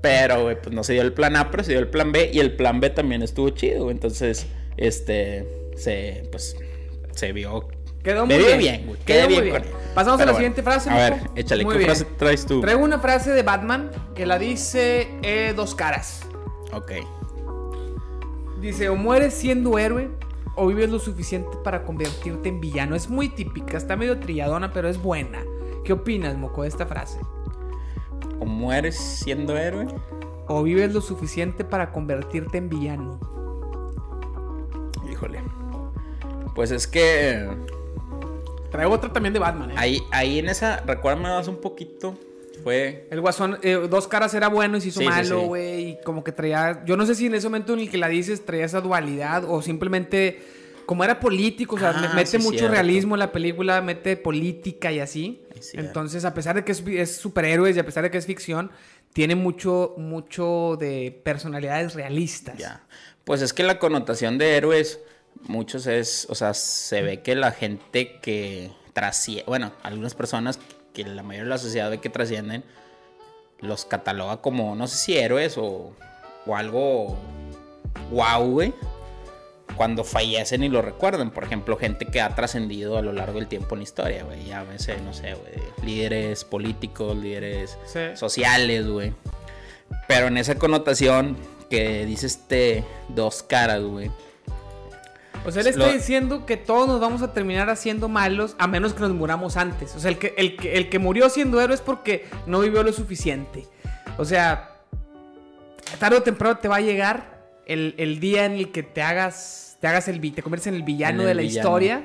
Pero, 0.00 0.44
güey, 0.44 0.60
pues 0.60 0.74
no 0.74 0.82
se 0.82 0.94
dio 0.94 1.02
el 1.02 1.12
plan 1.12 1.36
A, 1.36 1.50
pero 1.50 1.62
se 1.62 1.72
dio 1.72 1.80
el 1.80 1.88
plan 1.88 2.10
B, 2.12 2.30
y 2.32 2.40
el 2.40 2.56
plan 2.56 2.80
B 2.80 2.90
también 2.90 3.22
estuvo 3.22 3.50
chido, 3.50 3.84
güey. 3.84 3.94
entonces, 3.94 4.46
este, 4.76 5.46
se, 5.76 6.22
pues, 6.30 6.56
se 7.14 7.32
vio 7.32 7.68
Quedó 8.02 8.24
muy 8.24 8.38
bien. 8.38 8.58
bien, 8.58 8.86
güey. 8.86 8.98
Quedó 9.00 9.04
Quedé 9.04 9.22
muy 9.24 9.32
bien 9.32 9.44
bien. 9.44 9.56
con 9.56 9.64
él. 9.64 9.74
Pasamos 9.94 10.20
a 10.20 10.24
la 10.24 10.32
bueno. 10.32 10.38
siguiente 10.38 10.62
frase. 10.62 10.88
A 10.88 10.94
ver, 10.96 11.20
échale, 11.36 11.64
Muy 11.64 11.72
¿qué 11.74 11.78
bien. 11.80 11.90
frase 11.90 12.06
traes 12.16 12.46
tú? 12.46 12.62
Traigo 12.62 12.82
una 12.82 12.98
frase 12.98 13.30
de 13.32 13.42
Batman 13.42 13.90
que 14.14 14.24
la 14.24 14.38
dice 14.38 15.08
eh, 15.22 15.52
dos 15.54 15.74
caras. 15.74 16.22
Ok. 16.72 16.92
Dice, 18.62 18.88
o 18.88 18.96
mueres 18.96 19.34
siendo 19.34 19.78
héroe 19.78 20.08
o 20.56 20.66
vives 20.66 20.88
lo 20.90 20.98
suficiente 20.98 21.56
para 21.62 21.82
convertirte 21.84 22.48
en 22.48 22.60
villano. 22.60 22.94
Es 22.96 23.08
muy 23.10 23.28
típica, 23.28 23.76
está 23.76 23.96
medio 23.96 24.18
trilladona, 24.18 24.72
pero 24.72 24.88
es 24.88 24.96
buena. 24.96 25.42
¿Qué 25.84 25.92
opinas, 25.92 26.36
Moco, 26.38 26.62
de 26.62 26.68
esta 26.68 26.86
frase? 26.86 27.18
O 28.40 28.44
mueres 28.46 28.96
siendo 28.96 29.56
héroe. 29.56 29.86
O 30.48 30.62
vives 30.64 30.92
lo 30.92 31.00
suficiente 31.00 31.64
para 31.64 31.92
convertirte 31.92 32.58
en 32.58 32.68
villano. 32.68 33.20
Híjole. 35.10 35.40
Pues 36.54 36.70
es 36.72 36.86
que 36.86 37.48
Traigo 38.70 38.94
otra 38.94 39.12
también 39.12 39.32
de 39.32 39.38
Batman, 39.40 39.70
¿eh? 39.72 39.74
ahí, 39.76 40.02
ahí 40.12 40.38
en 40.38 40.48
esa, 40.48 40.78
recuérdame 40.86 41.28
más 41.28 41.48
un 41.48 41.56
poquito. 41.56 42.14
Fue. 42.62 43.06
El 43.10 43.20
guasón, 43.20 43.58
eh, 43.62 43.86
dos 43.88 44.06
caras 44.06 44.34
era 44.34 44.48
bueno 44.48 44.76
y 44.76 44.80
se 44.80 44.88
hizo 44.88 45.00
Sí, 45.00 45.06
malo, 45.06 45.40
sí. 45.40 45.46
güey. 45.46 45.88
Y 45.90 45.98
como 46.04 46.22
que 46.22 46.30
traía. 46.32 46.84
Yo 46.84 46.96
no 46.96 47.06
sé 47.06 47.14
si 47.14 47.26
en 47.26 47.34
ese 47.34 47.48
momento 47.48 47.72
en 47.72 47.80
el 47.80 47.90
que 47.90 47.96
la 47.96 48.08
dices 48.08 48.44
traía 48.44 48.64
esa 48.66 48.80
dualidad 48.80 49.44
o 49.48 49.62
simplemente. 49.62 50.40
Como 50.90 51.04
era 51.04 51.20
político, 51.20 51.76
o 51.76 51.78
sea, 51.78 51.90
Ah, 51.90 52.00
me- 52.00 52.08
mete 52.14 52.30
sí, 52.32 52.38
mucho 52.38 52.58
cierto. 52.58 52.74
realismo 52.74 53.14
en 53.14 53.20
la 53.20 53.30
película, 53.30 53.80
mete 53.80 54.16
política 54.16 54.90
y 54.90 54.98
así. 54.98 55.40
Entonces, 55.74 56.24
a 56.24 56.34
pesar 56.34 56.56
de 56.56 56.64
que 56.64 56.72
es, 56.72 56.82
es 56.84 57.14
superhéroes 57.16 57.76
y 57.76 57.78
a 57.78 57.86
pesar 57.86 58.02
de 58.02 58.10
que 58.10 58.18
es 58.18 58.26
ficción, 58.26 58.72
tiene 59.12 59.36
mucho, 59.36 59.94
mucho 59.98 60.76
de 60.80 61.12
personalidades 61.24 61.94
realistas. 61.94 62.58
Ya. 62.58 62.82
Pues 63.22 63.40
es 63.40 63.52
que 63.52 63.62
la 63.62 63.78
connotación 63.78 64.36
de 64.36 64.56
héroes 64.56 64.98
muchos 65.42 65.86
es, 65.86 66.26
o 66.28 66.34
sea, 66.34 66.54
se 66.54 67.02
ve 67.02 67.22
que 67.22 67.36
la 67.36 67.52
gente 67.52 68.18
que 68.20 68.72
trasciende, 68.92 69.44
bueno, 69.46 69.70
algunas 69.84 70.16
personas 70.16 70.58
que 70.92 71.04
la 71.04 71.22
mayoría 71.22 71.44
de 71.44 71.50
la 71.50 71.58
sociedad 71.58 71.88
ve 71.88 72.00
que 72.00 72.10
trascienden, 72.10 72.64
los 73.60 73.84
cataloga 73.84 74.38
como, 74.38 74.74
no 74.74 74.88
sé 74.88 74.96
si 74.96 75.16
héroes 75.16 75.56
o, 75.56 75.94
o 76.46 76.56
algo 76.56 77.16
wow, 78.10 78.44
güey. 78.50 78.74
Cuando 79.76 80.04
fallecen 80.04 80.62
y 80.62 80.68
lo 80.68 80.82
recuerdan. 80.82 81.30
Por 81.30 81.44
ejemplo, 81.44 81.76
gente 81.76 82.06
que 82.06 82.20
ha 82.20 82.34
trascendido 82.34 82.98
a 82.98 83.02
lo 83.02 83.12
largo 83.12 83.38
del 83.38 83.48
tiempo 83.48 83.74
en 83.74 83.80
la 83.80 83.84
historia, 83.84 84.24
güey. 84.24 84.44
Ya 84.44 84.62
veces, 84.64 85.00
no 85.02 85.12
sé, 85.14 85.34
güey. 85.34 85.52
Líderes 85.82 86.44
políticos, 86.44 87.16
líderes 87.16 87.78
Sí. 87.86 88.00
sociales, 88.14 88.86
güey. 88.86 89.12
Pero 90.06 90.26
en 90.26 90.36
esa 90.36 90.56
connotación 90.56 91.36
que 91.70 92.04
dice 92.04 92.26
este 92.26 92.84
dos 93.08 93.42
caras, 93.42 93.80
güey. 93.82 94.10
O 95.46 95.50
sea, 95.50 95.62
él 95.62 95.68
está 95.68 95.86
Lo- 95.86 95.92
diciendo 95.92 96.44
que 96.44 96.58
todos 96.58 96.86
nos 96.86 97.00
vamos 97.00 97.22
a 97.22 97.32
terminar 97.32 97.70
haciendo 97.70 98.08
malos 98.08 98.54
a 98.58 98.66
menos 98.66 98.92
que 98.92 99.00
nos 99.00 99.12
muramos 99.12 99.56
antes. 99.56 99.94
O 99.96 100.00
sea, 100.00 100.10
el 100.10 100.18
que, 100.18 100.34
el 100.36 100.56
que, 100.56 100.76
el 100.76 100.90
que 100.90 100.98
murió 100.98 101.30
siendo 101.30 101.58
héroe 101.60 101.74
es 101.74 101.80
porque 101.80 102.26
no 102.46 102.60
vivió 102.60 102.82
lo 102.82 102.92
suficiente. 102.92 103.66
O 104.18 104.24
sea, 104.26 104.76
tarde 105.98 106.16
o 106.18 106.22
temprano 106.22 106.58
te 106.58 106.68
va 106.68 106.76
a 106.76 106.80
llegar 106.80 107.39
el, 107.72 107.94
el 107.98 108.20
día 108.20 108.44
en 108.44 108.52
el 108.52 108.72
que 108.72 108.82
te 108.82 109.02
hagas, 109.02 109.76
te 109.80 109.86
hagas 109.86 110.08
el 110.08 110.20
te 110.32 110.42
conviertes 110.42 110.66
en 110.66 110.74
el 110.74 110.82
villano 110.82 111.16
En 111.16 111.20
el 111.22 111.26
de 111.28 111.34
la 111.34 111.42
villano. 111.42 111.68
historia, 111.68 112.02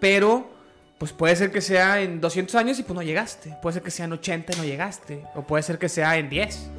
pero 0.00 0.50
pues 0.98 1.12
puede 1.12 1.36
ser 1.36 1.52
que 1.52 1.60
sea 1.60 2.00
en 2.00 2.20
200 2.20 2.54
años 2.56 2.78
y 2.78 2.82
pues 2.82 2.94
no 2.94 3.02
llegaste. 3.02 3.56
Puede 3.62 3.74
ser 3.74 3.82
que 3.82 3.90
sea 3.90 4.06
en 4.06 4.12
80 4.12 4.52
y 4.54 4.56
no 4.56 4.64
llegaste. 4.64 5.24
O 5.34 5.42
puede 5.42 5.62
ser 5.62 5.78
que 5.78 5.88
sea 5.88 6.16
en 6.16 6.28
10. 6.28 6.70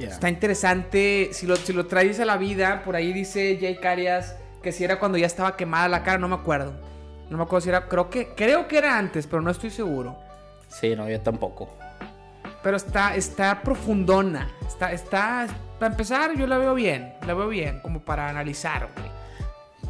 Está 0.00 0.28
interesante. 0.28 1.30
Si 1.32 1.46
lo, 1.46 1.54
si 1.56 1.72
lo 1.72 1.86
traes 1.86 2.18
a 2.18 2.24
la 2.24 2.36
vida, 2.36 2.82
por 2.84 2.96
ahí 2.96 3.12
dice 3.12 3.58
Jake 3.58 3.86
Arias 3.86 4.34
que 4.62 4.72
si 4.72 4.84
era 4.84 4.98
cuando 4.98 5.18
ya 5.18 5.26
estaba 5.26 5.56
quemada 5.56 5.88
la 5.88 6.02
cara, 6.02 6.18
no 6.18 6.28
me 6.28 6.34
acuerdo. 6.36 6.72
No 7.30 7.36
me 7.36 7.42
acuerdo 7.44 7.62
si 7.62 7.68
era. 7.68 7.88
Creo 7.88 8.10
que, 8.10 8.28
creo 8.34 8.68
que 8.68 8.78
era 8.78 8.98
antes, 8.98 9.26
pero 9.26 9.42
no 9.42 9.50
estoy 9.50 9.70
seguro. 9.70 10.16
Sí, 10.68 10.94
no, 10.96 11.08
yo 11.08 11.20
tampoco. 11.20 11.76
Pero 12.62 12.76
está, 12.76 13.14
está 13.16 13.62
profundona. 13.62 14.48
Está, 14.66 14.92
está. 14.92 15.46
Para 15.78 15.90
empezar, 15.92 16.36
yo 16.36 16.46
la 16.46 16.58
veo 16.58 16.74
bien. 16.74 17.14
La 17.26 17.34
veo 17.34 17.48
bien, 17.48 17.80
como 17.80 18.00
para 18.04 18.28
analizar, 18.28 18.88
güey. 18.96 19.10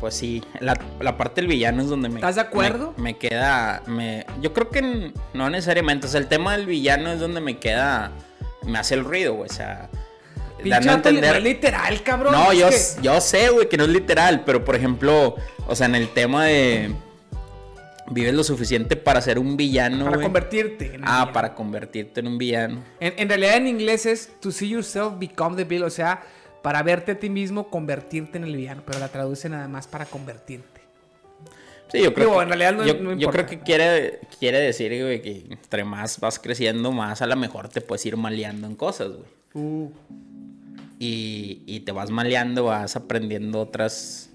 Pues 0.00 0.14
sí, 0.14 0.43
la, 0.61 0.75
la 1.00 1.17
parte 1.17 1.41
del 1.43 1.49
villano 1.49 1.83
es 1.83 1.88
donde 1.88 2.09
me... 2.09 2.17
¿Estás 2.17 2.35
de 2.35 2.41
acuerdo? 2.41 2.93
Me, 2.97 3.02
me 3.05 3.19
queda... 3.19 3.83
Me, 3.87 4.26
yo 4.41 4.52
creo 4.52 4.69
que 4.71 5.12
no 5.35 5.50
necesariamente. 5.50 6.07
O 6.07 6.11
sea, 6.11 6.19
el 6.19 6.26
tema 6.29 6.57
del 6.57 6.67
villano 6.67 7.12
es 7.12 7.21
donde 7.21 7.41
me 7.41 7.59
queda... 7.59 8.11
Me 8.64 8.79
hace 8.79 8.95
el 8.95 9.05
ruido, 9.05 9.35
güey. 9.35 9.49
O 9.49 9.52
sea... 9.52 9.88
Dando 10.64 10.93
a 10.93 10.95
entender... 10.95 11.31
no 11.33 11.37
es 11.38 11.43
literal, 11.45 12.02
cabrón. 12.02 12.33
No, 12.33 12.52
yo, 12.52 12.69
que- 12.71 12.76
yo 13.02 13.21
sé, 13.21 13.50
güey, 13.50 13.69
que 13.69 13.76
no 13.76 13.83
es 13.85 13.91
literal, 13.91 14.43
pero 14.47 14.64
por 14.64 14.76
ejemplo, 14.76 15.35
o 15.67 15.75
sea, 15.75 15.87
en 15.87 15.97
el 15.97 16.09
tema 16.09 16.45
de 16.47 16.93
vives 18.12 18.35
lo 18.35 18.45
suficiente 18.45 18.97
para 18.97 19.21
ser 19.21 19.38
un 19.38 19.57
villano, 19.57 20.04
Para 20.07 20.23
convertirte. 20.23 20.95
en 20.95 21.02
Ah, 21.04 21.19
villano. 21.21 21.33
para 21.33 21.54
convertirte 21.54 22.21
en 22.21 22.26
un 22.28 22.38
villano. 22.38 22.83
En, 23.00 23.14
en 23.16 23.28
realidad 23.28 23.57
en 23.57 23.66
inglés 23.69 24.07
es 24.07 24.31
to 24.40 24.50
see 24.50 24.69
yourself 24.69 25.19
become 25.19 25.57
the 25.57 25.64
villain. 25.64 25.87
O 25.87 25.90
sea, 25.90 26.23
para 26.62 26.83
verte 26.83 27.12
a 27.12 27.19
ti 27.19 27.28
mismo, 27.31 27.69
convertirte 27.69 28.38
en 28.38 28.45
el 28.45 28.57
villano. 28.57 28.83
Pero 28.87 28.99
la 28.99 29.09
traduce 29.09 29.49
nada 29.49 29.69
más 29.69 29.87
para 29.87 30.04
convertirte. 30.07 30.81
Sí, 31.90 32.00
yo 32.02 32.14
creo 32.14 32.28
Digo, 32.28 32.38
que, 32.38 32.42
en 32.45 32.49
realidad 32.49 32.73
no- 32.75 32.87
yo, 32.87 32.95
no 32.95 33.12
yo 33.19 33.28
creo 33.31 33.45
que 33.45 33.59
quiere, 33.61 34.21
quiere 34.38 34.59
decir, 34.61 34.90
güey, 35.02 35.21
que 35.21 35.45
entre 35.50 35.85
más 35.85 36.19
vas 36.21 36.38
creciendo, 36.38 36.90
más 36.90 37.21
a 37.21 37.26
lo 37.26 37.37
mejor 37.37 37.69
te 37.69 37.83
puedes 37.83 38.07
ir 38.07 38.16
maleando 38.16 38.66
en 38.66 38.76
cosas, 38.76 39.09
güey. 39.11 39.28
Uh, 39.54 39.90
Y, 40.99 41.62
y 41.66 41.81
te 41.81 41.90
vas 41.92 42.11
maleando, 42.11 42.64
vas 42.64 42.95
aprendiendo 42.97 43.61
otras, 43.61 44.31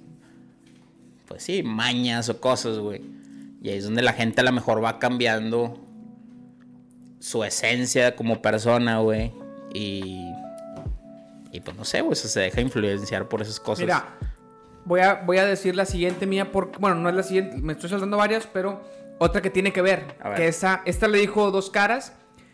pues 1.28 1.42
sí, 1.44 1.64
mañas 1.64 2.28
o 2.30 2.40
cosas, 2.42 2.78
güey. 2.78 3.02
Y 3.68 3.70
ahí 3.70 3.78
es 3.80 3.84
donde 3.84 4.02
la 4.02 4.14
gente 4.14 4.40
a 4.40 4.46
lo 4.46 4.54
mejor 4.54 4.82
va 4.82 4.98
cambiando 4.98 5.78
su 7.20 7.44
esencia 7.44 8.16
como 8.16 8.42
persona, 8.42 9.00
güey. 9.00 9.34
Y, 9.74 10.32
y 11.52 11.60
pues 11.60 11.76
no 11.76 11.84
sé, 11.84 12.00
güey, 12.00 12.16
se 12.16 12.40
deja 12.40 12.62
influenciar 12.62 13.28
por 13.28 13.42
esas 13.42 13.60
cosas. 13.60 13.82
Mira, 13.82 14.06
voy 14.86 15.02
a, 15.02 15.16
voy 15.16 15.40
a 15.40 15.46
decir 15.46 15.76
la 15.76 15.84
siguiente 15.84 16.26
mía. 16.26 16.50
Por, 16.50 16.80
bueno, 16.80 16.96
no 16.96 17.10
es 17.10 17.16
la 17.16 17.24
siguiente, 17.24 17.58
me 17.58 17.74
estoy 17.74 17.90
saltando 17.90 18.16
varias, 18.16 18.48
pero 18.48 18.80
otra 19.18 19.42
que 19.42 19.50
tiene 19.50 19.74
que 19.74 19.82
ver. 19.82 20.16
A 20.22 20.30
ver. 20.30 20.38
Que 20.38 20.48
esa, 20.48 20.82
esta 20.86 21.10
le 21.10 21.18
dijo 21.18 21.52
dos 21.52 21.70
caras. 21.70 22.14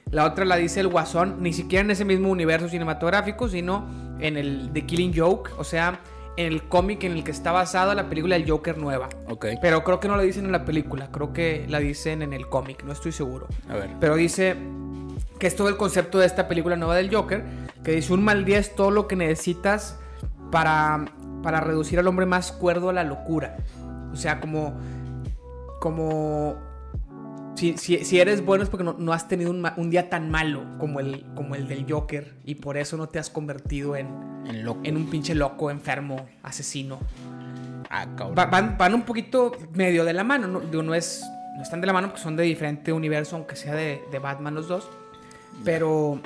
La 0.10 0.26
otra 0.26 0.45
la 0.45 0.56
dice 0.56 0.80
el 0.80 0.88
Guasón, 0.88 1.43
ni 1.43 1.54
siquiera 1.54 1.86
en 1.86 1.91
ese 1.91 2.06
mismo 2.06 2.32
universo 2.32 2.69
cinematográfico, 2.69 3.49
sino 3.49 4.17
en 4.19 4.36
el 4.36 4.71
The 4.73 4.88
Killing 4.88 5.13
Joke, 5.15 5.52
o 5.60 5.63
sea, 5.63 5.99
el 6.38 6.63
cómic 6.67 7.04
en 7.04 7.13
el 7.13 7.24
que 7.24 7.32
está 7.32 7.52
basada 7.52 7.93
la 7.96 8.10
película 8.10 8.36
El 8.36 8.50
Joker 8.50 8.78
nueva. 8.78 9.10
Ok, 9.30 9.46
Pero 9.62 9.84
creo 9.84 10.00
que 10.00 10.08
no 10.08 10.17
la 10.17 10.24
dicen 10.24 10.46
en 10.46 10.52
la 10.52 10.65
película, 10.65 11.10
creo 11.12 11.34
que 11.34 11.65
la 11.69 11.80
dicen 11.80 12.22
en 12.22 12.34
el 12.34 12.48
cómic, 12.48 12.84
no 12.84 12.91
estoy 12.91 13.12
seguro. 13.12 13.48
a 13.69 13.76
ver. 13.76 13.89
Pero 14.00 14.15
dice 14.15 14.56
que 15.39 15.48
es 15.48 15.56
todo 15.56 15.69
el 15.69 15.78
concepto 15.78 16.19
de 16.19 16.26
esta 16.26 16.48
película 16.48 16.76
nueva 16.76 16.96
del 16.96 17.13
Joker, 17.13 17.43
que 17.84 17.91
dice 17.91 18.13
un 18.13 18.24
mal 18.24 18.46
día 18.46 18.60
es 18.60 18.76
todo 18.76 18.91
lo 18.91 19.08
que 19.08 19.15
necesitas 19.15 20.00
para, 20.52 21.06
para 21.41 21.60
reducir 21.60 22.00
al 22.00 22.08
hombre 22.08 22.26
más 22.26 22.52
cuerdo 22.52 22.89
a 22.89 22.93
la 22.93 23.04
locura. 23.04 23.58
O 24.12 24.15
sea, 24.15 24.39
como... 24.39 24.80
como 25.80 26.72
si, 27.71 27.78
si- 27.78 28.04
si 28.06 28.19
eres 28.19 28.43
bueno 28.45 28.63
es 28.63 28.69
porque 28.69 28.84
no, 28.84 28.95
no 28.99 29.13
has 29.13 29.28
tenido 29.28 29.52
un, 29.52 29.89
día 29.89 30.10
tan 30.10 30.30
malo 30.30 30.63
como 30.80 30.99
el, 30.99 31.23
como 31.36 31.56
el 31.56 31.67
del 31.67 31.86
Joker 31.89 32.34
y 32.45 32.56
por 32.56 32.76
eso 32.78 32.97
no 32.97 33.08
te 33.08 33.19
has 33.19 33.30
convertido 33.30 33.95
en, 33.95 34.08
En 34.47 34.65
loco. 34.65 34.82
en 34.84 34.97
un 34.97 35.10
pinche 35.10 35.34
loco, 35.36 35.71
enfermo, 35.71 36.26
asesino. 36.43 36.99
Ah. 37.89 38.06
Va- 38.38 38.45
van, 38.47 38.78
van 38.78 38.93
un 38.95 39.04
poquito 39.04 39.52
medio 39.73 40.04
de 40.04 40.13
la 40.13 40.23
mano. 40.23 40.47
No, 40.47 40.60
digo, 40.60 40.82
no 40.84 40.93
es, 40.95 41.23
no 41.56 41.62
están 41.62 41.80
de 41.80 41.88
la 41.88 41.93
mano 41.93 42.08
porque 42.08 42.21
son 42.23 42.36
de 42.36 42.43
diferente 42.43 42.91
universo, 42.91 43.36
aunque 43.36 43.56
sea 43.56 43.76
de, 43.76 44.02
de 44.12 44.19
Batman 44.19 44.56
los 44.56 44.67
dos. 44.67 44.89
Pero 45.63 46.19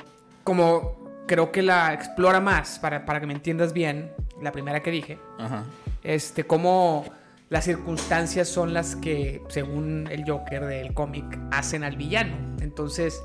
como 0.44 0.96
creo 1.26 1.52
que 1.52 1.62
la 1.62 1.92
explora 1.92 2.40
más, 2.40 2.78
para, 2.78 3.04
para 3.04 3.20
que 3.20 3.26
me 3.26 3.34
entiendas 3.34 3.72
bien, 3.72 4.10
la 4.42 4.50
primera 4.52 4.82
que 4.82 4.90
dije, 4.90 5.18
Ajá. 5.38 5.62
este, 6.02 6.44
como 6.44 7.04
las 7.48 7.64
circunstancias 7.64 8.48
son 8.48 8.74
las 8.74 8.96
que, 8.96 9.42
según 9.48 10.06
el 10.10 10.24
Joker 10.28 10.64
del 10.66 10.92
cómic, 10.94 11.24
hacen 11.50 11.82
al 11.84 11.96
villano. 11.96 12.36
Entonces, 12.60 13.22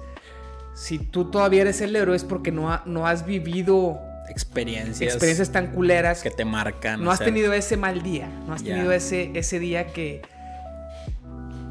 si 0.75 0.97
tú 0.99 1.29
todavía 1.29 1.62
eres 1.62 1.81
el 1.81 1.95
héroe 1.95 2.15
es 2.15 2.23
porque 2.23 2.51
no, 2.51 2.71
ha- 2.71 2.83
no 2.86 3.05
has 3.07 3.25
vivido 3.25 3.99
Experiencias, 4.29 5.01
experiencias 5.13 5.51
tan 5.51 5.67
culeras 5.67 6.23
que 6.23 6.31
te 6.31 6.45
marcan. 6.45 7.03
no 7.03 7.12
has 7.12 7.17
sea, 7.17 7.25
tenido 7.25 7.51
ese 7.53 7.75
mal 7.75 8.01
día. 8.01 8.29
No 8.47 8.53
has 8.53 8.63
tenido 8.63 8.91
ese, 8.93 9.31
ese 9.36 9.59
día 9.59 9.88
que, 9.88 10.21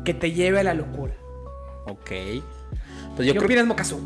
que 0.04 0.12
te 0.14 0.32
lleve 0.32 0.60
a 0.60 0.62
la 0.62 0.74
locura. 0.74 1.14
Ok. 1.86 2.10
Pues 3.16 3.26
yo 3.26 3.32
¿Qué 3.32 3.38
creo 3.38 3.44
opinas, 3.44 3.66
Mocaso? 3.66 3.98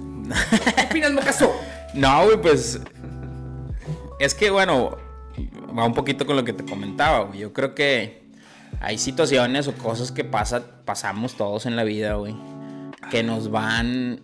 ¿Qué 0.77 0.83
opinas, 0.91 1.13
Mocaso? 1.13 1.53
No, 1.95 2.25
güey, 2.27 2.41
pues. 2.41 2.79
Es 4.19 4.35
que, 4.35 4.51
bueno, 4.51 4.97
va 5.77 5.85
un 5.85 5.95
poquito 5.95 6.27
con 6.27 6.37
lo 6.37 6.45
que 6.45 6.53
te 6.53 6.65
comentaba, 6.65 7.21
güey. 7.25 7.39
Yo 7.41 7.53
creo 7.53 7.75
que 7.75 8.26
hay 8.81 8.99
situaciones 8.99 9.69
o 9.69 9.75
cosas 9.75 10.13
que 10.13 10.25
pasa, 10.25 10.65
pasamos 10.85 11.35
todos 11.37 11.67
en 11.67 11.77
la 11.77 11.85
vida, 11.85 12.15
güey. 12.15 12.35
Que 13.11 13.23
nos 13.23 13.51
van 13.51 14.21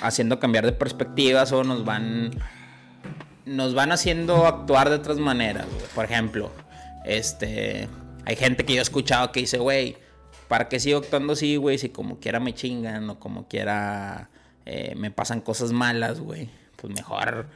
haciendo 0.00 0.38
cambiar 0.38 0.64
de 0.64 0.72
perspectivas 0.72 1.52
o 1.52 1.64
nos 1.64 1.84
van. 1.84 2.30
Nos 3.46 3.74
van 3.74 3.92
haciendo 3.92 4.46
actuar 4.46 4.90
de 4.90 4.96
otras 4.96 5.18
maneras, 5.18 5.66
güey. 5.66 5.86
Por 5.94 6.04
ejemplo, 6.04 6.50
este. 7.04 7.88
Hay 8.26 8.36
gente 8.36 8.64
que 8.64 8.74
yo 8.74 8.78
he 8.80 8.82
escuchado 8.82 9.32
que 9.32 9.40
dice, 9.40 9.58
güey, 9.58 9.96
¿para 10.46 10.68
qué 10.68 10.78
sigo 10.78 10.98
actuando 10.98 11.32
así, 11.32 11.56
güey? 11.56 11.78
Si 11.78 11.88
como 11.88 12.20
quiera 12.20 12.38
me 12.38 12.54
chingan 12.54 13.08
o 13.10 13.18
como 13.18 13.48
quiera 13.48 14.28
eh, 14.66 14.94
me 14.96 15.10
pasan 15.10 15.40
cosas 15.40 15.72
malas, 15.72 16.20
güey. 16.20 16.48
Pues 16.76 16.94
mejor, 16.94 17.48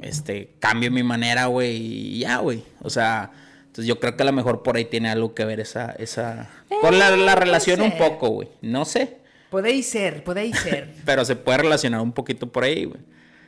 este, 0.00 0.54
cambio 0.58 0.90
mi 0.90 1.02
manera, 1.02 1.46
güey, 1.46 1.76
y 1.76 2.18
ya, 2.20 2.38
güey. 2.38 2.62
O 2.82 2.90
sea, 2.90 3.30
entonces 3.76 3.88
yo 3.88 4.00
creo 4.00 4.16
que 4.16 4.22
a 4.22 4.26
lo 4.26 4.32
mejor 4.32 4.62
por 4.62 4.78
ahí 4.78 4.86
tiene 4.86 5.10
algo 5.10 5.34
que 5.34 5.44
ver 5.44 5.60
esa, 5.60 5.90
esa... 5.98 6.48
Por 6.80 6.94
la, 6.94 7.34
relación 7.34 7.82
un 7.82 7.98
poco, 7.98 8.30
güey. 8.30 8.48
No 8.62 8.86
sé, 8.86 9.18
Podéis 9.50 9.86
ser, 9.86 10.24
podéis 10.24 10.58
ser. 10.58 10.94
pero 11.04 11.26
se 11.26 11.36
puede 11.36 11.58
relacionar 11.58 12.00
un 12.00 12.12
poquito 12.12 12.50
por 12.50 12.64
ahí, 12.64 12.86
güey. 12.86 13.00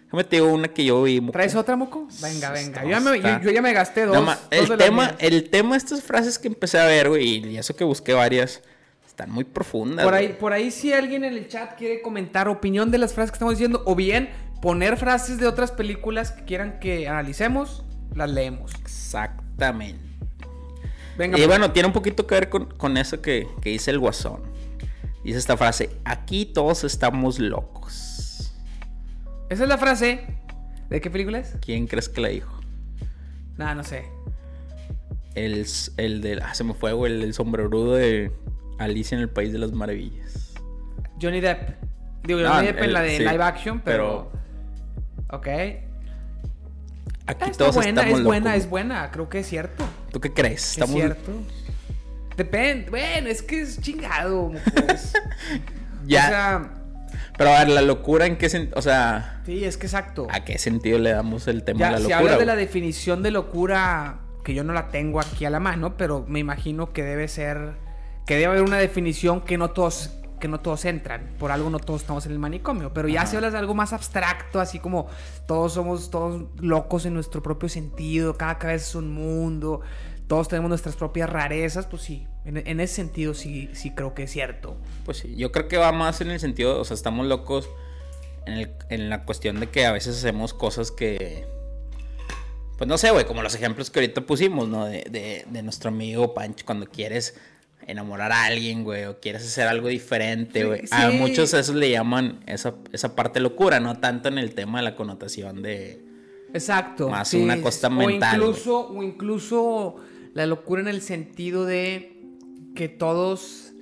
Déjame 0.04 0.24
te 0.24 0.36
digo 0.36 0.52
una 0.52 0.68
que 0.68 0.84
yo 0.84 1.02
vi. 1.02 1.18
moco. 1.20 1.32
¿Traes 1.32 1.54
otra, 1.54 1.76
Moco? 1.76 2.06
Venga, 2.20 2.50
venga. 2.50 2.82
Yo 2.82 2.90
ya 2.90 3.00
me, 3.00 3.20
yo- 3.20 3.50
ya 3.50 3.62
me 3.62 3.72
gasté 3.72 4.04
dos. 4.04 4.16
No, 4.16 4.22
ma- 4.22 4.38
dos 4.50 4.50
el, 4.50 4.68
de 4.68 4.76
tema, 4.76 5.14
el 5.18 5.48
tema 5.50 5.70
de 5.70 5.78
estas 5.78 6.02
frases 6.02 6.38
que 6.38 6.48
empecé 6.48 6.78
a 6.78 6.84
ver, 6.84 7.08
güey, 7.08 7.46
y 7.46 7.56
eso 7.56 7.74
que 7.74 7.84
busqué 7.84 8.12
varias, 8.12 8.62
están 9.06 9.30
muy 9.30 9.44
profundas. 9.44 10.04
Por 10.04 10.14
ahí, 10.14 10.26
güey. 10.26 10.38
por 10.38 10.52
ahí 10.52 10.70
si 10.70 10.92
alguien 10.92 11.24
en 11.24 11.32
el 11.34 11.48
chat 11.48 11.74
quiere 11.76 12.02
comentar 12.02 12.48
opinión 12.48 12.90
de 12.90 12.98
las 12.98 13.14
frases 13.14 13.30
que 13.30 13.36
estamos 13.36 13.54
diciendo 13.54 13.82
o 13.86 13.94
bien 13.94 14.28
poner 14.60 14.98
frases 14.98 15.38
de 15.38 15.46
otras 15.46 15.72
películas 15.72 16.32
que 16.32 16.44
quieran 16.44 16.80
que 16.80 17.08
analicemos, 17.08 17.84
las 18.14 18.30
leemos. 18.30 18.72
Exactamente. 18.80 20.07
Venga, 21.18 21.36
y 21.36 21.40
pues. 21.40 21.48
bueno, 21.48 21.72
tiene 21.72 21.88
un 21.88 21.92
poquito 21.92 22.26
que 22.26 22.34
ver 22.36 22.48
con, 22.48 22.66
con 22.66 22.96
eso 22.96 23.20
que, 23.20 23.48
que 23.60 23.70
dice 23.70 23.90
el 23.90 23.98
guasón. 23.98 24.40
Dice 25.24 25.38
esta 25.38 25.56
frase, 25.56 25.90
aquí 26.04 26.46
todos 26.46 26.84
estamos 26.84 27.38
locos. 27.40 28.52
esa 29.50 29.62
es 29.64 29.68
la 29.68 29.76
frase. 29.78 30.26
¿De 30.88 31.00
qué 31.00 31.10
película 31.10 31.38
es? 31.40 31.56
¿Quién 31.60 31.86
crees 31.86 32.08
que 32.08 32.20
la 32.20 32.28
dijo? 32.28 32.52
Nada, 33.58 33.74
no 33.74 33.82
sé. 33.84 34.04
el, 35.34 35.66
el 35.96 36.20
de. 36.22 36.40
Ah, 36.42 36.54
se 36.54 36.62
me 36.64 36.72
fue, 36.72 36.92
güey, 36.92 37.12
el, 37.12 37.22
el 37.22 37.34
sombrerudo 37.34 37.94
de 37.96 38.32
Alicia 38.78 39.16
en 39.16 39.22
el 39.22 39.28
País 39.28 39.52
de 39.52 39.58
las 39.58 39.72
Maravillas. 39.72 40.54
Johnny 41.20 41.40
Depp. 41.40 41.70
Digo, 42.22 42.40
No, 42.40 42.50
Johnny 42.50 42.66
Depp 42.68 42.82
en 42.82 42.92
la 42.92 43.02
de 43.02 43.16
sí, 43.16 43.24
live 43.24 43.42
action, 43.42 43.80
pero. 43.80 44.30
pero- 44.30 45.36
Ok. 45.38 45.46
Aquí 47.26 47.50
Está 47.50 47.50
todos 47.64 47.74
buena, 47.74 48.00
estamos 48.00 48.20
es 48.20 48.24
buena, 48.24 48.50
locos. 48.50 48.62
es 48.64 48.70
buena. 48.70 49.10
Creo 49.10 49.28
que 49.28 49.40
es 49.40 49.46
cierto. 49.46 49.84
¿Tú 50.10 50.20
qué 50.20 50.32
crees? 50.32 50.78
Es 50.78 50.90
cierto. 50.90 51.32
Depende. 52.36 52.90
Bueno, 52.90 53.28
es 53.28 53.42
que 53.42 53.60
es 53.62 53.80
chingado. 53.80 54.52
Pues. 54.86 55.12
Ya. 56.06 56.24
O 56.24 56.28
sea, 56.28 56.70
Pero 57.36 57.50
a 57.50 57.58
ver, 57.58 57.68
la 57.68 57.82
locura 57.82 58.26
en 58.26 58.36
qué 58.38 58.48
sentido. 58.48 58.78
O 58.78 58.82
sea, 58.82 59.42
sí, 59.44 59.64
es 59.64 59.76
que 59.76 59.86
exacto. 59.86 60.26
¿a 60.30 60.44
qué 60.44 60.58
sentido 60.58 60.98
le 60.98 61.10
damos 61.10 61.46
el 61.48 61.62
tema 61.64 61.80
Ya, 61.80 61.86
de 61.86 61.92
la 61.92 61.98
si 61.98 62.02
locura? 62.04 62.18
hablas 62.18 62.38
de 62.38 62.46
la 62.46 62.56
definición 62.56 63.22
de 63.22 63.30
locura, 63.32 64.20
que 64.44 64.54
yo 64.54 64.64
no 64.64 64.72
la 64.72 64.88
tengo 64.88 65.20
aquí 65.20 65.44
a 65.44 65.50
la 65.50 65.60
mano, 65.60 65.96
pero 65.96 66.24
me 66.28 66.38
imagino 66.38 66.92
que 66.92 67.02
debe 67.02 67.28
ser, 67.28 67.72
que 68.26 68.34
debe 68.34 68.46
haber 68.46 68.62
una 68.62 68.78
definición 68.78 69.42
que 69.42 69.58
no 69.58 69.70
todos, 69.70 70.10
que 70.38 70.48
no 70.48 70.60
todos 70.60 70.84
entran. 70.84 71.34
Por 71.38 71.50
algo 71.52 71.70
no 71.70 71.78
todos 71.78 72.02
estamos 72.02 72.26
en 72.26 72.32
el 72.32 72.38
manicomio. 72.38 72.92
Pero 72.92 73.08
ya 73.08 73.22
Ajá. 73.22 73.30
si 73.30 73.36
hablas 73.36 73.52
de 73.52 73.58
algo 73.58 73.74
más 73.74 73.92
abstracto, 73.92 74.60
así 74.60 74.78
como 74.78 75.06
todos 75.46 75.72
somos 75.74 76.10
todos 76.10 76.44
locos 76.60 77.06
en 77.06 77.14
nuestro 77.14 77.42
propio 77.42 77.68
sentido, 77.68 78.36
cada 78.36 78.58
cabeza 78.58 78.84
es 78.88 78.94
un 78.94 79.12
mundo, 79.12 79.80
todos 80.26 80.48
tenemos 80.48 80.68
nuestras 80.68 80.94
propias 80.96 81.30
rarezas, 81.30 81.86
pues 81.86 82.02
sí, 82.02 82.26
en, 82.44 82.58
en 82.66 82.80
ese 82.80 82.94
sentido 82.96 83.32
sí, 83.34 83.70
sí 83.72 83.92
creo 83.94 84.14
que 84.14 84.24
es 84.24 84.30
cierto. 84.30 84.76
Pues 85.04 85.18
sí, 85.18 85.34
yo 85.36 85.50
creo 85.52 85.68
que 85.68 85.76
va 85.78 85.90
más 85.92 86.20
en 86.20 86.30
el 86.30 86.38
sentido, 86.40 86.78
o 86.80 86.84
sea, 86.84 86.94
estamos 86.94 87.26
locos 87.26 87.68
en, 88.46 88.54
el- 88.54 88.72
en 88.90 89.08
la 89.10 89.24
cuestión 89.24 89.58
de 89.60 89.68
que 89.70 89.86
a 89.86 89.92
veces 89.92 90.16
hacemos 90.18 90.52
cosas 90.54 90.90
que, 90.90 91.46
pues 92.76 92.86
no 92.86 92.96
sé, 92.98 93.10
güey, 93.10 93.24
como 93.24 93.42
los 93.42 93.54
ejemplos 93.54 93.90
que 93.90 94.00
ahorita 94.00 94.20
pusimos, 94.20 94.68
¿no? 94.68 94.84
De, 94.86 95.04
de- 95.10 95.44
de 95.50 95.62
nuestro 95.62 95.88
amigo 95.88 96.32
Pancho, 96.34 96.64
cuando 96.64 96.86
quieres 96.86 97.34
enamorar 97.86 98.32
a 98.32 98.44
alguien, 98.44 98.84
güey, 98.84 99.04
o 99.06 99.18
quieres 99.20 99.42
hacer 99.46 99.66
algo 99.66 99.88
diferente, 99.88 100.60
Sí, 100.60 100.66
güey. 100.66 100.82
A 100.90 101.10
muchos 101.10 101.54
esos 101.54 101.74
le 101.74 101.90
llaman 101.90 102.40
esa, 102.46 102.74
esa 102.92 103.14
parte 103.16 103.40
locura, 103.40 103.80
no 103.80 103.98
tanto 103.98 104.28
en 104.28 104.38
el 104.38 104.54
tema 104.54 104.78
de 104.78 104.84
la 104.84 104.94
connotación 104.96 105.62
de... 105.62 106.04
Exacto. 106.52 107.08
Más 107.10 107.32
una 107.34 107.60
cosa 107.60 107.90
mental, 107.90 108.40
O 108.42 108.46
incluso, 108.48 108.88
o 108.88 109.02
incluso 109.02 109.96
la 110.34 110.46
locura 110.46 110.80
en 110.82 110.88
el 110.88 111.00
sentido 111.02 111.64
de 111.66 112.14
que 112.74 112.88
todos, 112.88 113.72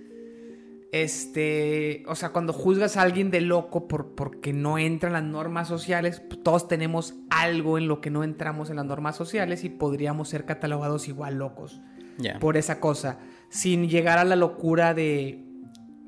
este, 0.92 2.04
o 2.08 2.14
sea, 2.14 2.30
cuando 2.30 2.52
juzgas 2.52 2.96
a 2.96 3.02
alguien 3.02 3.30
de 3.30 3.40
loco 3.40 3.86
por, 3.88 4.14
porque 4.14 4.52
no 4.52 4.78
entra 4.78 5.08
en 5.08 5.12
las 5.14 5.22
normas 5.24 5.68
sociales, 5.68 6.20
pues, 6.28 6.42
todos 6.42 6.68
tenemos 6.68 7.14
algo 7.30 7.78
en 7.78 7.88
lo 7.88 8.00
que 8.00 8.10
no 8.10 8.24
entramos 8.24 8.70
en 8.70 8.76
las 8.76 8.84
normas 8.86 9.16
sociales 9.16 9.64
y 9.64 9.68
podríamos 9.68 10.28
ser 10.28 10.44
catalogados 10.44 11.08
igual 11.08 11.34
locos 11.36 11.80
Ya. 12.18 12.38
por 12.38 12.56
esa 12.56 12.80
cosa, 12.80 13.18
sin 13.48 13.88
llegar 13.88 14.18
a 14.18 14.24
la 14.24 14.36
locura 14.36 14.94
de 14.94 15.42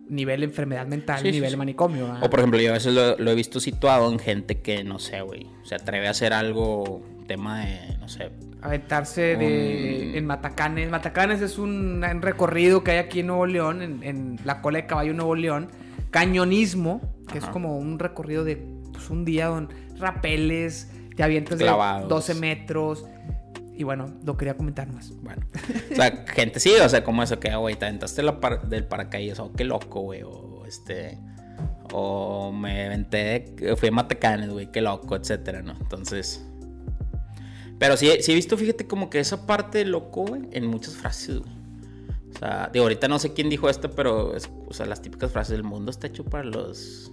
nivel 0.08 0.42
enfermedad 0.42 0.86
mental, 0.86 1.20
Sí, 1.20 1.30
nivel 1.30 1.50
sí. 1.50 1.56
manicomio. 1.56 2.04
¿verdad? 2.06 2.22
O 2.24 2.30
por 2.30 2.40
ejemplo, 2.40 2.60
yo 2.60 2.70
a 2.70 2.74
veces 2.74 2.94
lo, 2.94 3.16
lo 3.18 3.30
he 3.30 3.34
visto 3.34 3.60
situado 3.60 4.10
en 4.10 4.18
gente 4.18 4.60
que, 4.60 4.82
no 4.84 4.98
sé, 4.98 5.20
güey, 5.20 5.46
se 5.64 5.74
atreve 5.74 6.06
a 6.08 6.10
hacer 6.12 6.32
algo, 6.32 7.02
tema 7.26 7.60
de, 7.64 7.96
no 7.98 8.08
sé, 8.08 8.30
aventarse 8.62 9.36
de, 9.36 10.08
Un- 10.10 10.16
en 10.16 10.26
Matacanes. 10.26 10.90
Matacanes 10.90 11.42
es 11.42 11.58
un, 11.58 12.02
un 12.02 12.22
recorrido 12.22 12.82
que 12.82 12.92
hay 12.92 12.98
aquí 12.98 13.20
en 13.20 13.26
Nuevo 13.28 13.44
León, 13.46 13.82
en, 13.82 14.02
en 14.02 14.40
la 14.44 14.62
cola 14.62 14.78
de 14.78 14.86
caballo 14.86 15.12
Nuevo 15.12 15.34
León. 15.34 15.68
Cañonismo, 16.10 17.00
que 17.30 17.36
es 17.38 17.44
como 17.44 17.76
un 17.78 17.98
recorrido 17.98 18.44
de 18.44 18.56
pues, 18.92 19.10
un 19.10 19.24
día 19.26 19.48
con 19.50 19.68
rapeles, 19.98 20.90
te 21.16 21.22
avientas 21.22 21.58
Clavados. 21.58 22.02
de 22.04 22.08
12 22.08 22.34
metros. 22.36 23.04
Y 23.78 23.84
bueno, 23.84 24.06
lo 24.24 24.36
quería 24.36 24.56
comentar 24.56 24.92
más. 24.92 25.12
Bueno, 25.22 25.46
o 25.92 25.94
sea, 25.94 26.24
gente 26.34 26.58
sí, 26.58 26.72
o 26.84 26.88
sea, 26.88 27.04
como 27.04 27.22
eso 27.22 27.38
que, 27.38 27.54
güey, 27.54 27.76
te 27.76 27.86
aventaste 27.86 28.22
la 28.24 28.40
par- 28.40 28.68
del 28.68 28.84
paracaídas, 28.84 29.38
o 29.38 29.52
qué 29.52 29.64
loco, 29.64 30.00
güey, 30.00 30.22
o 30.24 30.66
este, 30.66 31.16
o 31.92 32.50
me 32.52 32.86
aventé, 32.86 33.54
fui 33.76 33.88
a 33.88 33.92
Matacanes, 33.92 34.50
güey, 34.50 34.70
qué 34.72 34.80
loco, 34.80 35.14
etcétera, 35.14 35.62
¿no? 35.62 35.76
Entonces, 35.80 36.44
pero 37.78 37.96
sí, 37.96 38.10
sí 38.20 38.32
he 38.32 38.34
visto, 38.34 38.56
fíjate, 38.56 38.88
como 38.88 39.08
que 39.10 39.20
esa 39.20 39.46
parte 39.46 39.84
loco, 39.84 40.26
güey, 40.26 40.42
en 40.50 40.66
muchas 40.66 40.96
frases, 40.96 41.38
güey. 41.38 41.52
O 42.34 42.38
sea, 42.38 42.70
digo, 42.72 42.84
ahorita 42.84 43.06
no 43.06 43.18
sé 43.20 43.32
quién 43.32 43.48
dijo 43.48 43.70
esto, 43.70 43.92
pero, 43.92 44.32
o 44.66 44.74
sea, 44.74 44.86
las 44.86 45.00
típicas 45.02 45.30
frases 45.30 45.52
del 45.52 45.62
mundo 45.62 45.90
está 45.92 46.08
hecho 46.08 46.24
para 46.24 46.44
los... 46.44 47.10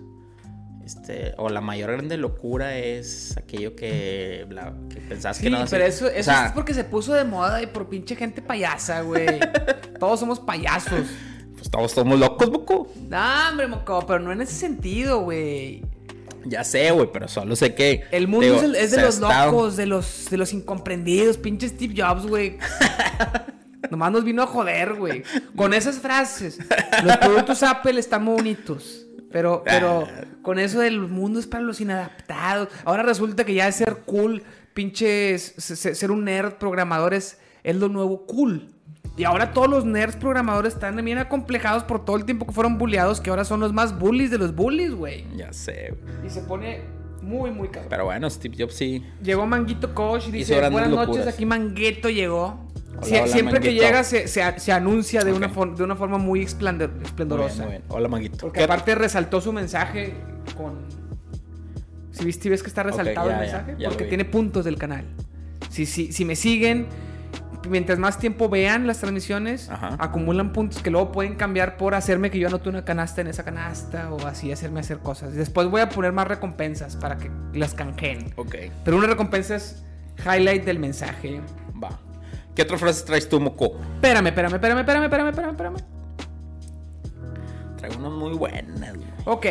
Este, 0.86 1.34
o 1.38 1.50
la 1.50 1.62
mayor 1.62 1.92
grande 1.94 2.16
locura 2.18 2.78
es 2.78 3.36
aquello 3.38 3.76
que, 3.76 4.46
bla- 4.48 4.74
que 4.88 4.98
pensás 5.02 5.40
que 5.40 5.46
Sí, 5.46 5.50
no 5.50 5.66
pero 5.68 5.84
eso, 5.84 6.06
o 6.06 6.10
eso 6.10 6.32
sea, 6.32 6.46
es 6.48 6.52
porque 6.52 6.76
se 6.76 6.84
puso 6.84 7.14
de 7.14 7.24
moda 7.24 7.62
y 7.64 7.66
por 7.68 7.90
pinche 7.90 8.16
gente 8.16 8.42
payasa, 8.44 9.02
güey. 9.02 9.40
Todos 10.00 10.20
somos 10.20 10.40
payasos. 10.40 11.08
Pues 11.58 11.72
todos 11.72 11.92
somos 11.94 12.20
locos, 12.20 12.50
Boco. 12.52 12.88
No, 13.10 13.50
hombre, 13.50 13.66
moco, 13.66 14.06
pero 14.06 14.20
no 14.20 14.32
en 14.32 14.42
ese 14.42 14.54
sentido, 14.54 15.22
güey. 15.22 15.82
Ya 16.46 16.64
sé, 16.64 16.92
güey, 16.92 17.10
pero 17.12 17.28
solo 17.28 17.56
sé 17.56 17.74
que. 17.74 18.04
El 18.12 18.28
mundo 18.28 18.46
digo, 18.46 18.58
es, 18.58 18.64
el- 18.64 18.76
es 18.76 18.92
de 18.92 19.02
los 19.02 19.16
estado- 19.16 19.52
locos, 19.52 19.76
de 19.78 19.88
los, 19.88 20.28
de 20.30 20.38
los 20.38 20.54
incomprendidos, 20.54 21.38
pinche 21.40 21.68
Steve 21.70 21.96
Jobs, 21.98 22.28
güey. 22.28 22.58
Nomás 23.90 24.12
nos 24.12 24.24
vino 24.24 24.44
a 24.44 24.48
joder, 24.48 24.96
güey. 24.96 25.24
Con 25.56 25.74
esas 25.74 26.00
frases. 26.00 26.60
Los 27.04 27.18
productos 27.18 27.64
Apple 27.64 28.00
están 28.00 28.24
muy 28.24 28.36
bonitos. 28.36 29.06
Pero, 29.32 29.64
pero 29.66 30.08
con 30.42 30.60
eso 30.60 30.80
del 30.80 31.02
mundo 31.02 31.40
es 31.40 31.48
para 31.48 31.64
los 31.64 31.82
inadaptados. 31.82 32.70
Ahora 32.86 33.04
resulta 33.04 33.44
que 33.44 33.54
ya 33.54 33.70
ser 33.72 33.98
cool, 34.06 34.44
pinche 34.74 35.38
ser 35.38 36.12
un 36.12 36.24
nerd 36.24 36.54
programador 36.54 37.14
es, 37.14 37.40
es 37.64 37.76
lo 37.76 37.90
nuevo 37.90 38.26
cool. 38.26 38.70
Y 39.18 39.24
ahora 39.24 39.54
todos 39.54 39.70
los 39.70 39.86
nerds 39.86 40.18
programadores 40.18 40.74
están 40.74 41.04
bien 41.04 41.18
acomplejados 41.18 41.84
por 41.84 42.04
todo 42.04 42.18
el 42.18 42.26
tiempo 42.26 42.46
que 42.46 42.52
fueron 42.52 42.78
bulleados, 42.78 43.22
que 43.22 43.30
ahora 43.30 43.46
son 43.46 43.62
los 43.62 43.72
más 43.72 43.98
bullies 43.98 44.30
de 44.30 44.38
los 44.38 44.54
bullies, 44.54 44.94
güey. 44.94 45.26
Ya 45.38 45.54
sé. 45.54 45.94
Y 46.26 46.30
se 46.30 46.42
pone 46.42 46.82
muy, 47.22 47.50
muy 47.50 47.70
cabrón. 47.70 47.90
Pero 47.90 48.06
bueno, 48.06 48.30
Steve 48.30 48.56
Jobs 48.60 48.76
sí. 48.76 49.06
Llegó 49.24 49.46
Manguito 49.46 49.94
Coach 49.96 50.28
y 50.28 50.32
dice, 50.32 50.56
buenas 50.70 50.90
noches, 50.90 51.08
locuras". 51.08 51.28
aquí 51.34 51.46
Manguito 51.46 52.10
llegó. 52.10 52.65
Hola, 52.98 53.06
Sie- 53.08 53.20
hola, 53.22 53.28
siempre 53.28 53.60
que 53.60 53.68
Manguito. 53.68 53.86
llega 53.86 54.04
se, 54.04 54.28
se- 54.28 54.60
se 54.60 54.72
anuncia 54.72 55.24
de, 55.24 55.34
una 55.34 55.48
Ok. 55.48 55.54
for- 55.54 55.76
de 55.76 55.84
una 55.84 55.96
forma 55.96 56.18
muy 56.18 56.42
esplendor- 56.44 56.92
Muy 56.94 57.04
esplendorosa. 57.06 57.54
bien, 57.56 57.64
muy 57.66 57.72
bien. 57.78 57.84
Hola, 57.90 58.08
Maguito. 58.08 58.38
Porque 58.38 58.60
¿Qué- 58.60 58.64
aparte 58.64 58.96
resaltó 58.96 59.42
su 59.42 59.52
mensaje 59.54 60.14
con... 60.58 60.76
Si 62.12 62.24
viste, 62.24 62.50
ves 62.50 62.62
que 62.64 62.70
está 62.70 62.84
resaltado 62.84 63.30
ya, 63.30 63.42
el 63.42 63.48
ya, 63.48 63.58
mensaje, 63.58 63.76
ya 63.78 63.88
lo 63.88 63.90
porque 63.90 64.06
tiene 64.06 64.24
puntos 64.26 64.64
del 64.66 64.78
canal. 64.78 65.06
Si, 65.70 65.86
si, 65.86 66.14
si 66.14 66.24
me 66.24 66.38
siguen, 66.38 66.88
mientras 67.70 68.00
más 68.00 68.18
tiempo 68.20 68.48
vean 68.48 68.88
las 68.88 69.00
transmisiones, 69.00 69.70
Ajá. 69.70 69.98
acumulan 70.00 70.54
puntos 70.54 70.82
que 70.82 70.90
luego 70.92 71.12
pueden 71.12 71.36
cambiar 71.36 71.76
por 71.76 71.94
hacerme 71.94 72.32
que 72.32 72.40
yo 72.40 72.48
anote 72.48 72.70
una 72.70 72.86
canasta 72.86 73.20
en 73.20 73.28
esa 73.28 73.44
canasta 73.44 74.14
o 74.14 74.26
así 74.28 74.50
hacerme 74.54 74.80
hacer 74.80 75.00
cosas. 75.00 75.34
Después 75.34 75.68
voy 75.68 75.82
a 75.82 75.90
poner 75.90 76.14
más 76.14 76.28
recompensas 76.30 76.96
para 76.96 77.18
que 77.18 77.30
las 77.54 77.74
canjeen. 77.74 78.32
Ok, 78.38 78.56
Pero 78.86 78.96
una 78.96 79.08
recompensa 79.08 79.56
es 79.58 79.84
highlight 80.26 80.64
del 80.64 80.80
mensaje. 80.80 81.42
¿Qué 82.56 82.62
otra 82.62 82.78
frase 82.78 83.06
traes 83.06 83.28
tú, 83.28 83.40
Moco? 83.40 83.78
Espérame, 83.96 84.28
espérame, 84.28 84.56
espérame, 84.56 84.80
espérame, 84.80 85.04
espérame, 85.06 85.30
espérame, 85.30 85.52
espérame. 85.52 85.78
Traigo 87.78 87.98
unas 87.98 88.12
muy 88.14 88.34
buenas, 88.34 88.96
güey. 88.96 89.08
Ok. 89.26 89.46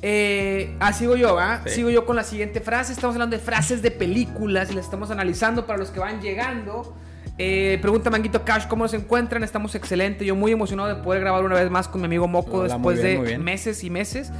Eh, 0.00 0.76
ah, 0.80 0.92
sigo 0.92 1.16
yo, 1.16 1.34
¿va? 1.34 1.62
Sí. 1.66 1.74
Sigo 1.76 1.90
yo 1.90 2.06
con 2.06 2.16
la 2.16 2.24
siguiente 2.24 2.60
frase. 2.60 2.92
Estamos 2.92 3.16
hablando 3.16 3.36
de 3.36 3.42
frases 3.42 3.82
de 3.82 3.90
películas 3.90 4.70
y 4.70 4.74
las 4.74 4.86
estamos 4.86 5.10
analizando 5.10 5.66
para 5.66 5.78
los 5.78 5.90
que 5.90 6.00
van 6.00 6.22
llegando. 6.22 6.96
Eh, 7.36 7.78
pregunta 7.80 8.10
Manguito 8.10 8.44
Cash, 8.44 8.66
¿cómo 8.66 8.88
se 8.88 8.96
encuentran? 8.96 9.44
Estamos 9.44 9.74
excelente. 9.74 10.24
Yo 10.24 10.34
muy 10.34 10.50
emocionado 10.50 10.88
de 10.88 10.96
poder 11.02 11.20
grabar 11.20 11.44
una 11.44 11.54
vez 11.54 11.70
más 11.70 11.86
con 11.86 12.00
mi 12.00 12.06
amigo 12.06 12.26
Moco 12.26 12.58
Hola, 12.58 12.74
después 12.74 13.00
bien, 13.02 13.24
de 13.24 13.38
meses 13.38 13.84
y 13.84 13.90
meses. 13.90 14.32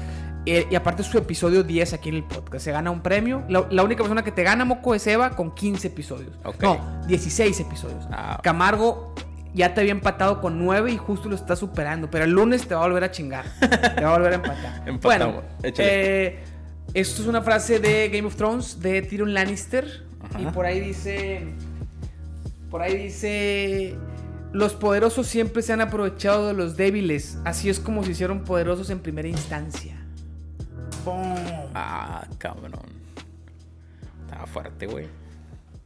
Eh, 0.46 0.66
y 0.70 0.74
aparte 0.74 1.02
su 1.02 1.18
episodio 1.18 1.62
10 1.62 1.92
aquí 1.92 2.08
en 2.08 2.16
el 2.16 2.24
podcast. 2.24 2.64
Se 2.64 2.72
gana 2.72 2.90
un 2.90 3.02
premio. 3.02 3.44
La, 3.48 3.66
la 3.70 3.82
única 3.82 4.02
persona 4.02 4.22
que 4.22 4.32
te 4.32 4.42
gana, 4.42 4.64
Moco, 4.64 4.94
es 4.94 5.06
Eva 5.06 5.30
con 5.30 5.54
15 5.54 5.88
episodios. 5.88 6.32
No, 6.60 7.02
16 7.06 7.60
episodios. 7.60 8.06
Ah. 8.10 8.40
Camargo 8.42 9.14
ya 9.54 9.74
te 9.74 9.80
había 9.80 9.92
empatado 9.92 10.40
con 10.40 10.58
9 10.58 10.92
y 10.92 10.96
justo 10.96 11.28
lo 11.28 11.34
está 11.34 11.56
superando. 11.56 12.10
Pero 12.10 12.24
el 12.24 12.30
lunes 12.30 12.66
te 12.66 12.74
va 12.74 12.84
a 12.84 12.86
volver 12.86 13.04
a 13.04 13.10
chingar. 13.10 13.44
te 13.60 14.04
va 14.04 14.14
a 14.14 14.18
volver 14.18 14.32
a 14.32 14.36
empatar. 14.36 14.82
Empatamos. 14.88 15.44
Bueno, 15.60 15.74
eh, 15.78 16.38
esto 16.94 17.22
es 17.22 17.28
una 17.28 17.42
frase 17.42 17.78
de 17.80 18.08
Game 18.08 18.26
of 18.26 18.36
Thrones 18.36 18.80
de 18.80 19.02
Tyrion 19.02 19.34
Lannister. 19.34 20.06
Ajá. 20.22 20.40
Y 20.40 20.46
por 20.46 20.64
ahí 20.64 20.80
dice. 20.80 21.46
Por 22.70 22.82
ahí 22.82 22.96
dice. 22.96 23.96
Los 24.52 24.72
poderosos 24.74 25.26
siempre 25.26 25.60
se 25.60 25.74
han 25.74 25.82
aprovechado 25.82 26.46
de 26.48 26.54
los 26.54 26.76
débiles. 26.76 27.38
Así 27.44 27.68
es 27.68 27.80
como 27.80 28.02
se 28.02 28.12
hicieron 28.12 28.44
poderosos 28.44 28.88
en 28.88 29.00
primera 29.00 29.28
instancia. 29.28 29.97
¡Pum! 31.12 31.70
Ah, 31.74 32.26
cabrón. 32.38 32.72
Estaba 34.26 34.46
fuerte, 34.46 34.86
güey. 34.86 35.06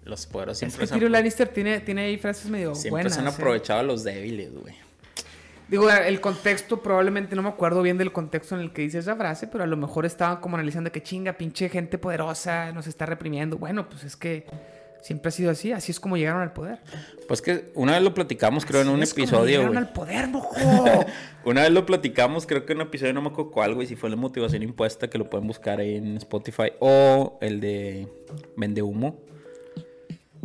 Los 0.05 0.27
poderos 0.27 0.55
Es 0.55 0.59
siempre, 0.59 0.81
que 0.81 0.87
se, 0.89 0.95
han- 0.95 0.99
Tyrion 0.99 1.13
Lannister 1.13 1.49
tiene, 1.49 1.81
tiene 1.81 2.03
ahí 2.03 2.19
frases 2.19 2.51
medio 2.51 2.75
siempre 2.75 2.91
buenas. 2.91 3.15
se 3.15 3.21
han 3.21 3.27
¿eh? 3.27 3.31
aprovechado 3.31 3.81
a 3.81 3.83
los 3.85 4.03
débiles, 4.03 4.53
güey. 4.53 4.75
Digo, 5.69 5.89
el 5.89 6.21
contexto, 6.21 6.83
probablemente 6.83 7.35
no 7.35 7.43
me 7.43 7.49
acuerdo 7.49 7.81
bien 7.83 7.97
del 7.97 8.13
contexto 8.13 8.55
en 8.57 8.61
el 8.63 8.73
que 8.73 8.83
dice 8.83 8.99
esa 8.99 9.17
frase, 9.17 9.47
pero 9.47 9.65
a 9.65 9.67
lo 9.67 9.77
mejor 9.77 10.05
estaban 10.05 10.39
como 10.39 10.57
analizando 10.57 10.93
que 10.93 11.03
chinga, 11.03 11.33
pinche 11.35 11.69
gente 11.71 11.97
poderosa, 11.99 12.73
nos 12.73 12.87
está 12.89 13.07
reprimiendo. 13.07 13.57
Bueno, 13.57 13.89
pues 13.89 14.05
es 14.05 14.17
que 14.17 14.45
Siempre 15.03 15.29
ha 15.29 15.33
sido 15.33 15.51
así, 15.51 15.73
así 15.73 15.91
es 15.91 15.99
como 15.99 16.17
llegaron 16.17 16.43
al 16.43 16.53
poder. 16.53 16.79
Pues 17.27 17.43
que 17.43 17.73
una 17.75 17.93
vez 17.93 18.03
lo 18.03 18.15
platicamos, 18.15 18.65
creo, 18.65 18.83
en 18.83 18.89
un 18.89 19.03
es 19.03 19.13
como 19.13 19.25
episodio, 19.25 19.59
llegaron 19.59 19.77
al 19.77 19.93
poder, 19.93 20.29
mojo. 20.29 20.55
Una 21.45 21.63
vez 21.63 21.73
lo 21.73 21.85
platicamos, 21.85 22.47
creo 22.47 22.65
que 22.65 22.73
en 22.73 22.79
un 22.81 22.87
episodio, 22.87 23.13
no 23.13 23.21
me 23.21 23.29
acuerdo 23.31 23.51
cuál, 23.51 23.75
güey, 23.75 23.89
si 23.89 23.97
fue 23.97 24.11
la 24.11 24.17
motivación 24.17 24.63
impuesta, 24.63 25.11
que 25.11 25.19
lo 25.19 25.29
pueden 25.29 25.49
buscar 25.49 25.81
ahí 25.81 25.97
en 25.97 26.17
Spotify, 26.19 26.73
o 26.79 27.37
el 27.41 27.59
de 27.61 28.07
Vende 28.57 28.81
Humo. 28.81 29.19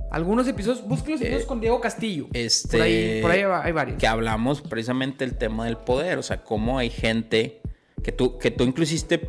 Algunos 0.10 0.48
episodios, 0.48 0.88
busquen 0.88 1.14
los 1.14 1.22
episodios 1.22 1.46
con 1.48 1.60
Diego 1.60 1.80
Castillo. 1.80 2.28
Eh, 2.34 2.46
Este, 2.46 2.78
Por 2.78 2.82
ahí, 2.86 3.22
por 3.22 3.32
ahí 3.32 3.44
hay 3.64 3.72
varios. 3.74 4.00
Que 4.00 4.08
hablamos 4.08 4.62
precisamente 4.62 5.24
del 5.24 5.38
tema 5.38 5.66
del 5.66 5.78
poder, 5.78 6.18
o 6.18 6.24
sea, 6.24 6.44
cómo 6.44 6.80
hay 6.80 6.90
gente 6.90 7.62
que 8.04 8.12
tú, 8.12 8.40
que 8.40 8.50
tú 8.50 8.64
inclusiste, 8.64 9.20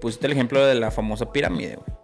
pusiste 0.00 0.26
el 0.26 0.32
ejemplo 0.32 0.64
de 0.64 0.74
la 0.76 0.90
famosa 0.90 1.32
pirámide, 1.32 1.76
güey. 1.76 1.98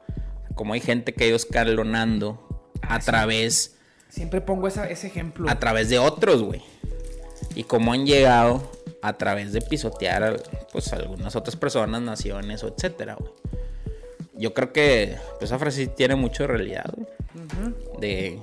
Cómo 0.55 0.75
hay 0.75 0.81
gente 0.81 1.15
que 1.15 1.25
ha 1.25 1.27
ido 1.29 1.37
escalonando 1.37 2.46
A 2.89 2.99
través, 3.01 3.77
Siempre 4.09 4.41
pongo 4.41 4.69
esa- 4.69 4.89
ese 4.89 5.07
ejemplo. 5.09 5.49
a 5.51 5.59
través 5.59 5.89
de 5.89 5.99
otros, 5.99 6.43
güey. 6.43 6.63
Y 7.55 7.65
cómo 7.65 7.93
han 7.93 8.07
llegado 8.07 8.71
a 9.03 9.13
través 9.15 9.53
de 9.53 9.61
pisotear 9.61 10.23
a, 10.25 10.37
pues 10.73 10.93
algunas 10.93 11.37
otras 11.37 11.57
personas, 11.57 12.03
naciones 12.03 12.63
o 12.65 12.69
etcétera, 12.69 13.17
güey. 13.19 13.33
Yo 14.39 14.53
creo 14.53 14.73
que 14.73 15.17
pues, 15.39 15.51
esa 15.51 15.59
frase 15.59 15.85
sí 15.87 15.91
tiene 15.97 16.15
mucho 16.17 16.43
de 16.43 16.47
realidad, 16.49 16.91
güey. 16.95 17.09
De 18.01 18.41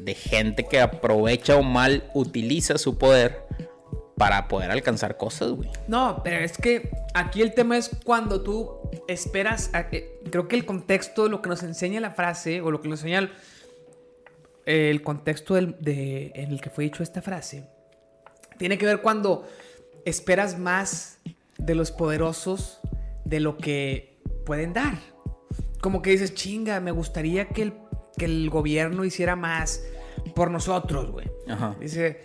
de 0.00 0.14
gente 0.14 0.64
que 0.66 0.80
aprovecha 0.80 1.56
o 1.56 1.62
mal 1.62 2.10
utiliza 2.12 2.76
su 2.76 2.98
poder 2.98 3.44
para 4.16 4.48
poder 4.48 4.72
alcanzar 4.72 5.16
cosas, 5.16 5.52
güey. 5.52 5.68
No, 5.86 6.22
pero 6.24 6.38
es 6.44 6.58
que 6.58 6.90
aquí 7.14 7.40
el 7.40 7.54
tema 7.54 7.76
es 7.76 7.88
cuando 8.04 8.40
tú 8.42 8.81
esperas. 9.08 9.70
a 9.72 9.88
que- 9.88 10.20
creo 10.30 10.48
que 10.48 10.56
el 10.56 10.64
contexto, 10.66 11.28
lo 11.28 11.42
que 11.42 11.48
nos 11.48 11.62
enseña 11.62 12.00
la 12.00 12.10
frase, 12.12 12.60
o 12.60 12.70
lo 12.70 12.80
que 12.80 12.88
nos 12.88 13.00
enseña 13.00 13.18
el, 13.20 13.30
el 14.66 15.02
contexto 15.02 15.54
del- 15.54 15.76
de, 15.80 16.32
en 16.34 16.52
el 16.52 16.60
que 16.60 16.70
fue 16.70 16.84
dicho 16.84 17.02
esta 17.02 17.22
frase, 17.22 17.64
tiene 18.58 18.78
que 18.78 18.86
ver 18.86 19.00
cuando 19.00 19.46
esperas 20.04 20.58
más 20.58 21.18
de 21.58 21.74
los 21.74 21.90
poderosos 21.90 22.80
de 23.24 23.40
lo 23.40 23.56
que 23.56 24.18
pueden 24.46 24.72
dar. 24.72 24.98
Como 25.80 26.00
que 26.02 26.10
dices, 26.10 26.34
chinga, 26.34 26.80
me 26.80 26.90
gustaría 26.92 27.48
que 27.48 27.62
el, 27.62 27.72
que 28.16 28.24
el 28.26 28.50
gobierno 28.50 29.04
hiciera 29.04 29.34
más 29.36 29.82
por 30.34 30.50
nosotros, 30.50 31.10
güey. 31.10 31.28
Ajá. 31.48 31.76
Dice, 31.80 32.20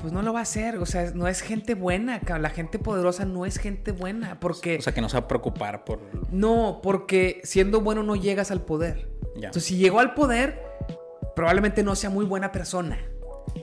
pues 0.00 0.12
no 0.12 0.22
lo 0.22 0.32
va 0.32 0.40
a 0.40 0.42
hacer, 0.42 0.76
o 0.78 0.86
sea, 0.86 1.10
no 1.12 1.28
es 1.28 1.40
gente 1.40 1.74
buena, 1.74 2.20
la 2.38 2.50
gente 2.50 2.78
poderosa 2.78 3.24
no 3.24 3.46
es 3.46 3.58
gente 3.58 3.92
buena, 3.92 4.38
porque... 4.40 4.78
O 4.78 4.82
sea, 4.82 4.94
que 4.94 5.00
no 5.00 5.08
se 5.08 5.16
va 5.18 5.24
a 5.24 5.28
preocupar 5.28 5.84
por... 5.84 6.00
no, 6.30 6.80
porque 6.82 7.40
siendo 7.44 7.80
bueno 7.80 8.02
no 8.02 8.16
llegas 8.16 8.50
al 8.50 8.62
poder. 8.62 9.10
Ya. 9.34 9.48
Entonces, 9.48 9.64
si 9.64 9.76
llegó 9.76 10.00
al 10.00 10.14
poder, 10.14 10.62
probablemente 11.34 11.82
no 11.82 11.94
sea 11.96 12.10
muy 12.10 12.24
buena 12.24 12.52
persona. 12.52 12.98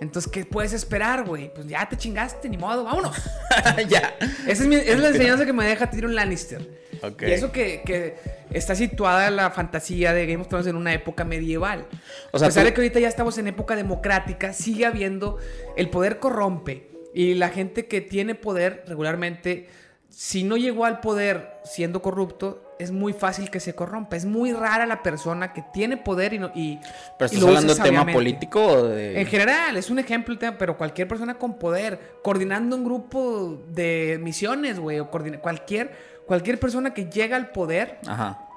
Entonces, 0.02 0.32
¿qué 0.32 0.45
puedes 0.45 0.73
esperar, 0.73 1.25
güey? 1.25 1.54
Pues 1.54 1.67
ya 1.67 1.88
te 1.89 1.97
chingaste, 1.97 2.47
ni 2.49 2.58
modo, 2.58 2.84
vámonos. 2.84 3.15
ya. 3.89 4.15
Esa 4.47 4.63
es, 4.63 4.67
mi- 4.67 4.75
esa 4.75 4.93
es 4.93 4.99
la 4.99 5.08
enseñanza 5.10 5.45
que 5.45 5.54
me 5.54 5.65
deja 5.65 5.89
Tyrion 5.89 6.15
Lannister. 6.15 6.80
Ok. 7.02 7.23
Y 7.23 7.32
eso 7.32 7.52
que, 7.52 7.82
que 7.86 8.15
está 8.52 8.75
situada 8.75 9.30
la 9.30 9.49
fantasía 9.52 10.13
de 10.13 10.25
Game 10.25 10.41
of 10.41 10.47
Thrones 10.47 10.67
en 10.67 10.75
una 10.75 10.93
época 10.93 11.23
medieval. 11.25 11.86
O 12.32 12.39
sea, 12.39 12.47
a 12.47 12.49
pesar 12.49 12.63
tú- 12.63 12.67
de 12.69 12.73
que 12.73 12.82
ahorita 12.82 12.99
ya 12.99 13.08
estamos 13.08 13.38
en 13.38 13.47
época 13.47 13.75
democrática, 13.75 14.54
sigue 14.54 14.86
habiendo. 14.86 15.38
El 15.75 15.89
poder 15.89 16.19
corrompe. 16.19 16.89
Y 17.13 17.34
la 17.34 17.49
gente 17.49 17.88
que 17.88 18.02
tiene 18.02 18.36
poder 18.36 18.84
regularmente, 18.88 19.67
si 20.10 20.43
no 20.43 20.56
llegó 20.58 20.86
al 20.86 20.99
poder 20.99 21.56
siendo 21.65 22.02
corrupto, 22.02 22.63
es 22.80 22.92
muy 22.92 23.12
fácil 23.12 23.52
que 23.52 23.60
se 23.60 23.76
corrompa. 23.76 24.15
Es 24.15 24.26
muy 24.26 24.54
rara 24.54 24.86
la 24.86 25.04
persona 25.04 25.52
que 25.52 25.62
tiene 25.74 25.98
poder 25.98 26.34
y 26.34 26.39
no. 26.39 26.50
Y, 26.56 26.78
Pero 27.18 27.32
y 27.32 27.36
estás 27.36 27.42
lo 27.42 27.48
hablando 27.50 27.76
de 27.76 27.82
tema 27.82 28.06
político 28.06 28.65
o 28.65 28.84
de... 28.88 29.20
En 29.20 29.28
general, 29.28 29.76
es 29.76 29.89
un 29.89 30.00
ejemplo 30.00 30.34
el 30.34 30.39
tema, 30.39 30.58
pero 30.58 30.78
cualquier 30.78 31.08
persona 31.10 31.38
con 31.38 31.60
poder, 31.60 32.00
coordinando 32.24 32.78
un 32.78 32.86
grupo 32.86 33.62
de 33.68 34.18
misiones, 34.22 34.80
güey, 34.80 35.00
o 35.00 35.12
cualquier, 35.12 35.92
cualquier 36.26 36.58
persona 36.58 36.94
que 36.94 37.10
llega 37.10 37.36
al 37.36 37.52
poder, 37.52 38.00
Ajá. 38.08 38.48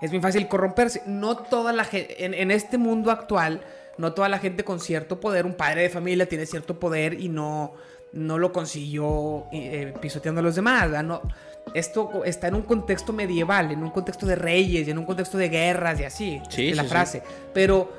es 0.00 0.10
muy 0.10 0.22
fácil 0.22 0.48
corromperse. 0.48 1.02
No 1.04 1.36
toda 1.36 1.74
la 1.74 1.84
gente, 1.84 2.24
en, 2.24 2.32
en 2.32 2.50
este 2.50 2.78
mundo 2.78 3.10
actual, 3.10 3.60
no 3.98 4.14
toda 4.14 4.30
la 4.30 4.38
gente 4.38 4.64
con 4.64 4.80
cierto 4.80 5.20
poder, 5.20 5.44
un 5.44 5.54
padre 5.54 5.82
de 5.82 5.90
familia 5.90 6.26
tiene 6.26 6.46
cierto 6.46 6.80
poder 6.80 7.20
y 7.20 7.28
no, 7.28 7.74
no 8.12 8.38
lo 8.38 8.52
consiguió 8.52 9.46
eh, 9.52 9.92
pisoteando 10.00 10.40
a 10.40 10.42
los 10.44 10.54
demás. 10.54 10.84
¿verdad? 10.84 11.02
No, 11.02 11.22
esto 11.74 12.22
está 12.24 12.48
en 12.48 12.54
un 12.54 12.62
contexto 12.62 13.12
medieval, 13.12 13.70
en 13.70 13.82
un 13.82 13.90
contexto 13.90 14.26
de 14.26 14.34
reyes, 14.36 14.86
y 14.86 14.90
en 14.90 14.98
un 14.98 15.04
contexto 15.04 15.38
de 15.38 15.48
guerras 15.48 16.00
y 16.00 16.04
así. 16.04 16.42
Sí, 16.50 16.68
es 16.70 16.76
la 16.76 16.82
sí, 16.82 16.88
sí. 16.88 16.92
frase. 16.94 17.22
Pero, 17.54 17.90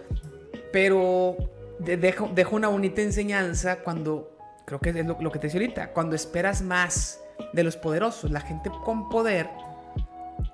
pero 0.72 1.36
de- 1.80 1.98
dejo, 1.98 2.30
dejo 2.34 2.56
una 2.56 2.68
bonita 2.68 3.02
enseñanza 3.02 3.78
cuando, 3.80 4.38
creo 4.66 4.80
que 4.80 4.90
es 4.90 5.06
lo, 5.06 5.18
lo 5.20 5.32
que 5.32 5.40
te 5.40 5.48
decía 5.48 5.62
ahorita, 5.62 5.90
cuando 5.92 6.16
esperas 6.16 6.62
más 6.62 7.20
de 7.54 7.64
los 7.64 7.78
poderosos. 7.78 8.32
La 8.32 8.42
gente 8.42 8.70
con 8.84 9.10
poder 9.10 9.50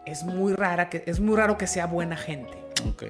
es 0.06 0.24
muy 0.24 0.54
rara, 0.54 0.90
que, 0.90 1.04
es 1.06 1.20
muy 1.20 1.36
raro 1.36 1.58
que 1.58 1.68
sea 1.68 1.86
buena 1.88 2.16
gente. 2.18 2.58
Ok. 2.90 3.04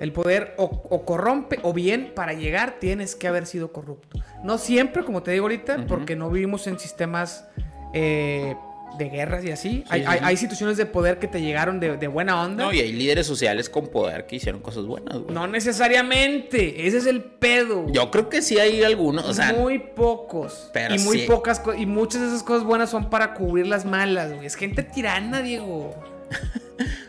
El 0.00 0.12
poder 0.12 0.54
o, 0.58 0.64
o 0.64 1.04
corrompe 1.04 1.58
o 1.62 1.72
bien 1.72 2.12
para 2.14 2.32
llegar 2.32 2.76
tienes 2.80 3.14
que 3.14 3.28
haber 3.28 3.46
sido 3.46 3.72
corrupto. 3.72 4.18
No 4.42 4.58
siempre, 4.58 5.04
como 5.04 5.22
te 5.22 5.30
digo 5.30 5.44
ahorita, 5.44 5.76
Ujú. 5.76 5.86
porque 5.86 6.16
no 6.16 6.30
vivimos 6.30 6.66
en 6.66 6.78
sistemas 6.78 7.46
eh, 7.92 8.56
de 8.98 9.08
guerras 9.08 9.44
y 9.44 9.50
así. 9.50 9.84
hay, 9.88 10.00
sí, 10.02 10.06
hay- 10.08 10.18
sí. 10.18 10.24
hay 10.24 10.36
situaciones 10.36 10.76
de 10.76 10.86
poder 10.86 11.18
que 11.18 11.26
te 11.28 11.40
llegaron 11.40 11.80
de, 11.80 11.96
de 11.96 12.06
buena 12.08 12.40
onda. 12.42 12.64
No, 12.64 12.72
y 12.72 12.80
hay 12.80 12.92
líderes 12.92 13.26
sociales 13.26 13.68
con 13.68 13.88
poder 13.88 14.26
que 14.26 14.36
hicieron 14.36 14.60
cosas 14.60 14.84
buenas, 14.86 15.18
güey. 15.18 15.34
No 15.34 15.46
necesariamente. 15.46 16.86
Ese 16.86 16.98
es 16.98 17.06
el 17.06 17.22
pedo. 17.22 17.82
güey. 17.82 17.94
Yo 17.94 18.10
creo 18.10 18.28
que 18.28 18.42
sí 18.42 18.58
hay 18.58 18.82
algunos, 18.82 19.24
o 19.24 19.34
sea... 19.34 19.52
muy 19.52 19.78
pocos. 19.78 20.70
pero 20.72 20.94
y 20.94 20.98
muy 20.98 21.20
sí. 21.20 21.26
pocas 21.26 21.60
y 21.76 21.86
muchas 21.86 22.20
de 22.22 22.28
esas 22.28 22.42
cosas 22.42 22.64
buenas 22.64 22.90
son 22.90 23.10
para 23.10 23.34
cubrir 23.34 23.66
las 23.66 23.84
malas, 23.84 24.32
güey. 24.32 24.46
Es 24.46 24.54
gente 24.56 24.82
tirana, 24.82 25.42
Diego. 25.42 25.94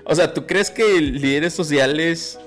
O 0.08 0.14
sea, 0.14 0.34
¿tú 0.34 0.46
crees 0.46 0.70
que 0.70 1.02
líderes 1.02 1.54
sociales... 1.54 2.40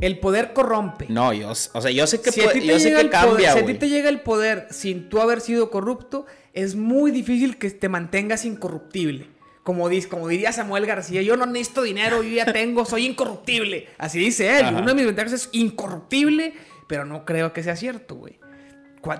El 0.00 0.18
poder 0.18 0.52
corrompe. 0.52 1.06
No, 1.08 1.32
yo, 1.32 1.50
o 1.50 1.54
sea, 1.54 1.90
yo 1.90 2.06
sé 2.06 2.20
que, 2.20 2.30
si 2.32 2.40
a 2.40 2.44
puede- 2.44 2.60
ti 2.60 2.66
te 2.66 2.72
yo 2.72 2.78
sé 2.80 2.90
que 2.92 3.00
el 3.00 3.08
poder, 3.08 3.10
cambia, 3.28 3.52
si 3.54 3.58
a 3.60 3.64
ti 3.64 3.74
te 3.74 3.88
llega 3.88 4.08
el 4.10 4.20
poder 4.20 4.66
sin 4.70 5.08
tú 5.08 5.20
haber 5.20 5.40
sido 5.40 5.70
corrupto, 5.70 6.26
es 6.54 6.74
muy 6.76 7.10
difícil 7.10 7.58
que 7.58 7.70
te 7.70 7.88
mantengas 7.88 8.44
incorruptible. 8.44 9.26
Como, 9.62 9.88
dis- 9.90 10.06
como 10.08 10.28
diría 10.28 10.52
Samuel 10.52 10.84
García, 10.86 11.22
yo 11.22 11.36
no 11.36 11.46
necesito 11.46 11.82
dinero, 11.82 12.22
yo 12.22 12.34
ya 12.36 12.52
tengo, 12.52 12.84
soy 12.84 13.06
incorruptible. 13.06 13.88
Así 13.98 14.18
dice 14.18 14.58
él. 14.58 14.66
Ajá. 14.66 14.76
Una 14.78 14.88
de 14.88 14.94
mis 14.94 15.06
ventajas 15.06 15.32
es 15.32 15.48
incorruptible, 15.52 16.52
pero 16.86 17.04
no 17.04 17.24
creo 17.24 17.52
que 17.52 17.62
sea 17.62 17.76
cierto, 17.76 18.14
güey. 18.16 18.38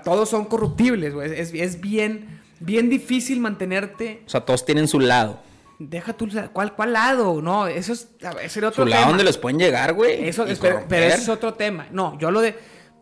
Todos 0.03 0.29
son 0.29 0.45
corruptibles, 0.45 1.13
güey. 1.13 1.31
Es, 1.39 1.53
es 1.53 1.81
bien, 1.81 2.41
bien 2.59 2.89
difícil 2.89 3.39
mantenerte. 3.39 4.23
O 4.25 4.29
sea, 4.29 4.41
todos 4.41 4.65
tienen 4.65 4.87
su 4.87 4.99
lado. 4.99 5.39
Deja 5.77 6.13
tú, 6.13 6.27
¿cuál, 6.53 6.73
cuál 6.73 6.93
lado? 6.93 7.41
No, 7.41 7.67
eso 7.67 7.93
es, 7.93 8.07
ese 8.39 8.49
sería 8.49 8.69
otro 8.69 8.83
Su 8.83 8.89
lado 8.89 9.01
tema. 9.01 9.09
donde 9.09 9.23
los 9.25 9.37
pueden 9.37 9.59
llegar, 9.59 9.93
güey. 9.93 10.27
Eso, 10.27 10.45
es- 10.45 10.57
pero, 10.59 10.83
pero 10.87 11.05
eso 11.05 11.17
es 11.17 11.29
otro 11.29 11.53
tema. 11.55 11.87
No, 11.91 12.17
yo 12.19 12.31
lo 12.31 12.41
de. 12.41 12.55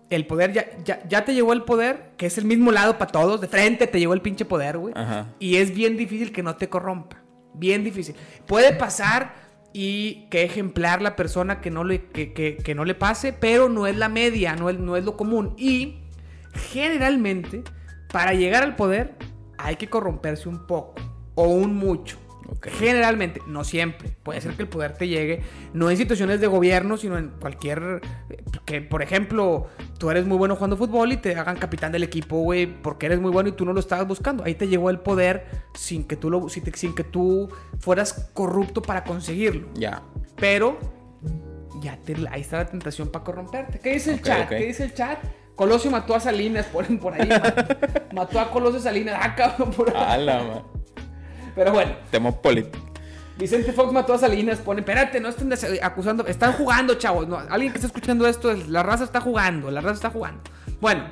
El 0.10 0.28
poder 0.28 0.54
ya, 0.54 0.66
ya, 0.84 1.02
ya 1.08 1.26
te 1.26 1.34
llegó 1.34 1.54
el 1.54 1.64
poder, 1.64 2.12
que 2.18 2.26
es 2.28 2.38
el 2.38 2.46
mismo 2.46 2.72
lado 2.72 2.98
para 2.98 3.12
todos. 3.12 3.42
De 3.42 3.48
frente 3.48 3.88
te 3.88 4.00
llegó 4.00 4.14
el 4.14 4.22
pinche 4.22 4.46
poder, 4.46 4.78
güey. 4.78 4.94
Y 5.40 5.56
es 5.58 5.74
bien 5.74 5.98
difícil 5.98 6.32
que 6.32 6.44
no 6.44 6.56
te 6.56 6.70
corrompa. 6.70 7.18
Bien 7.56 7.84
difícil. 7.84 8.16
Puede 8.46 8.74
pasar 8.74 9.34
y 9.74 10.28
que 10.30 10.44
ejemplar 10.44 11.02
la 11.02 11.16
persona 11.16 11.60
que 11.62 11.72
no 11.72 11.84
le, 11.84 12.06
que, 12.06 12.32
que- 12.34 12.58
que 12.58 12.76
no 12.76 12.86
le 12.86 12.94
pase, 12.96 13.34
pero 13.34 13.70
no 13.70 13.88
es 13.88 13.96
la 13.98 14.08
media, 14.10 14.56
no 14.56 14.70
es, 14.70 14.78
no 14.78 14.96
es 14.98 15.04
lo 15.04 15.18
común. 15.18 15.56
Y 15.58 15.98
generalmente, 16.54 17.64
para 18.12 18.34
llegar 18.34 18.64
al 18.64 18.76
poder, 18.76 19.14
hay 19.58 19.76
que 19.78 19.90
corromperse 19.90 20.50
un 20.50 20.66
poco 20.68 20.96
o 21.36 21.46
un 21.48 21.76
mucho. 21.76 22.18
Ok. 22.50 22.68
Generalmente, 22.70 23.42
no 23.48 23.64
siempre. 23.64 24.16
Puede 24.24 24.40
ser 24.42 24.54
que 24.54 24.64
el 24.64 24.70
poder 24.70 24.94
te 24.94 25.08
llegue, 25.08 25.42
no 25.74 25.90
en 25.90 25.98
situaciones 25.98 26.40
de 26.42 26.48
gobierno, 26.48 26.98
sino 26.98 27.18
en 27.18 27.30
cualquier. 27.40 28.02
Que, 28.66 28.82
por 28.82 29.02
ejemplo, 29.02 29.68
tú 29.98 30.10
eres 30.12 30.26
muy 30.26 30.38
bueno 30.38 30.56
jugando 30.56 30.78
fútbol 30.78 31.12
y 31.12 31.18
te 31.18 31.36
hagan 31.36 31.58
capitán 31.58 31.92
del 31.92 32.04
equipo, 32.04 32.38
güey, 32.40 32.66
porque 32.68 33.08
eres 33.08 33.20
muy 33.20 33.32
bueno 33.32 33.50
y 33.50 33.52
tú 33.54 33.66
no 33.66 33.74
lo 33.74 33.80
estabas 33.80 34.08
buscando. 34.08 34.44
Ahí 34.44 34.56
te 34.56 34.68
llegó 34.68 34.90
el 34.90 35.00
poder 35.00 35.46
sin 35.74 36.04
que 36.06 36.16
tú, 36.16 36.30
lo, 36.30 36.48
sin, 36.50 36.64
que 36.96 37.04
tú 37.04 37.50
fueras 37.80 38.30
corrupto 38.34 38.82
para 38.82 39.04
conseguirlo. 39.04 39.68
Ya. 39.74 40.02
Pero 40.38 40.78
ya 41.82 41.98
te, 41.98 42.16
ahí 42.32 42.42
está 42.42 42.58
la 42.58 42.66
tentación 42.66 43.10
para 43.10 43.26
corromperte. 43.26 43.80
¿Qué 43.80 43.94
dice 43.94 44.14
el 44.14 44.22
chat? 44.22 44.48
¿Qué 44.50 44.66
dice 44.68 44.86
el 44.86 44.94
chat? 44.94 45.20
Colosio 45.56 45.92
mató 45.92 46.16
a 46.16 46.20
Salinas, 46.20 46.66
ponen 46.74 46.98
por 47.00 47.14
ahí. 47.14 47.28
ma- 47.28 47.54
mató 48.14 48.40
a 48.40 48.50
Colosio 48.50 48.80
Salinas. 48.80 49.16
Ah, 49.22 49.36
cabrón, 49.36 49.72
por 49.72 49.90
ahí. 49.90 49.96
Ala, 49.98 50.44
man. 50.44 50.64
Pero 51.56 51.72
bueno. 51.72 51.94
Tema 52.12 52.32
político. 52.32 52.80
Vicente 53.38 53.72
Fox 53.74 53.92
mató 53.92 54.14
a 54.14 54.20
Salinas, 54.20 54.60
pone, 54.60 54.82
espérate, 54.82 55.20
no 55.20 55.30
estén 55.30 55.52
acusando, 55.82 56.26
están 56.28 56.54
jugando, 56.54 56.94
chavos. 56.96 57.28
No, 57.28 57.38
alguien 57.38 57.72
que 57.72 57.78
está 57.78 57.88
escuchando 57.88 58.28
esto, 58.28 58.52
es- 58.52 58.68
la 58.68 58.84
raza 58.84 59.04
está 59.04 59.22
jugando, 59.22 59.72
la 59.72 59.82
raza 59.82 59.96
está 59.96 60.10
jugando. 60.12 60.42
Bueno, 60.80 61.06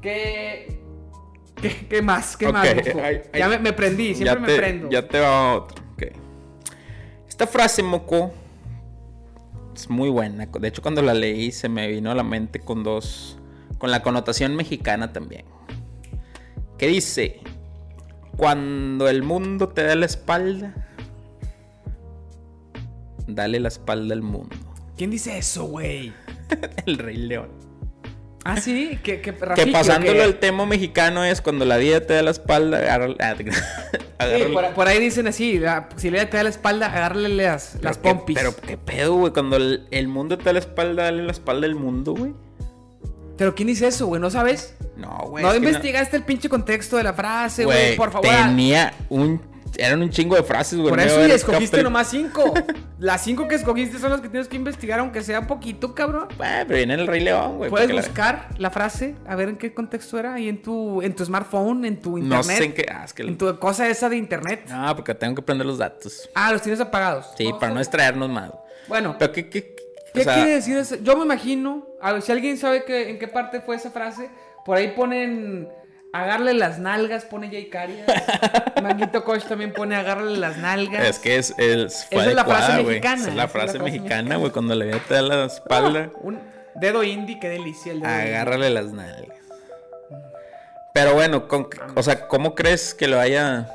¿qué, 0.00 0.80
qué, 1.60 1.86
qué 1.88 2.00
más? 2.00 2.36
¿Qué 2.36 2.52
más? 2.52 2.64
Moco? 2.74 3.00
ay, 3.02 3.22
ay. 3.32 3.40
ya 3.40 3.48
me, 3.48 3.58
me 3.58 3.72
prendí, 3.72 4.14
siempre 4.14 4.24
ya 4.34 4.36
me 4.40 4.46
te, 4.46 4.56
prendo. 4.56 4.88
Ya 4.90 5.08
te 5.08 5.18
va 5.20 5.54
otro. 5.54 5.82
Esta 7.28 7.46
frase, 7.46 7.84
moco, 7.84 8.32
Es 9.74 9.88
muy 9.88 10.08
buena. 10.08 10.46
De 10.46 10.68
hecho, 10.68 10.82
cuando 10.82 11.02
la 11.02 11.14
leí 11.14 11.52
se 11.52 11.68
me 11.68 11.86
vino 11.86 12.10
a 12.10 12.14
la 12.16 12.24
mente 12.24 12.58
con 12.58 12.82
dos. 12.82 13.38
Con 13.78 13.92
la 13.92 14.02
connotación 14.02 14.56
mexicana 14.56 15.12
también. 15.12 15.44
¿Qué 16.78 16.88
dice? 16.88 17.40
Cuando 18.38 19.08
el 19.08 19.24
mundo 19.24 19.68
te 19.68 19.82
da 19.82 19.96
la 19.96 20.06
espalda, 20.06 20.72
dale 23.26 23.58
la 23.58 23.66
espalda 23.66 24.14
al 24.14 24.22
mundo. 24.22 24.54
¿Quién 24.96 25.10
dice 25.10 25.36
eso, 25.36 25.64
güey? 25.64 26.12
el 26.86 26.98
Rey 26.98 27.16
León. 27.16 27.48
Ah, 28.44 28.60
sí, 28.60 28.96
que, 29.02 29.20
que, 29.20 29.34
que 29.34 29.66
pasándolo 29.66 30.22
el 30.22 30.36
tema 30.36 30.66
mexicano 30.66 31.24
es 31.24 31.42
cuando 31.42 31.64
la 31.64 31.78
vida 31.78 32.06
te 32.06 32.14
da 32.14 32.22
la 32.22 32.30
espalda, 32.30 32.78
agárrale. 32.78 33.16
Ah, 34.20 34.26
sí, 34.36 34.52
por, 34.74 34.88
ahí 34.88 34.98
dicen 35.00 35.28
así: 35.28 35.60
si 35.96 36.10
la 36.10 36.18
vida 36.18 36.30
te 36.30 36.36
da 36.36 36.42
la 36.44 36.48
espalda, 36.48 36.86
agárrale 36.86 37.28
las, 37.28 37.78
las 37.82 37.98
pompis. 37.98 38.36
pero 38.36 38.54
qué 38.56 38.76
pedo, 38.76 39.14
güey. 39.14 39.32
Cuando 39.32 39.56
el, 39.56 39.86
el, 39.92 40.08
mundo 40.08 40.38
te 40.38 40.44
da 40.44 40.52
la 40.52 40.58
espalda, 40.60 41.04
dale 41.04 41.22
la 41.24 41.30
espalda 41.30 41.66
al 41.66 41.74
mundo, 41.74 42.14
güey. 42.14 42.34
Pero 43.38 43.54
¿quién 43.54 43.68
dice 43.68 43.86
eso, 43.86 44.06
güey? 44.06 44.20
¿No 44.20 44.30
sabes? 44.30 44.74
No, 44.96 45.16
güey. 45.28 45.44
No 45.44 45.54
investigaste 45.54 46.16
el 46.16 46.24
pinche 46.24 46.48
contexto 46.48 46.96
de 46.96 47.04
la 47.04 47.14
frase, 47.14 47.64
güey. 47.64 47.96
Por 47.96 48.10
favor. 48.10 48.28
Tenía 48.28 48.92
un 49.08 49.40
eran 49.76 50.02
un 50.02 50.10
chingo 50.10 50.34
de 50.34 50.42
frases, 50.42 50.78
güey. 50.78 50.90
Por 50.90 51.00
eso 51.00 51.26
y 51.26 51.30
escogiste 51.30 51.82
nomás 51.82 52.08
cinco. 52.08 52.52
Las 52.98 53.22
cinco 53.22 53.46
que 53.46 53.54
escogiste 53.54 53.98
son 54.00 54.10
las 54.10 54.20
que 54.20 54.28
tienes 54.28 54.48
que 54.48 54.56
investigar, 54.56 54.98
aunque 54.98 55.22
sea 55.22 55.46
poquito, 55.46 55.94
cabrón. 55.94 56.26
Bueno, 56.36 56.64
pero 56.66 56.78
viene 56.78 56.94
el 56.94 57.06
Rey 57.06 57.20
León, 57.20 57.58
güey. 57.58 57.70
Puedes 57.70 57.92
buscar 57.92 58.48
la... 58.58 58.70
frase, 58.70 59.14
a 59.24 59.36
ver 59.36 59.50
en 59.50 59.56
qué 59.56 59.72
contexto 59.72 60.18
era, 60.18 60.34
ahí 60.34 60.48
en 60.48 60.60
tu, 60.60 61.00
en 61.00 61.14
tu 61.14 61.24
smartphone, 61.24 61.84
en 61.84 62.00
tu 62.00 62.18
internet. 62.18 62.46
No 62.48 62.56
sé 62.56 62.64
en 62.64 62.74
qué. 62.74 62.86
Ah, 62.90 63.04
es 63.04 63.12
que... 63.12 63.22
En 63.22 63.38
tu 63.38 63.56
cosa 63.60 63.88
esa 63.88 64.08
de 64.08 64.16
internet. 64.16 64.66
No, 64.68 64.96
porque 64.96 65.14
tengo 65.14 65.36
que 65.36 65.42
prender 65.42 65.64
los 65.64 65.78
datos. 65.78 66.28
Ah, 66.34 66.50
los 66.50 66.60
tienes 66.60 66.80
apagados. 66.80 67.26
Sí, 67.36 67.48
para 67.60 67.72
no 67.72 67.78
extraernos 67.78 68.28
más. 68.30 68.50
Bueno. 68.88 69.14
Pero 69.16 69.30
qué, 69.30 69.48
qué, 69.48 69.76
¿Qué 70.14 70.24
quiere 70.24 70.50
decir 70.56 70.76
eso? 70.76 70.96
Yo 71.02 71.16
me 71.16 71.24
imagino, 71.24 71.86
a 72.00 72.12
ver, 72.12 72.22
si 72.22 72.32
alguien 72.32 72.56
sabe 72.56 72.84
que, 72.84 73.10
en 73.10 73.18
qué 73.18 73.28
parte 73.28 73.60
fue 73.60 73.76
esa 73.76 73.90
frase, 73.90 74.30
por 74.64 74.76
ahí 74.76 74.88
ponen 74.88 75.68
Agarle 76.12 76.54
las 76.54 76.78
nalgas, 76.78 77.26
pone 77.26 77.50
Jay 77.50 77.68
Carias. 77.68 78.06
Manguito 78.82 79.24
Coach 79.24 79.44
también 79.44 79.74
pone 79.74 79.94
agarrarle 79.94 80.38
las 80.38 80.56
nalgas. 80.56 81.06
Es 81.06 81.18
que 81.18 81.36
es, 81.36 81.54
es, 81.58 82.06
fue 82.10 82.26
es 82.26 82.34
la 82.34 82.44
frase 82.46 82.82
mexicana. 82.82 83.28
es 83.28 83.34
la 83.34 83.48
frase, 83.48 83.78
mexicana, 83.78 84.36
güey. 84.36 84.50
Cuando 84.50 84.74
le 84.74 84.86
ve 84.86 85.16
a 85.16 85.22
la 85.22 85.44
espalda. 85.44 86.10
un 86.22 86.40
dedo 86.76 87.04
indie, 87.04 87.38
qué 87.38 87.50
delicia 87.50 87.92
el 87.92 88.00
dedo 88.00 88.10
Agárrale 88.10 88.70
las 88.70 88.86
nalgas. 88.92 89.36
Pero 90.94 91.12
bueno, 91.12 91.46
o 91.94 92.02
sea, 92.02 92.26
¿cómo 92.26 92.54
crees 92.54 92.94
que 92.94 93.06
lo 93.06 93.20
haya 93.20 93.68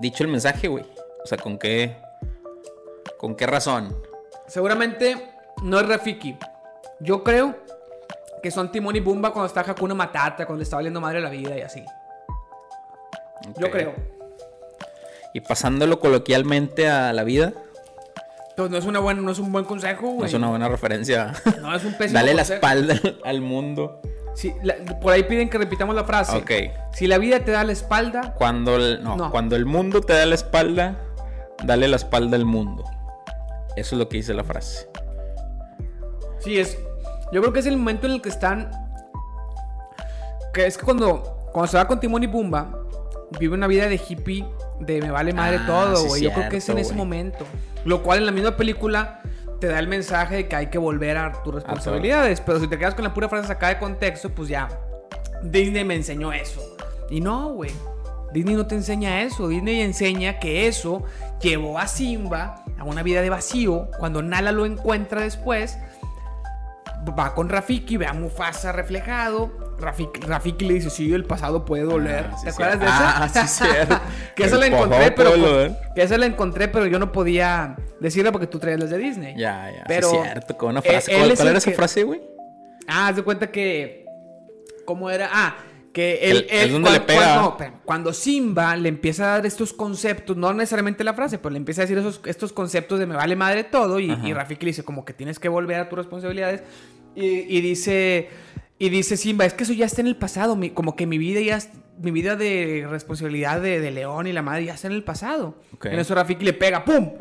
dicho 0.00 0.24
el 0.24 0.30
mensaje, 0.30 0.68
güey? 0.68 0.84
O 1.22 1.26
sea, 1.26 1.36
¿con 1.36 1.58
qué, 1.58 1.94
con 3.18 3.36
qué 3.36 3.46
razón? 3.46 3.94
Seguramente 4.54 5.16
no 5.64 5.80
es 5.80 5.88
Rafiki. 5.88 6.36
Yo 7.00 7.24
creo 7.24 7.56
que 8.40 8.52
son 8.52 8.70
Timón 8.70 8.94
y 8.94 9.00
Bumba 9.00 9.32
cuando 9.32 9.48
está 9.48 9.62
Hakuna 9.62 9.94
Matata, 9.94 10.46
cuando 10.46 10.58
le 10.58 10.62
está 10.62 10.76
valiendo 10.76 11.00
madre 11.00 11.20
la 11.20 11.28
vida 11.28 11.58
y 11.58 11.62
así. 11.62 11.84
Yo 13.58 13.68
creo. 13.68 13.94
Y 15.32 15.40
pasándolo 15.40 15.98
coloquialmente 15.98 16.88
a 16.88 17.12
la 17.12 17.24
vida. 17.24 17.52
Pues 18.56 18.70
no 18.70 18.76
es, 18.76 18.84
una 18.84 19.00
buena, 19.00 19.22
no 19.22 19.32
es 19.32 19.40
un 19.40 19.50
buen 19.50 19.64
consejo, 19.64 20.06
güey. 20.06 20.20
No 20.20 20.26
es 20.26 20.34
una 20.34 20.50
buena 20.50 20.68
referencia. 20.68 21.32
No, 21.60 21.74
es 21.74 21.84
un 21.84 21.94
pésimo 21.98 22.20
Dale 22.20 22.34
la 22.34 22.42
espalda 22.42 22.94
al 23.24 23.40
mundo. 23.40 24.00
Sí, 24.36 24.54
por 25.02 25.14
ahí 25.14 25.24
piden 25.24 25.50
que 25.50 25.58
repitamos 25.58 25.96
la 25.96 26.04
frase. 26.04 26.36
Ok. 26.36 26.52
Si 26.92 27.08
la 27.08 27.18
vida 27.18 27.40
te 27.40 27.50
da 27.50 27.64
la 27.64 27.72
espalda. 27.72 28.34
Cuando 28.38 28.76
el, 28.76 29.02
no, 29.02 29.32
cuando 29.32 29.56
el 29.56 29.66
mundo 29.66 30.00
te 30.00 30.12
da 30.12 30.24
la 30.26 30.36
espalda, 30.36 30.96
dale 31.64 31.88
la 31.88 31.96
espalda 31.96 32.36
al 32.36 32.44
mundo. 32.44 32.84
Eso 33.76 33.94
es 33.94 33.98
lo 33.98 34.08
que 34.08 34.18
dice 34.18 34.34
la 34.34 34.44
frase. 34.44 34.88
Sí, 36.40 36.58
es 36.58 36.78
yo 37.34 37.40
creo 37.40 37.52
que 37.52 37.58
es 37.58 37.66
el 37.66 37.76
momento 37.76 38.06
en 38.06 38.12
el 38.12 38.22
que 38.22 38.28
están. 38.28 38.70
Que 40.52 40.66
es 40.66 40.78
que 40.78 40.84
cuando, 40.84 41.48
cuando 41.52 41.66
se 41.66 41.76
va 41.76 41.88
con 41.88 41.98
Timón 41.98 42.22
y 42.22 42.28
Pumba, 42.28 42.78
vive 43.40 43.54
una 43.54 43.66
vida 43.66 43.88
de 43.88 44.00
hippie, 44.08 44.46
de 44.78 45.02
me 45.02 45.10
vale 45.10 45.32
madre 45.32 45.58
ah, 45.62 45.66
todo, 45.66 46.06
güey. 46.06 46.22
Yo 46.22 46.32
creo 46.32 46.48
que 46.48 46.58
es 46.58 46.68
en 46.68 46.78
ese 46.78 46.94
momento. 46.94 47.44
Lo 47.84 48.04
cual 48.04 48.20
en 48.20 48.26
la 48.26 48.32
misma 48.32 48.56
película 48.56 49.20
te 49.58 49.66
da 49.66 49.78
el 49.80 49.88
mensaje 49.88 50.36
de 50.36 50.48
que 50.48 50.54
hay 50.54 50.66
que 50.68 50.78
volver 50.78 51.16
a 51.16 51.32
tus 51.42 51.54
responsabilidades. 51.54 52.40
pero 52.40 52.60
si 52.60 52.68
te 52.68 52.78
quedas 52.78 52.94
con 52.94 53.02
la 53.02 53.12
pura 53.12 53.28
frase 53.28 53.48
sacada 53.48 53.74
de 53.74 53.80
contexto, 53.80 54.30
pues 54.30 54.48
ya. 54.48 54.68
Disney 55.42 55.84
me 55.84 55.96
enseñó 55.96 56.32
eso. 56.32 56.60
Y 57.10 57.20
no, 57.20 57.52
güey. 57.52 57.72
Disney 58.32 58.54
no 58.54 58.66
te 58.66 58.76
enseña 58.76 59.22
eso. 59.22 59.48
Disney 59.48 59.80
enseña 59.80 60.38
que 60.38 60.68
eso 60.68 61.02
llevó 61.40 61.78
a 61.78 61.88
Simba 61.88 62.63
a 62.78 62.84
una 62.84 63.02
vida 63.02 63.22
de 63.22 63.30
vacío. 63.30 63.88
Cuando 63.98 64.22
Nala 64.22 64.52
lo 64.52 64.66
encuentra 64.66 65.22
después, 65.22 65.78
va 67.18 67.34
con 67.34 67.48
Rafiki, 67.48 67.96
ve 67.96 68.06
a 68.06 68.12
Mufasa 68.12 68.72
reflejado. 68.72 69.50
Rafiki, 69.78 70.64
le 70.64 70.74
dice, 70.74 70.88
sí, 70.90 71.12
el 71.12 71.24
pasado 71.24 71.64
puede 71.64 71.82
doler. 71.82 72.30
Ah, 72.32 72.36
¿Te 72.42 72.50
acuerdas 72.50 72.80
de 72.80 72.86
eso? 72.86 72.94
Ah, 72.96 73.28
sí, 73.28 73.40
cierto. 73.64 74.00
que 74.34 74.44
eso 74.44 74.56
la 74.56 74.66
encontré, 74.66 75.10
pero 75.10 75.32
que 75.94 76.02
eso 76.02 76.16
la 76.16 76.26
encontré, 76.26 76.68
pero 76.68 76.86
yo 76.86 76.98
no 76.98 77.12
podía 77.12 77.76
decirla 78.00 78.32
porque 78.32 78.46
tú 78.46 78.58
traías 78.58 78.80
las 78.80 78.90
de 78.90 78.98
Disney. 78.98 79.34
Ya, 79.36 79.70
ya. 79.70 79.84
Pero 79.86 80.10
sí, 80.10 80.16
cierto, 80.22 80.56
con 80.56 80.70
una 80.70 80.82
frase. 80.82 81.12
¿Cuál, 81.12 81.32
era 81.32 81.58
esa 81.58 81.72
frase, 81.72 82.04
güey? 82.04 82.22
Ah, 82.86 83.08
haz 83.08 83.16
de 83.16 83.22
cuenta 83.22 83.50
que 83.50 84.04
¿cómo 84.84 85.10
era? 85.10 85.28
Ah, 85.32 85.56
que 85.94 86.18
él, 86.30 86.46
es 86.50 86.70
donde 86.70 86.90
le 86.90 87.00
pega. 87.00 87.56
Cuando, 87.84 88.12
Simba 88.12 88.76
le 88.76 88.90
empieza 88.90 89.24
a 89.24 89.36
dar 89.36 89.46
estos 89.46 89.72
conceptos, 89.72 90.36
no 90.36 90.52
necesariamente 90.52 91.04
la 91.04 91.14
frase, 91.14 91.38
pero 91.38 91.50
le 91.50 91.58
empieza 91.58 91.80
a 91.80 91.84
decir 91.84 91.96
esos, 91.96 92.20
estos 92.26 92.52
conceptos 92.52 92.98
de 92.98 93.06
me 93.06 93.14
vale 93.14 93.36
madre 93.36 93.64
todo, 93.64 94.00
y, 94.00 94.10
y 94.10 94.32
Rafiki 94.34 94.66
le 94.66 94.70
dice 94.70 94.82
como 94.82 95.04
que 95.04 95.14
tienes 95.14 95.38
que 95.38 95.48
volver 95.48 95.80
a 95.80 95.88
tus 95.88 95.96
responsabilidades. 95.96 96.62
Y, 97.16 97.60
dice, 97.60 98.28
y 98.76 98.88
dice 98.88 99.16
Simba, 99.16 99.44
es 99.44 99.54
que 99.54 99.62
eso 99.62 99.72
ya 99.72 99.86
está 99.86 100.00
en 100.00 100.08
el 100.08 100.16
pasado, 100.16 100.58
como 100.74 100.96
que 100.96 101.06
mi 101.06 101.16
vida 101.16 101.40
ya, 101.40 101.60
mi 102.02 102.10
vida 102.10 102.34
de 102.34 102.86
responsabilidad 102.90 103.60
de, 103.60 103.90
León 103.92 104.26
y 104.26 104.32
la 104.32 104.42
madre 104.42 104.64
ya 104.64 104.74
está 104.74 104.88
en 104.88 104.94
el 104.94 105.04
pasado. 105.04 105.60
En 105.84 105.98
eso 105.98 106.14
Rafiki 106.14 106.44
le 106.44 106.54
pega, 106.54 106.84
¡pum! 106.84 107.12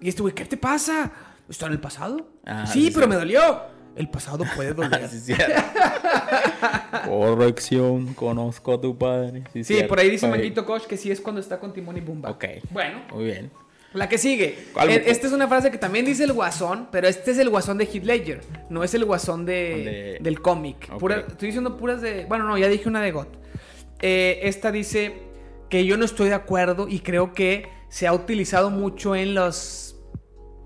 Y 0.00 0.10
este 0.10 0.20
güey, 0.20 0.34
¿qué 0.34 0.44
te 0.44 0.58
pasa? 0.58 1.10
¿Está 1.48 1.66
en 1.66 1.72
el 1.72 1.80
pasado? 1.80 2.28
Ah, 2.44 2.66
sí, 2.66 2.90
pero 2.92 3.08
me 3.08 3.16
dolió. 3.16 3.79
El 4.00 4.08
pasado 4.08 4.46
puede 4.56 4.72
doler. 4.74 5.06
sí, 5.10 5.34
Corrección, 7.04 8.14
conozco 8.14 8.72
a 8.72 8.80
tu 8.80 8.96
padre. 8.96 9.44
Sí, 9.62 9.82
por 9.86 10.00
ahí 10.00 10.08
dice 10.08 10.26
Manguito 10.26 10.64
Koch 10.64 10.86
que 10.86 10.96
sí 10.96 11.10
es 11.10 11.20
cuando 11.20 11.38
está 11.38 11.60
con 11.60 11.74
Timón 11.74 11.98
y 11.98 12.00
Bumba. 12.00 12.30
Ok. 12.30 12.46
Bueno. 12.70 13.02
Muy 13.12 13.24
bien. 13.24 13.50
La 13.92 14.08
que 14.08 14.16
sigue. 14.16 14.56
E, 14.88 15.02
esta 15.04 15.26
es 15.26 15.34
una 15.34 15.46
frase 15.48 15.70
que 15.70 15.76
también 15.76 16.06
dice 16.06 16.24
el 16.24 16.32
guasón, 16.32 16.88
pero 16.90 17.08
este 17.08 17.32
es 17.32 17.38
el 17.38 17.50
guasón 17.50 17.76
de 17.76 17.84
Heath 17.84 18.04
Ledger, 18.04 18.40
no 18.70 18.82
es 18.84 18.94
el 18.94 19.04
guasón 19.04 19.44
de, 19.44 20.16
del 20.18 20.40
cómic. 20.40 20.88
estoy 21.28 21.48
diciendo 21.48 21.76
puras 21.76 22.00
de... 22.00 22.24
Bueno, 22.24 22.46
no, 22.46 22.56
ya 22.56 22.68
dije 22.68 22.88
una 22.88 23.02
de 23.02 23.12
God. 23.12 23.26
Eh, 24.00 24.40
esta 24.44 24.72
dice 24.72 25.12
que 25.68 25.84
yo 25.84 25.98
no 25.98 26.06
estoy 26.06 26.28
de 26.30 26.36
acuerdo 26.36 26.88
y 26.88 27.00
creo 27.00 27.34
que 27.34 27.68
se 27.90 28.06
ha 28.06 28.14
utilizado 28.14 28.70
mucho 28.70 29.14
en 29.14 29.34
los... 29.34 29.96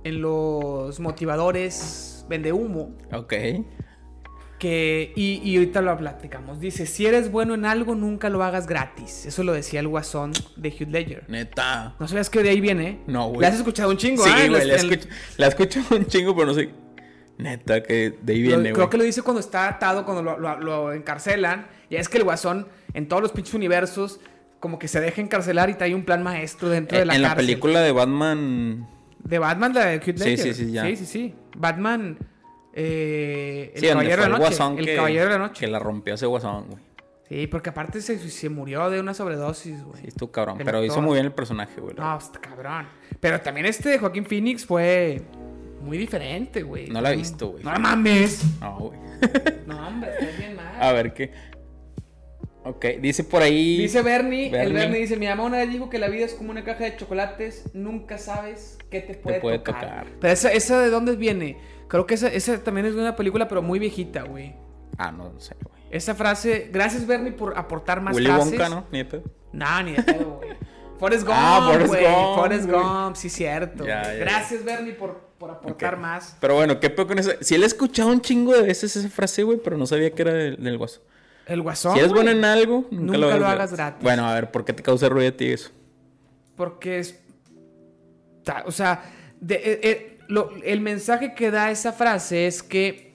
En 0.04 0.20
los 0.20 1.00
motivadores 1.00 2.13
vende 2.28 2.52
humo. 2.52 2.96
Ok 3.12 3.34
y, 4.66 5.56
ahorita 5.56 5.82
lo 5.82 5.96
platicamos. 5.96 6.60
Dice, 6.60 6.86
si 6.86 7.06
eres 7.06 7.30
bueno 7.30 7.54
en 7.54 7.64
algo, 7.64 7.94
nunca 7.94 8.30
lo 8.30 8.42
hagas 8.42 8.66
gratis. 8.66 9.26
Eso 9.26 9.42
lo 9.42 9.52
decía 9.52 9.80
el 9.80 9.88
guasón 9.88 10.32
de 10.56 10.68
Hugh 10.68 10.88
Ledger. 10.88 11.24
Neta. 11.28 11.94
¿No 11.98 12.08
sabías 12.08 12.30
que 12.30 12.42
de 12.42 12.50
ahí 12.50 12.60
viene? 12.60 13.00
No, 13.06 13.28
güey. 13.28 13.40
¿Le 13.40 13.46
has 13.48 13.56
escuchado 13.56 13.90
un 13.90 13.96
chingo? 13.96 14.24
Sí, 14.24 14.30
ah, 14.32 14.46
güey, 14.48 14.66
la, 14.66 15.46
he 15.46 15.48
escuchado 15.48 15.96
un 15.96 16.06
chingo, 16.06 16.34
pero 16.34 16.46
no 16.46 16.54
sé. 16.54 16.70
Neta, 17.36 17.82
que 17.82 18.14
de 18.22 18.32
ahí 18.32 18.42
viene, 18.42 18.62
güey. 18.62 18.72
Creo 18.72 18.90
que 18.90 18.96
lo 18.96 19.04
dice 19.04 19.22
cuando 19.22 19.40
está 19.40 19.68
atado, 19.68 20.04
cuando 20.04 20.22
lo, 20.22 20.92
encarcelan. 20.92 21.66
Y 21.90 21.96
es 21.96 22.08
que 22.08 22.18
el 22.18 22.24
guasón, 22.24 22.68
en 22.94 23.08
todos 23.08 23.22
los 23.22 23.32
pinches 23.32 23.54
universos, 23.54 24.20
como 24.60 24.78
que 24.78 24.88
se 24.88 25.00
deja 25.00 25.20
encarcelar 25.20 25.68
y 25.68 25.74
trae 25.74 25.94
un 25.94 26.04
plan 26.04 26.22
maestro 26.22 26.70
dentro 26.70 26.98
de 26.98 27.04
la 27.04 27.12
cárcel. 27.12 27.24
En 27.24 27.30
la 27.30 27.36
película 27.36 27.80
de 27.80 27.92
Batman... 27.92 28.88
De 29.24 29.38
Batman, 29.38 29.74
la 29.74 29.86
de 29.86 29.96
Hugh 29.96 30.18
Ledger. 30.18 30.38
Sí, 30.38 30.54
sí, 30.54 30.54
sí, 30.54 30.72
ya. 30.72 30.84
Sí, 30.84 30.96
sí, 30.96 31.06
sí. 31.06 31.34
Batman... 31.56 32.18
Eh, 32.76 33.72
el 33.76 33.88
Caballero 33.88 34.22
de 34.24 34.28
la 34.28 34.38
Noche. 34.38 34.64
El, 34.78 34.86
que, 34.86 34.96
Caballero 34.96 35.24
de 35.24 35.30
la 35.30 35.38
Noche. 35.38 35.60
Que 35.60 35.66
la 35.68 35.78
rompió 35.78 36.14
ese 36.14 36.26
guasón, 36.26 36.66
güey. 36.68 36.82
Sí, 37.28 37.46
porque 37.46 37.70
aparte 37.70 38.00
se, 38.02 38.18
se, 38.18 38.48
murió 38.48 38.90
de 38.90 39.00
una 39.00 39.14
sobredosis, 39.14 39.82
güey. 39.82 40.02
Sí, 40.02 40.08
estuvo 40.08 40.30
cabrón. 40.30 40.58
pero 40.62 40.84
hizo 40.84 41.00
muy 41.00 41.14
bien 41.14 41.26
el 41.26 41.32
personaje, 41.32 41.80
güey. 41.80 41.94
No, 41.94 42.18
está 42.18 42.40
cabrón. 42.40 42.86
Pero 43.20 43.40
también 43.40 43.66
este 43.66 43.88
de 43.90 43.98
Joaquín 43.98 44.26
Phoenix 44.26 44.66
fue 44.66 45.22
muy 45.80 45.96
diferente, 45.96 46.62
güey. 46.62 46.88
No 46.88 47.00
la 47.00 47.12
he 47.12 47.16
visto, 47.16 47.48
güey. 47.48 47.64
No 47.64 47.78
mames. 47.78 48.44
No, 48.60 48.78
güey. 48.78 48.98
no, 49.66 49.88
hombre, 49.88 50.10
está 50.18 50.36
bien 50.36 50.56
mal. 50.56 50.82
A 50.82 50.92
ver 50.92 51.14
qué. 51.14 51.32
Ok, 52.64 52.86
dice 53.00 53.24
por 53.24 53.42
ahí. 53.42 53.76
Dice 53.76 54.00
Bernie, 54.00 54.46
el 54.46 54.72
Bernie 54.72 55.00
dice: 55.00 55.16
Mi 55.16 55.26
mamá 55.26 55.44
una 55.44 55.58
vez 55.58 55.70
dijo 55.70 55.90
que 55.90 55.98
la 55.98 56.08
vida 56.08 56.24
es 56.24 56.32
como 56.32 56.50
una 56.50 56.64
caja 56.64 56.84
de 56.84 56.96
chocolates, 56.96 57.70
nunca 57.74 58.16
sabes 58.16 58.78
qué 58.90 59.00
te 59.00 59.14
puede, 59.14 59.40
puede 59.40 59.58
tocar. 59.58 60.06
Pero 60.18 60.32
esa, 60.32 60.50
esa 60.50 60.80
de 60.80 60.88
dónde 60.88 61.14
viene? 61.16 61.58
Creo 61.88 62.06
que 62.06 62.14
esa, 62.14 62.28
esa 62.28 62.58
también 62.64 62.86
es 62.86 62.94
una 62.94 63.16
película, 63.16 63.48
pero 63.48 63.60
muy 63.60 63.78
viejita, 63.78 64.22
güey. 64.22 64.54
Ah, 64.96 65.12
no, 65.12 65.30
no 65.30 65.40
sé, 65.40 65.54
güey. 65.62 65.74
Esa 65.90 66.14
frase, 66.14 66.70
gracias 66.72 67.06
Bernie 67.06 67.32
por 67.32 67.56
aportar 67.56 68.00
más 68.00 68.16
Willy 68.16 68.26
frases. 68.26 68.52
Wonka, 68.52 68.68
¿no? 68.68 68.86
Ni 68.90 69.02
de 69.02 69.22
No, 69.52 69.82
ni 69.82 69.92
de 69.92 70.02
pedo, 70.02 70.38
güey. 70.38 70.50
Forrest 70.98 71.26
Gump, 71.26 71.36
ah, 71.38 71.70
Forrest 71.70 71.94
Gump, 71.94 72.36
Forrest 72.36 72.70
Gump, 72.70 73.16
sí, 73.16 73.28
cierto. 73.28 73.84
gracias 73.84 74.64
Bernie 74.64 74.92
por, 74.92 75.20
por 75.38 75.50
aportar 75.50 75.98
más. 75.98 76.36
Pero 76.40 76.54
bueno, 76.54 76.80
¿qué 76.80 76.88
peor 76.88 77.08
con 77.08 77.18
eso? 77.18 77.32
Sí, 77.40 77.58
le 77.58 77.64
he 77.64 77.66
escuchado 77.66 78.10
un 78.10 78.20
chingo 78.20 78.54
de 78.54 78.62
veces 78.62 78.96
esa 78.96 79.08
frase, 79.10 79.42
güey, 79.42 79.58
pero 79.62 79.76
no 79.76 79.86
sabía 79.86 80.10
que 80.12 80.22
era 80.22 80.32
del, 80.32 80.62
del 80.62 80.78
guaso. 80.78 81.02
El 81.46 81.60
guasón. 81.62 81.92
si 81.94 81.98
eres 82.00 82.12
bueno 82.12 82.30
en 82.30 82.44
algo, 82.44 82.86
nunca, 82.90 83.18
Nunca 83.18 83.36
lo 83.38 83.46
hagas 83.46 83.72
gratis. 83.72 84.02
Bueno, 84.02 84.26
a 84.26 84.34
ver, 84.34 84.50
¿por 84.50 84.64
qué 84.64 84.72
te 84.72 84.82
causa 84.82 85.08
ruido 85.08 85.28
a 85.30 85.36
ti 85.36 85.46
eso? 85.46 85.70
Porque 86.56 86.98
es. 87.00 87.20
O 88.66 88.72
sea, 88.72 89.02
de- 89.40 89.54
eh, 89.56 89.80
eh, 89.82 90.18
lo- 90.28 90.50
el 90.64 90.80
mensaje 90.80 91.34
que 91.34 91.50
da 91.50 91.70
esa 91.70 91.92
frase 91.92 92.46
es 92.46 92.62
que 92.62 93.12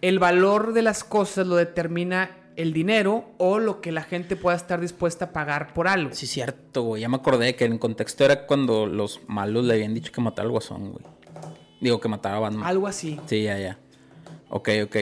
el 0.00 0.18
valor 0.18 0.72
de 0.72 0.82
las 0.82 1.04
cosas 1.04 1.46
lo 1.46 1.56
determina 1.56 2.30
el 2.56 2.72
dinero 2.72 3.26
o 3.38 3.58
lo 3.58 3.80
que 3.80 3.92
la 3.92 4.02
gente 4.02 4.34
pueda 4.36 4.56
estar 4.56 4.80
dispuesta 4.80 5.26
a 5.26 5.32
pagar 5.32 5.74
por 5.74 5.88
algo. 5.88 6.14
Sí, 6.14 6.26
cierto, 6.26 6.82
güey. 6.82 7.02
Ya 7.02 7.08
me 7.08 7.16
acordé 7.16 7.54
que 7.54 7.64
en 7.64 7.78
contexto 7.78 8.24
era 8.24 8.46
cuando 8.46 8.86
los 8.86 9.20
malos 9.26 9.64
le 9.64 9.74
habían 9.74 9.92
dicho 9.94 10.10
que 10.12 10.20
matara 10.20 10.46
al 10.46 10.52
guasón, 10.52 10.92
güey. 10.92 11.04
Digo, 11.80 12.00
que 12.00 12.08
matara 12.08 12.36
a 12.36 12.40
Batman. 12.40 12.64
Algo 12.64 12.86
así. 12.86 13.20
Sí, 13.26 13.42
ya, 13.42 13.58
ya. 13.58 13.78
Ok, 14.48 14.70
ok. 14.84 14.96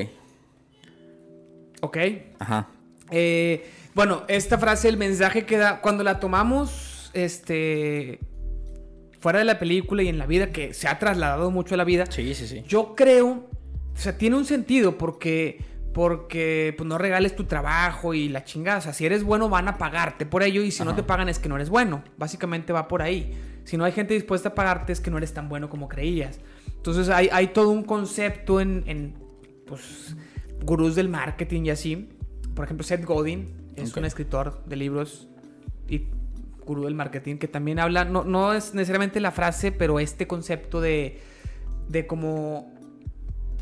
¿Ok? 1.85 1.99
Ajá. 2.39 2.69
Eh, 3.11 3.71
bueno, 3.95 4.23
esta 4.29 4.59
frase, 4.59 4.89
el 4.89 4.97
mensaje 4.97 5.45
que 5.45 5.59
da, 5.59 5.81
cuando 5.83 6.03
la 6.03 6.19
tomamos, 6.19 7.11
este, 7.13 8.21
fuera 9.21 9.39
de 9.39 9.45
la 9.45 9.59
película 9.59 10.03
y 10.03 10.09
en 10.09 10.19
la 10.19 10.27
vida, 10.27 10.51
que 10.51 10.73
se 10.73 10.89
ha 10.89 10.99
trasladado 10.99 11.51
mucho 11.51 11.75
a 11.75 11.77
la 11.77 11.85
vida, 11.85 12.07
Sí, 12.07 12.35
sí, 12.35 12.49
sí. 12.49 12.63
yo 12.67 12.95
creo, 12.95 13.29
o 13.29 13.97
sea, 13.97 14.17
tiene 14.17 14.37
un 14.37 14.47
sentido 14.47 14.97
porque, 14.97 15.63
porque, 15.93 16.75
pues 16.77 16.89
no 16.89 16.97
regales 16.97 17.37
tu 17.37 17.45
trabajo 17.45 18.15
y 18.15 18.31
la 18.31 18.45
chingada, 18.45 18.79
o 18.79 18.81
sea, 18.81 18.95
si 18.95 19.05
eres 19.05 19.23
bueno 19.23 19.51
van 19.51 19.69
a 19.69 19.77
pagarte 19.77 20.25
por 20.25 20.43
ello 20.43 20.63
y 20.63 20.71
si 20.71 20.83
no 20.85 20.95
te 20.97 21.03
pagan 21.03 21.29
es 21.29 21.39
que 21.39 21.51
no 21.51 21.57
eres 21.57 21.69
bueno, 21.69 22.03
básicamente 22.17 22.73
va 22.73 22.89
por 22.89 23.03
ahí. 23.03 23.33
Si 23.65 23.77
no 23.77 23.85
hay 23.85 23.93
gente 23.93 24.15
dispuesta 24.15 24.49
a 24.51 24.55
pagarte 24.55 24.93
es 24.93 25.01
que 25.01 25.11
no 25.11 25.19
eres 25.19 25.33
tan 25.35 25.49
bueno 25.49 25.69
como 25.71 25.89
creías. 25.89 26.41
Entonces 26.77 27.09
hay, 27.11 27.29
hay 27.33 27.49
todo 27.49 27.71
un 27.71 27.83
concepto 27.85 28.61
en, 28.61 28.83
en, 28.87 29.15
pues, 29.67 30.17
gurús 30.65 30.95
del 30.95 31.09
marketing 31.09 31.65
y 31.65 31.71
así. 31.71 32.09
Por 32.55 32.65
ejemplo, 32.65 32.85
Seth 32.85 33.05
Godin 33.05 33.53
es 33.77 33.91
Ok. 33.91 33.99
un 33.99 34.05
escritor 34.05 34.65
de 34.67 34.77
libros 34.77 35.29
y 35.89 36.07
gurú 36.65 36.85
del 36.85 36.95
marketing 36.95 37.37
que 37.37 37.49
también 37.49 37.79
habla, 37.79 38.05
no, 38.05 38.25
no 38.25 38.55
es 38.55 38.75
necesariamente 38.75 39.21
la 39.21 39.31
frase, 39.31 39.71
pero 39.73 40.01
este 40.01 40.27
concepto 40.27 40.81
de, 40.81 41.21
de 41.89 42.07
como 42.07 42.73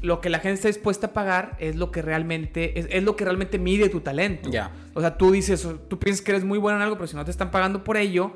lo 0.02 0.20
que 0.20 0.30
la 0.30 0.38
gente 0.38 0.54
está 0.54 0.68
dispuesta 0.68 1.08
a 1.08 1.12
pagar 1.12 1.56
es 1.58 1.76
lo 1.76 1.90
que 1.90 2.02
realmente 2.02 2.78
es, 2.78 2.86
es 2.90 3.02
lo 3.02 3.16
que 3.16 3.24
realmente 3.24 3.58
mide 3.58 3.88
tu 3.88 4.00
talento. 4.00 4.50
Ya. 4.50 4.70
O 4.94 5.00
sea, 5.00 5.16
tú 5.16 5.30
dices, 5.30 5.66
tú 5.88 5.98
piensas 5.98 6.22
que 6.24 6.32
eres 6.32 6.44
muy 6.44 6.58
bueno 6.58 6.76
en 6.78 6.82
algo, 6.82 6.96
pero 6.96 7.06
si 7.06 7.16
no 7.16 7.24
te 7.24 7.30
están 7.30 7.50
pagando 7.50 7.82
por 7.84 7.96
ello, 7.96 8.32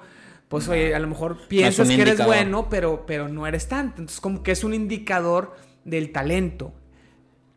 pues 0.49 0.69
oye, 0.69 0.95
a 0.95 0.99
lo 1.01 1.09
mejor 1.09 1.49
piensas 1.49 1.89
que 1.89 2.01
eres 2.01 2.25
bueno, 2.25 2.69
pero, 2.71 3.05
pero 3.05 3.29
no 3.29 3.47
eres 3.47 3.69
tanto. 3.69 4.01
Entonces, 4.01 4.21
como 4.21 4.43
que 4.45 4.53
es 4.53 4.63
un 4.63 4.75
indicador 4.75 5.57
del 5.85 6.13
talento. 6.13 6.73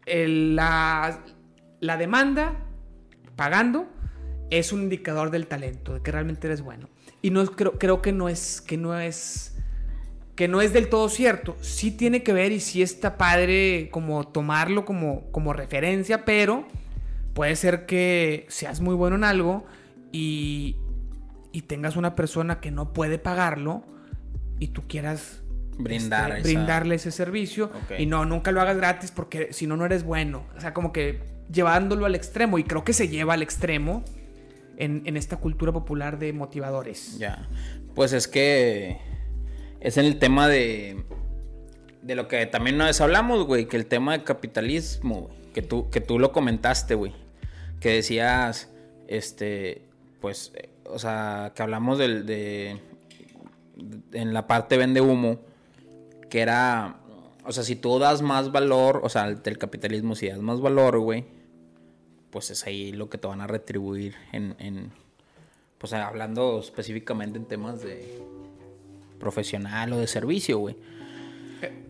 La, 0.09 1.23
la 1.79 1.97
demanda 1.97 2.55
pagando 3.35 3.87
es 4.49 4.73
un 4.73 4.81
indicador 4.83 5.31
del 5.31 5.47
talento, 5.47 5.93
de 5.93 6.01
que 6.01 6.11
realmente 6.11 6.47
eres 6.47 6.61
bueno. 6.61 6.89
Y 7.21 7.29
no 7.31 7.45
creo, 7.45 7.73
creo 7.73 8.01
que 8.01 8.11
no 8.11 8.29
es 8.29 8.61
que 8.61 8.77
no 8.77 8.97
es 8.97 9.55
que 10.35 10.47
no 10.47 10.61
es 10.61 10.71
del 10.71 10.87
todo 10.87 11.09
cierto. 11.09 11.57
Sí 11.59 11.91
tiene 11.91 12.23
que 12.23 12.31
ver 12.31 12.51
y 12.53 12.61
sí 12.61 12.81
está 12.81 13.17
padre 13.17 13.89
como 13.91 14.25
tomarlo 14.25 14.85
como, 14.85 15.29
como 15.31 15.51
referencia, 15.51 16.23
pero 16.23 16.65
puede 17.33 17.57
ser 17.57 17.85
que 17.85 18.45
seas 18.47 18.79
muy 18.79 18.95
bueno 18.95 19.17
en 19.17 19.25
algo 19.25 19.65
y, 20.13 20.77
y 21.51 21.63
tengas 21.63 21.97
una 21.97 22.15
persona 22.15 22.61
que 22.61 22.71
no 22.71 22.93
puede 22.93 23.19
pagarlo 23.19 23.83
y 24.59 24.69
tú 24.69 24.83
quieras 24.87 25.43
Brindar 25.79 26.31
este, 26.37 26.43
brindarle 26.53 26.95
ese 26.95 27.09
servicio 27.11 27.71
y 27.97 28.05
no, 28.05 28.25
nunca 28.25 28.51
lo 28.51 28.61
hagas 28.61 28.77
gratis 28.77 29.11
porque 29.11 29.53
si 29.53 29.65
no, 29.65 29.75
no 29.77 29.85
eres 29.85 30.03
bueno. 30.03 30.45
O 30.57 30.61
sea, 30.61 30.73
como 30.73 30.91
que 30.91 31.21
llevándolo 31.51 32.05
al 32.05 32.15
extremo 32.15 32.59
y 32.59 32.63
creo 32.65 32.83
que 32.83 32.93
se 32.93 33.07
lleva 33.07 33.33
al 33.33 33.41
extremo 33.41 34.03
en, 34.77 35.01
en 35.05 35.17
esta 35.17 35.37
cultura 35.37 35.71
popular 35.71 36.19
de 36.19 36.33
motivadores. 36.33 37.17
Ya. 37.17 37.47
Pues 37.95 38.13
es 38.13 38.27
que 38.27 38.97
es 39.79 39.97
en 39.97 40.05
el 40.05 40.19
tema 40.19 40.47
de 40.47 41.03
de 42.01 42.15
lo 42.15 42.27
que 42.27 42.45
también 42.45 42.75
una 42.75 42.85
vez 42.85 43.01
hablamos, 43.01 43.45
güey, 43.45 43.67
que 43.67 43.75
el 43.77 43.85
tema 43.85 44.17
de 44.17 44.23
capitalismo, 44.23 45.21
güey, 45.21 45.51
que 45.53 45.61
tú 45.61 45.89
que 45.89 46.01
tú 46.01 46.19
lo 46.19 46.31
comentaste, 46.31 46.95
güey, 46.95 47.13
que 47.79 47.89
decías 47.93 48.69
este 49.07 49.83
pues 50.21 50.51
eh, 50.55 50.69
o 50.85 50.99
sea, 50.99 51.51
que 51.55 51.61
hablamos 51.63 51.97
del 51.97 52.25
de, 52.25 52.79
de- 53.77 54.19
en 54.19 54.33
la 54.33 54.47
parte 54.47 54.75
vende 54.77 55.01
humo 55.01 55.39
que 56.29 56.41
era 56.41 56.99
o 57.49 57.51
sea, 57.51 57.63
si 57.63 57.75
tú 57.75 57.97
das 57.97 58.21
más 58.21 58.51
valor, 58.51 59.01
o 59.03 59.09
sea, 59.09 59.33
del 59.33 59.57
capitalismo 59.57 60.13
si 60.13 60.27
das 60.27 60.39
más 60.39 60.61
valor, 60.61 60.99
güey, 60.99 61.25
pues 62.29 62.51
es 62.51 62.65
ahí 62.67 62.91
lo 62.91 63.09
que 63.09 63.17
te 63.17 63.27
van 63.27 63.41
a 63.41 63.47
retribuir 63.47 64.13
en, 64.31 64.55
en 64.59 64.91
pues 65.79 65.93
hablando 65.93 66.59
específicamente 66.59 67.39
en 67.39 67.45
temas 67.45 67.81
de 67.81 68.21
profesional 69.19 69.93
o 69.93 69.97
de 69.97 70.05
servicio, 70.05 70.59
güey. 70.59 70.75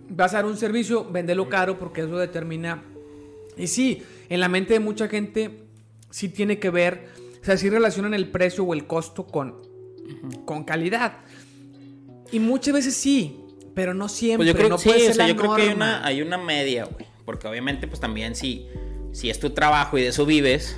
Vas 0.07 0.33
a 0.33 0.37
dar 0.37 0.45
un 0.45 0.55
servicio, 0.55 1.03
vendelo 1.11 1.49
caro 1.49 1.77
porque 1.77 2.01
eso 2.01 2.17
determina. 2.17 2.81
Y 3.57 3.67
sí, 3.67 4.01
en 4.29 4.39
la 4.39 4.47
mente 4.47 4.73
de 4.73 4.79
mucha 4.79 5.09
gente 5.09 5.65
sí 6.09 6.29
tiene 6.29 6.57
que 6.57 6.69
ver, 6.69 7.09
o 7.41 7.43
sea, 7.43 7.57
sí 7.57 7.69
relacionan 7.69 8.13
el 8.13 8.29
precio 8.29 8.63
o 8.63 8.73
el 8.73 8.87
costo 8.87 9.27
con, 9.27 9.55
con 10.45 10.63
calidad. 10.63 11.17
Y 12.31 12.39
muchas 12.39 12.75
veces 12.75 12.93
sí, 12.93 13.43
pero 13.79 13.93
no 13.93 14.09
siempre. 14.09 14.37
Pues 14.45 14.47
yo 14.49 14.53
creo 14.55 14.69
no 14.69 14.75
que 14.75 14.81
sí, 14.83 14.89
puede 14.89 15.01
o 15.01 15.05
ser 15.05 15.15
sea, 15.15 15.23
la 15.27 15.31
yo 15.33 15.37
creo 15.37 15.55
que 15.55 15.61
hay 15.61 15.69
una, 15.69 16.05
hay 16.05 16.21
una 16.21 16.37
media, 16.37 16.83
güey. 16.85 17.05
Porque 17.23 17.47
obviamente, 17.47 17.87
pues 17.87 17.99
también 18.01 18.35
si, 18.35 18.67
si 19.13 19.29
es 19.29 19.39
tu 19.39 19.51
trabajo 19.51 19.97
y 19.97 20.01
de 20.01 20.07
eso 20.09 20.25
vives, 20.25 20.75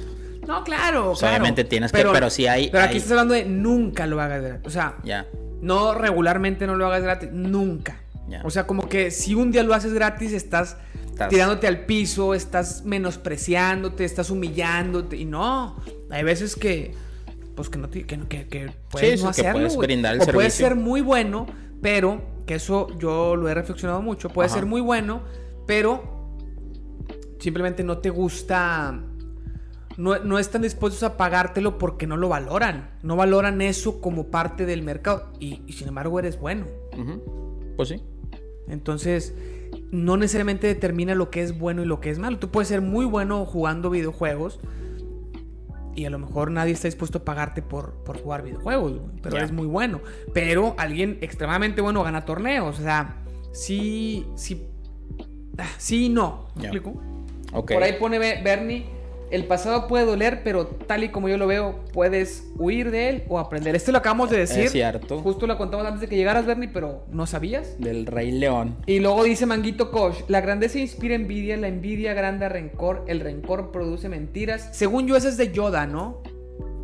No, 0.47 0.63
claro, 0.63 1.05
Pues, 1.09 1.19
claro. 1.19 1.35
obviamente 1.35 1.63
tienes 1.63 1.91
que- 1.91 2.03
pero 2.03 2.29
sí 2.29 2.47
hay- 2.47 2.69
Pero 2.71 2.83
aquí 2.83 2.93
hay- 2.93 2.97
estás 2.97 3.11
hablando 3.11 3.33
de 3.35 3.45
nunca 3.45 4.05
lo 4.07 4.19
hagas 4.21 4.41
gratis. 4.41 4.65
O 4.67 4.69
sea, 4.71 4.97
ya. 5.03 5.27
no 5.61 5.93
regularmente 5.93 6.65
no 6.67 6.75
lo 6.75 6.87
hagas 6.87 7.03
gratis, 7.03 7.29
nunca. 7.31 7.99
Ya. 8.27 8.41
O 8.43 8.49
sea, 8.49 8.65
como 8.65 8.89
que 8.89 9.11
si 9.11 9.35
un 9.35 9.51
día 9.51 9.61
lo 9.63 9.73
haces 9.75 9.93
gratis, 9.93 10.33
estás, 10.33 10.77
Estás- 11.05 11.29
tirándote 11.29 11.67
al 11.67 11.85
piso, 11.85 12.33
estás 12.33 12.83
menospreciándote, 12.85 14.03
estás 14.03 14.29
humillándote. 14.31 15.15
Y 15.17 15.25
no, 15.25 15.75
hay 16.09 16.23
veces 16.23 16.55
que, 16.55 16.93
pues 17.55 17.69
que 17.69 17.77
no, 17.77 17.87
te- 17.89 18.05
que, 18.05 18.19
que- 18.27 18.47
que 18.47 18.71
puedes 18.89 19.19
sí, 19.19 19.25
no 19.25 19.31
que 19.31 19.41
hacerlo. 19.41 19.53
puedes 19.59 19.75
güey. 19.75 19.87
brindar 19.87 20.15
el 20.15 20.21
o 20.21 20.25
puedes 20.25 20.53
servicio. 20.53 20.67
ser 20.67 20.75
muy 20.75 21.01
bueno, 21.01 21.45
pero, 21.81 22.21
que 22.51 22.55
eso 22.55 22.89
yo 22.99 23.37
lo 23.37 23.47
he 23.47 23.53
reflexionado 23.53 24.01
mucho, 24.01 24.27
puedes 24.27 24.51
Ajá. 24.51 24.59
ser 24.59 24.67
muy 24.67 24.81
bueno, 24.81 25.21
pero 25.65 26.35
simplemente 27.39 27.81
no 27.81 27.99
te 27.99 28.09
gusta. 28.09 29.05
No, 29.95 30.19
no 30.19 30.37
están 30.37 30.61
dispuestos 30.61 31.01
a 31.03 31.15
pagártelo 31.15 31.77
porque 31.77 32.07
no 32.07 32.17
lo 32.17 32.27
valoran. 32.27 32.91
No 33.03 33.15
valoran 33.15 33.61
eso 33.61 34.01
como 34.01 34.31
parte 34.31 34.65
del 34.65 34.83
mercado. 34.83 35.31
Y, 35.39 35.61
y 35.65 35.73
sin 35.73 35.87
embargo 35.87 36.19
eres 36.19 36.37
bueno. 36.41 36.65
Pues 37.77 37.87
sí. 37.87 38.01
Entonces, 38.67 39.33
no 39.91 40.17
necesariamente 40.17 40.67
determina 40.67 41.15
lo 41.15 41.29
que 41.29 41.43
es 41.43 41.57
bueno 41.57 41.83
y 41.83 41.85
lo 41.85 42.01
que 42.01 42.09
es 42.09 42.19
malo. 42.19 42.37
Tú 42.37 42.49
puedes 42.49 42.67
ser 42.67 42.81
muy 42.81 43.05
bueno 43.05 43.45
jugando 43.45 43.89
videojuegos. 43.89 44.59
Y 45.95 46.05
a 46.05 46.09
lo 46.09 46.19
mejor 46.19 46.51
nadie 46.51 46.73
está 46.73 46.87
dispuesto 46.87 47.17
a 47.19 47.25
pagarte 47.25 47.61
por, 47.61 47.95
por 48.03 48.21
jugar 48.21 48.43
videojuegos, 48.43 48.93
güey, 48.93 49.11
pero 49.21 49.37
eres 49.37 49.51
muy 49.51 49.67
bueno. 49.67 49.99
Pero 50.33 50.73
alguien 50.77 51.17
extremadamente 51.21 51.81
bueno 51.81 52.03
gana 52.03 52.23
torneos. 52.25 52.79
O 52.79 52.81
sea, 52.81 53.17
sí, 53.51 54.25
sí, 54.35 54.67
ah, 55.57 55.67
sí 55.77 56.05
y 56.05 56.09
no. 56.09 56.47
¿Me 56.55 56.61
explico? 56.63 57.01
Por 57.75 57.83
ahí 57.83 57.93
pone 57.99 58.17
Be- 58.19 58.41
Bernie, 58.41 58.85
el 59.31 59.45
pasado 59.45 59.87
puede 59.87 60.05
doler, 60.05 60.41
pero 60.43 60.67
tal 60.67 61.03
y 61.05 61.09
como 61.09 61.29
yo 61.29 61.37
lo 61.37 61.47
veo, 61.47 61.79
puedes 61.93 62.51
huir 62.57 62.91
de 62.91 63.09
él 63.09 63.23
o 63.29 63.39
aprender. 63.39 63.75
Esto 63.75 63.91
lo 63.91 63.99
acabamos 63.99 64.29
de 64.29 64.39
decir. 64.39 64.65
Es 64.65 64.71
cierto. 64.71 65.19
Justo 65.21 65.47
lo 65.47 65.57
contamos 65.57 65.85
antes 65.85 66.01
de 66.01 66.07
que 66.07 66.17
llegaras, 66.17 66.45
Bernie, 66.45 66.69
pero 66.71 67.05
no 67.11 67.25
sabías. 67.25 67.79
Del 67.79 68.05
Rey 68.05 68.31
León. 68.31 68.75
Y 68.85 68.99
luego 68.99 69.23
dice 69.23 69.45
Manguito 69.45 69.89
Koch, 69.89 70.15
la 70.27 70.41
grandeza 70.41 70.79
inspira 70.79 71.15
envidia, 71.15 71.55
la 71.55 71.69
envidia 71.69 72.11
agranda 72.11 72.49
rencor, 72.49 73.05
el 73.07 73.21
rencor 73.21 73.71
produce 73.71 74.09
mentiras. 74.09 74.69
Según 74.73 75.07
yo, 75.07 75.15
esa 75.15 75.29
es 75.29 75.37
de 75.37 75.51
Yoda, 75.51 75.87
¿no? 75.87 76.21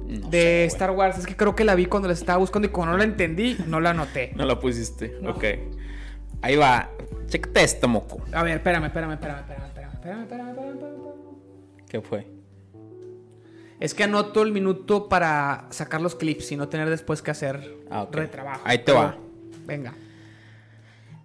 No 0.08 0.30
de 0.30 0.40
sé. 0.40 0.66
Star 0.68 0.92
Wars. 0.92 1.18
Es 1.18 1.26
que 1.28 1.36
creo 1.36 1.54
que 1.54 1.66
la 1.66 1.76
vi 1.76 1.86
cuando 1.86 2.08
la 2.08 2.14
estaba 2.14 2.38
buscando 2.38 2.70
y 2.70 2.72
como 2.72 2.88
no 2.88 2.98
la 2.98 3.04
entendí, 3.04 3.58
no 3.68 3.82
la 3.82 3.90
anoté. 3.90 4.32
No 4.38 4.46
la 4.46 4.58
pusiste. 4.58 5.16
Ok. 5.28 5.44
Ahí 6.42 6.56
va. 6.56 6.92
Chécate 7.28 7.64
esto, 7.64 7.88
moco. 7.90 8.22
A 8.32 8.44
ver, 8.44 8.58
espérame, 8.58 8.86
espérame, 8.86 9.14
espérame, 9.14 9.40
espérame, 9.40 9.66
espérame, 9.68 9.94
espérame, 9.96 10.22
espérame, 10.22 10.50
espérame, 10.50 10.70
espérame. 10.72 11.08
¿Qué 11.90 12.02
fue? 12.02 12.37
Es 13.80 13.94
que 13.94 14.04
anoto 14.04 14.42
el 14.42 14.52
minuto 14.52 15.08
para 15.08 15.68
sacar 15.70 16.02
los 16.02 16.16
clips 16.16 16.52
y 16.52 16.56
no 16.56 16.68
tener 16.68 16.90
después 16.90 17.22
que 17.22 17.32
hacer 17.32 17.76
Ah, 17.92 18.04
ok. 18.04 18.16
retrabajo. 18.16 18.62
Ahí 18.66 18.80
te 18.80 18.86
Pero, 18.86 18.98
va. 18.98 19.18
Venga. 19.66 19.94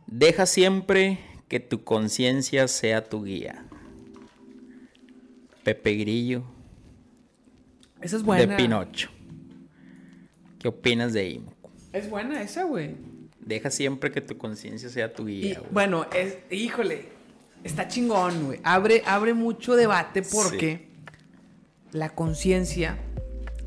Deja 0.07 0.45
siempre 0.47 1.19
que 1.49 1.61
tu 1.61 1.83
conciencia 1.85 2.69
sea 2.69 3.05
tu 3.09 3.25
guía. 3.25 3.65
Pepe 5.63 5.95
Grillo 5.95 6.43
Esa 8.01 8.17
es 8.17 8.23
buena. 8.23 8.47
de 8.47 8.57
Pinocho. 8.63 9.09
¿Qué 10.59 10.69
opinas 10.69 11.13
de 11.13 11.41
moco? 11.45 11.71
Es 11.93 12.09
buena 12.11 12.43
esa, 12.43 12.65
güey. 12.65 12.97
Deja 13.41 13.71
siempre 13.71 14.13
que 14.13 14.21
tu 14.21 14.37
conciencia 14.39 14.89
sea 14.89 15.13
tu 15.13 15.29
Y, 15.29 15.41
guía, 15.41 15.59
güey. 15.61 15.73
bueno, 15.73 16.07
es, 16.15 16.39
híjole, 16.51 17.07
está 17.65 17.89
chingón, 17.89 18.45
güey. 18.47 18.61
Abre, 18.63 19.03
abre 19.07 19.35
mucho 19.35 19.75
debate 19.75 20.23
porque 20.23 20.89
la 21.93 22.11
conciencia 22.11 22.97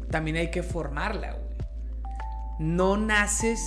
también 0.10 0.38
hay 0.38 0.52
que 0.52 0.64
formarla, 0.64 1.32
güey. 1.34 1.46
No 2.60 2.98
naces 2.98 3.60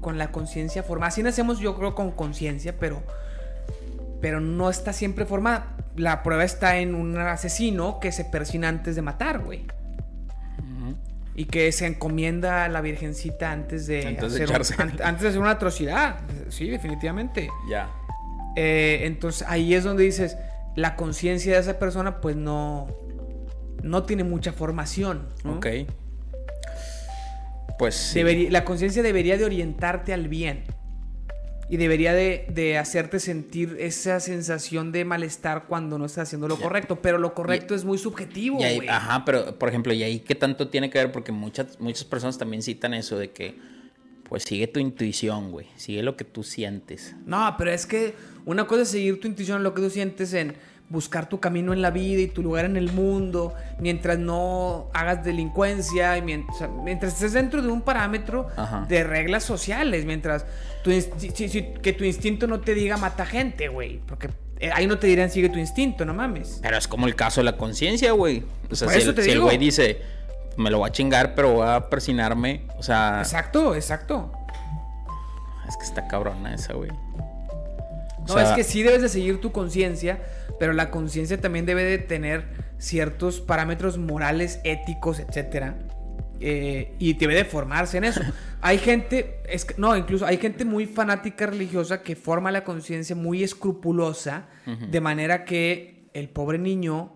con 0.00 0.18
la 0.18 0.30
conciencia 0.30 0.82
formada. 0.82 1.08
Así 1.08 1.22
nacemos, 1.22 1.58
yo 1.58 1.74
creo, 1.76 1.94
con 1.94 2.10
conciencia, 2.10 2.76
pero, 2.78 3.02
pero 4.20 4.40
no 4.40 4.68
está 4.70 4.92
siempre 4.92 5.24
formada. 5.24 5.76
La 5.96 6.22
prueba 6.22 6.44
está 6.44 6.76
en 6.78 6.94
un 6.94 7.16
asesino 7.18 8.00
que 8.00 8.12
se 8.12 8.24
persina 8.24 8.68
antes 8.68 8.96
de 8.96 9.02
matar, 9.02 9.38
güey. 9.40 9.66
Y 11.36 11.46
que 11.46 11.72
se 11.72 11.86
encomienda 11.86 12.64
a 12.64 12.68
la 12.68 12.80
virgencita 12.80 13.50
antes 13.50 13.88
de, 13.88 14.06
Antes 14.06 14.34
de 14.34 14.44
hacer, 14.44 14.80
un- 14.86 15.02
antes 15.02 15.22
de 15.22 15.28
hacer 15.30 15.40
una 15.40 15.50
atrocidad. 15.50 16.18
Sí, 16.48 16.68
definitivamente. 16.68 17.48
Ya. 17.68 17.90
Eh, 18.54 19.00
entonces 19.02 19.44
ahí 19.48 19.74
es 19.74 19.82
donde 19.82 20.04
dices, 20.04 20.36
la 20.76 20.94
conciencia 20.94 21.54
de 21.54 21.60
esa 21.60 21.78
persona 21.80 22.20
pues 22.20 22.36
no, 22.36 22.86
no 23.84 24.02
tiene 24.04 24.24
mucha 24.24 24.52
formación. 24.52 25.28
¿no? 25.44 25.54
Ok. 25.58 25.66
Pues 27.78 27.94
sí. 27.94 28.14
Debería- 28.18 28.50
la 28.50 28.64
conciencia 28.64 29.02
debería 29.02 29.36
de 29.36 29.44
orientarte 29.44 30.12
al 30.12 30.28
bien. 30.28 30.64
Y 31.70 31.78
debería 31.78 32.12
de, 32.12 32.46
de 32.50 32.76
hacerte 32.76 33.18
sentir 33.18 33.76
esa 33.80 34.20
sensación 34.20 34.92
de 34.92 35.04
malestar 35.06 35.64
cuando 35.66 35.98
no 35.98 36.04
estás 36.04 36.28
haciendo 36.28 36.46
lo 36.46 36.58
correcto. 36.58 37.00
Pero 37.00 37.16
lo 37.18 37.32
correcto 37.34 37.74
es 37.74 37.84
muy 37.84 37.96
subjetivo, 37.96 38.60
Y 38.60 38.64
ahí- 38.64 38.76
güey. 38.76 38.88
ajá, 38.88 39.24
pero 39.24 39.58
por 39.58 39.70
ejemplo, 39.70 39.92
¿y 39.94 40.02
ahí 40.02 40.20
qué 40.20 40.34
tanto 40.34 40.68
tiene 40.68 40.90
que 40.90 40.98
ver? 40.98 41.10
Porque 41.10 41.32
muchas, 41.32 41.80
muchas 41.80 42.04
personas 42.04 42.36
también 42.36 42.62
citan 42.62 42.92
eso 42.92 43.18
de 43.18 43.30
que, 43.30 43.58
pues 44.28 44.42
sigue 44.44 44.66
tu 44.66 44.78
intuición, 44.78 45.50
güey. 45.50 45.66
Sigue 45.76 46.02
lo 46.02 46.16
que 46.18 46.24
tú 46.24 46.42
sientes. 46.42 47.16
No, 47.24 47.54
pero 47.56 47.72
es 47.72 47.86
que 47.86 48.14
una 48.44 48.66
cosa 48.66 48.82
es 48.82 48.88
seguir 48.90 49.18
tu 49.18 49.26
intuición, 49.26 49.62
lo 49.62 49.72
que 49.74 49.80
tú 49.80 49.88
sientes 49.90 50.34
en 50.34 50.54
buscar 50.90 51.28
tu 51.28 51.40
camino 51.40 51.72
en 51.72 51.80
la 51.82 51.90
vida 51.90 52.20
y 52.20 52.26
tu 52.28 52.42
lugar 52.42 52.66
en 52.66 52.76
el 52.76 52.92
mundo, 52.92 53.54
mientras 53.78 54.18
no 54.18 54.90
hagas 54.92 55.24
delincuencia, 55.24 56.16
y 56.18 56.22
mientras, 56.22 56.56
o 56.56 56.58
sea, 56.58 56.68
mientras 56.68 57.14
estés 57.14 57.32
dentro 57.32 57.62
de 57.62 57.68
un 57.68 57.80
parámetro 57.82 58.48
Ajá. 58.56 58.84
de 58.88 59.02
reglas 59.02 59.42
sociales, 59.44 60.04
mientras 60.04 60.44
tu 60.84 60.90
insti- 60.90 61.32
si- 61.32 61.48
si- 61.48 61.62
que 61.82 61.92
tu 61.94 62.04
instinto 62.04 62.46
no 62.46 62.60
te 62.60 62.74
diga 62.74 62.96
mata 62.96 63.24
gente, 63.26 63.68
güey, 63.68 64.00
porque 64.06 64.28
eh, 64.60 64.70
ahí 64.72 64.86
no 64.86 64.98
te 64.98 65.06
dirán 65.08 65.30
sigue 65.30 65.48
tu 65.48 65.58
instinto, 65.58 66.04
no 66.04 66.14
mames. 66.14 66.60
Pero 66.62 66.76
es 66.76 66.86
como 66.86 67.06
el 67.06 67.16
caso 67.16 67.40
de 67.40 67.44
la 67.46 67.56
conciencia, 67.56 68.12
güey. 68.12 68.44
O 68.70 68.74
sea, 68.76 68.86
Por 68.88 69.00
si, 69.00 69.08
el, 69.08 69.22
si 69.22 69.38
güey 69.38 69.58
dice, 69.58 70.00
me 70.56 70.70
lo 70.70 70.78
voy 70.78 70.88
a 70.88 70.92
chingar, 70.92 71.34
pero 71.34 71.54
voy 71.54 71.66
a 71.68 71.88
persinarme. 71.90 72.66
O 72.78 72.82
sea, 72.82 73.18
Exacto, 73.20 73.74
exacto. 73.74 74.30
es 75.68 75.76
que 75.76 75.84
está 75.84 76.06
cabrona 76.06 76.54
esa, 76.54 76.74
güey. 76.74 76.90
O 76.90 78.26
No, 78.28 78.34
sea, 78.34 78.50
es 78.50 78.50
que 78.52 78.64
sí 78.64 78.82
debes 78.82 79.02
de 79.02 79.08
seguir 79.08 79.40
tu 79.40 79.50
conciencia, 79.52 80.18
pero 80.58 80.72
la 80.72 80.90
conciencia 80.90 81.40
también 81.40 81.66
debe 81.66 81.84
de 81.84 81.98
tener 81.98 82.46
ciertos 82.78 83.40
parámetros 83.40 83.98
morales, 83.98 84.60
éticos, 84.64 85.18
etcétera. 85.20 85.78
eh, 86.40 86.94
y 86.98 87.14
debe 87.14 87.34
de 87.34 87.44
formarse 87.44 87.96
en 87.96 88.04
eso. 88.04 88.20
Hay 88.60 88.78
gente, 88.78 89.40
es 89.48 89.64
que- 89.64 89.74
no, 89.78 89.96
incluso 89.96 90.26
hay 90.26 90.36
gente 90.38 90.64
muy 90.64 90.84
fanática 90.86 91.46
religiosa 91.46 92.02
que 92.02 92.16
forma 92.16 92.50
la 92.50 92.64
conciencia 92.64 93.14
muy 93.14 93.42
escrupulosa, 93.44 94.46
de 94.66 95.00
manera 95.00 95.44
que 95.44 96.08
el 96.12 96.28
pobre 96.28 96.58
niño, 96.58 97.14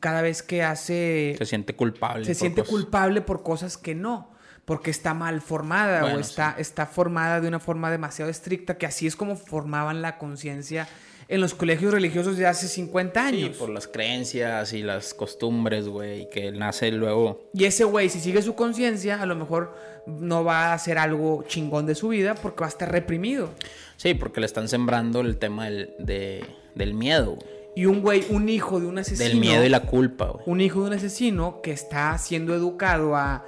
cada 0.00 0.22
vez 0.22 0.42
que 0.42 0.62
hace 0.62 1.34
Se 1.38 1.44
siente 1.46 1.74
culpable. 1.74 2.24
se 2.24 2.34
siente 2.34 2.60
cosas. 2.62 2.70
culpable 2.74 3.20
por 3.22 3.42
cosas 3.42 3.76
que 3.76 3.94
no. 3.94 4.32
Porque 4.64 4.90
está 4.90 5.12
mal 5.14 5.40
formada 5.42 6.00
Bueno, 6.02 6.16
o 6.16 6.20
está, 6.20 6.54
está 6.58 6.86
formada 6.86 7.40
de 7.40 7.48
una 7.48 7.60
forma 7.60 7.90
demasiado 7.90 8.30
estricta, 8.30 8.78
que 8.78 8.86
así 8.86 9.06
es 9.06 9.14
como 9.14 9.36
formaban 9.36 10.00
la 10.00 10.16
conciencia 10.16 10.88
en 11.28 11.40
los 11.40 11.54
colegios 11.54 11.92
religiosos 11.92 12.36
de 12.36 12.46
hace 12.46 12.68
50 12.68 13.28
Sí, 13.30 13.36
años. 13.44 13.56
por 13.56 13.70
las 13.70 13.88
creencias 13.88 14.72
y 14.72 14.82
las 14.82 15.14
costumbres, 15.14 15.88
güey, 15.88 16.28
que 16.30 16.52
nace 16.52 16.90
luego. 16.92 17.48
Y 17.54 17.64
ese 17.64 17.84
güey, 17.84 18.08
si 18.10 18.20
sigue 18.20 18.42
su 18.42 18.54
conciencia, 18.54 19.20
a 19.22 19.26
lo 19.26 19.34
mejor 19.36 19.74
no 20.06 20.44
va 20.44 20.66
a 20.66 20.74
hacer 20.74 20.98
algo 20.98 21.44
chingón 21.48 21.86
de 21.86 21.94
su 21.94 22.08
vida 22.08 22.34
porque 22.34 22.60
va 22.60 22.66
a 22.66 22.68
estar 22.68 22.90
reprimido. 22.92 23.50
Sí, 23.96 24.14
porque 24.14 24.40
le 24.40 24.46
están 24.46 24.68
sembrando 24.68 25.20
el 25.20 25.38
tema 25.38 25.64
del, 25.66 25.94
de- 25.98 26.44
del 26.74 26.94
miedo. 26.94 27.38
Y 27.76 27.86
un 27.86 28.02
güey, 28.02 28.24
un 28.28 28.48
hijo 28.48 28.78
de 28.78 28.86
un 28.86 28.98
asesino. 28.98 29.28
del 29.28 29.38
miedo 29.40 29.64
y 29.64 29.68
la 29.68 29.80
culpa, 29.80 30.26
güey. 30.26 30.44
un 30.46 30.60
hijo 30.60 30.82
de 30.82 30.88
un 30.88 30.92
asesino 30.92 31.60
que 31.62 31.72
está 31.72 32.16
siendo 32.18 32.54
educado 32.54 33.16
a 33.16 33.44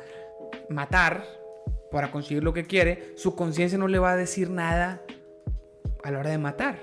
matar 0.68 1.24
para 1.92 2.10
conseguir 2.10 2.42
lo 2.42 2.52
que 2.52 2.66
quiere, 2.66 3.12
su 3.16 3.36
conciencia 3.36 3.78
no 3.78 3.86
le 3.86 3.98
va 3.98 4.12
a 4.12 4.16
decir 4.16 4.50
nada 4.50 5.02
a 6.02 6.10
la 6.10 6.18
hora 6.18 6.30
de 6.30 6.38
matar. 6.38 6.78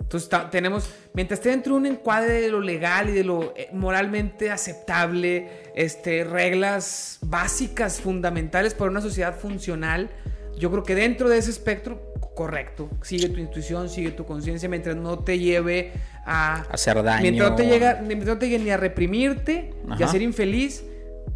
Entonces 0.00 0.28
tenemos, 0.50 0.90
mientras 1.14 1.40
esté 1.40 1.50
dentro 1.50 1.74
de 1.74 1.80
un 1.80 1.86
encuadre 1.86 2.40
de 2.40 2.48
lo 2.50 2.60
legal 2.60 3.08
y 3.08 3.12
de 3.12 3.24
lo 3.24 3.54
eh, 3.56 3.68
moralmente 3.72 4.50
aceptable, 4.50 5.48
este, 5.74 6.24
reglas 6.24 7.18
básicas, 7.22 8.00
fundamentales 8.00 8.74
para 8.74 8.90
una 8.90 9.00
sociedad 9.00 9.38
funcional, 9.38 10.10
yo 10.56 10.70
creo 10.70 10.82
que 10.82 10.94
dentro 10.94 11.28
de 11.28 11.38
ese 11.38 11.50
espectro, 11.50 12.12
correcto, 12.34 12.90
sigue 13.02 13.28
tu 13.28 13.40
intuición, 13.40 13.88
sigue 13.88 14.10
tu 14.10 14.26
conciencia, 14.26 14.68
mientras 14.68 14.96
no 14.96 15.18
te 15.18 15.38
lleve 15.38 15.92
a 16.26 16.62
Hacer 16.70 17.02
daño. 17.02 17.22
Mientras 17.22 17.50
no 17.50 17.56
te 17.56 17.66
llega, 17.66 18.02
mientras 18.04 18.28
no 18.28 18.38
te 18.38 18.48
llegue 18.48 18.64
ni 18.64 18.70
a 18.70 18.76
reprimirte 18.76 19.70
y 19.88 19.92
a 19.92 19.94
Ajá. 19.94 20.08
ser 20.08 20.22
infeliz 20.22 20.84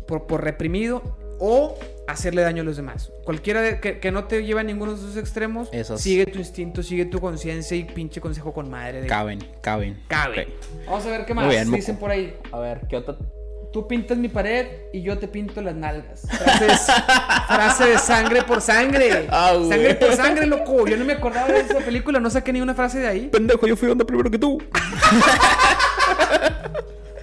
por, 0.07 0.27
por 0.27 0.45
reprimido 0.45 1.03
o 1.39 1.79
hacerle 2.07 2.43
daño 2.43 2.63
a 2.63 2.65
los 2.65 2.77
demás. 2.77 3.11
Cualquiera 3.25 3.61
de- 3.63 3.81
que, 3.81 3.99
que 4.01 4.11
no 4.13 4.25
te 4.25 4.45
lleve 4.45 4.61
a 4.61 4.65
ninguno 4.65 4.93
de 4.95 4.99
esos 4.99 5.17
extremos, 5.17 5.69
Esos. 5.73 6.01
sigue 6.01 6.27
tu 6.27 6.39
instinto, 6.39 6.83
sigue 6.83 7.05
tu 7.07 7.21
conciencia 7.21 7.77
y 7.77 7.85
pinche 7.85 8.21
consejo 8.21 8.53
con 8.53 8.71
madre. 8.71 9.03
De... 9.03 9.07
Caben, 9.07 9.39
caben. 9.61 10.03
Cabe. 10.09 10.43
Ok. 10.43 10.49
Vamos 10.87 11.07
a 11.07 11.11
ver 11.11 11.27
qué 11.27 11.35
más 11.35 11.49
bien, 11.49 11.67
Moco. 11.67 11.77
dicen 11.77 11.97
por 11.97 12.11
ahí. 12.11 12.37
A 12.53 12.59
ver, 12.61 12.83
¿qué 12.89 12.97
otra? 12.97 13.17
Tú 13.73 13.87
pintas 13.89 14.17
mi 14.17 14.29
pared 14.29 14.67
y 14.93 15.03
yo 15.03 15.19
te 15.19 15.29
pinto 15.29 15.61
las 15.61 15.75
nalgas. 15.75 16.23
Frase 16.31 16.65
de, 16.65 16.71
frase 17.49 17.85
de 17.89 17.99
sangre 17.99 18.43
por 18.43 18.63
sangre. 18.63 19.27
Ah, 19.29 19.53
sangre 19.69 19.95
por 19.97 20.13
sangre, 20.15 20.47
loco. 20.47 20.87
Yo 20.87 20.97
no 20.97 21.05
me 21.05 21.13
acordaba 21.15 21.49
de 21.49 21.61
esa 21.61 21.81
película, 21.81 22.19
no 22.21 22.31
saqué 22.31 22.53
ni 22.55 22.61
una 22.63 22.75
frase 22.75 23.01
de 23.01 23.09
ahí. 23.09 23.27
Pendejo, 23.29 23.67
yo 23.67 23.77
fui 23.77 23.91
onda 23.91 24.07
primero 24.07 24.31
que 24.31 24.39
tú. 24.39 24.63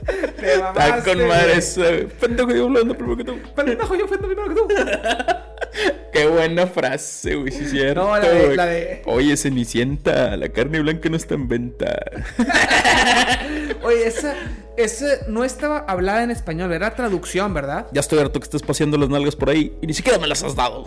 Te 0.05 0.53
Está 0.53 0.73
mamaste, 0.73 1.09
con 1.15 1.27
madre 1.27 1.57
esa. 1.57 1.83
Pendejo, 2.19 2.51
yo 2.51 2.63
hablando 2.65 2.95
primero 2.95 3.17
que 3.17 3.23
tú. 3.23 3.37
Pendejo, 3.55 3.95
yo 3.95 4.07
fui 4.07 4.17
primero 4.17 4.49
que 4.49 4.55
tú. 4.55 4.67
Qué 6.13 6.27
buena 6.27 6.67
frase, 6.67 7.33
güey, 7.35 7.51
sí 7.51 7.63
es 7.63 7.71
cierto. 7.71 8.03
No, 8.03 8.15
la 8.17 8.29
de- 8.29 8.55
la 8.55 8.65
de- 8.67 9.01
Oye, 9.05 9.35
Cenicienta, 9.35 10.37
la 10.37 10.49
carne 10.49 10.79
blanca 10.81 11.09
no 11.09 11.17
está 11.17 11.33
en 11.33 11.47
venta. 11.47 11.99
Oye, 13.83 14.05
esa, 14.07 14.35
esa 14.77 15.05
no 15.27 15.43
estaba 15.43 15.79
hablada 15.79 16.23
en 16.23 16.29
español, 16.31 16.71
era 16.73 16.93
traducción, 16.95 17.53
¿verdad? 17.53 17.87
Ya 17.91 18.01
estoy 18.01 18.19
harto 18.19 18.39
que 18.39 18.43
estés 18.45 18.61
paseando 18.61 18.97
las 18.97 19.09
nalgas 19.09 19.35
por 19.35 19.49
ahí 19.49 19.75
y 19.81 19.87
ni 19.87 19.93
siquiera 19.93 20.19
me 20.19 20.27
las 20.27 20.43
has 20.43 20.55
dado. 20.55 20.85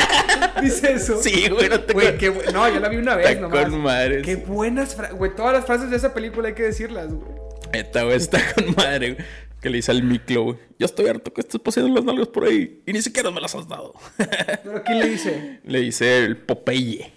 Dice 0.62 0.94
eso. 0.94 1.20
Sí, 1.22 1.48
güey, 1.48 1.68
no 1.68 1.80
te 1.80 1.92
Güey, 1.92 2.16
qué 2.18 2.32
bu- 2.32 2.52
No, 2.52 2.68
yo 2.68 2.80
la 2.80 2.88
vi 2.88 2.96
una 2.96 3.16
vez 3.16 3.28
Está 3.28 3.40
nomás. 3.42 3.66
con 3.66 3.80
madres. 3.82 4.22
Qué 4.24 4.36
buenas 4.36 4.94
frases. 4.94 5.16
Güey, 5.16 5.34
todas 5.34 5.52
las 5.52 5.64
frases 5.66 5.90
de 5.90 5.96
esa 5.96 6.14
película 6.14 6.48
hay 6.48 6.54
que 6.54 6.62
decirlas, 6.62 7.08
güey. 7.12 7.41
Esta, 7.72 8.02
güey, 8.04 8.16
está 8.16 8.38
con 8.54 8.74
madre, 8.76 9.14
güey. 9.14 9.26
Que 9.60 9.70
le 9.70 9.76
dice 9.76 9.92
al 9.92 10.02
miclo, 10.02 10.42
güey. 10.44 10.58
Ya 10.78 10.86
estoy 10.86 11.06
harto 11.06 11.32
que 11.32 11.40
estés 11.40 11.60
paseando 11.60 11.94
las 11.94 12.04
nalgas 12.04 12.28
por 12.28 12.44
ahí 12.44 12.82
y 12.84 12.92
ni 12.92 13.00
siquiera 13.00 13.30
me 13.30 13.40
las 13.40 13.54
has 13.54 13.68
dado. 13.68 13.94
Pero 14.64 14.82
¿quién 14.84 14.98
le 14.98 15.08
dice? 15.08 15.60
le 15.64 15.80
dice 15.80 16.18
el 16.24 16.36
Popeye 16.36 17.12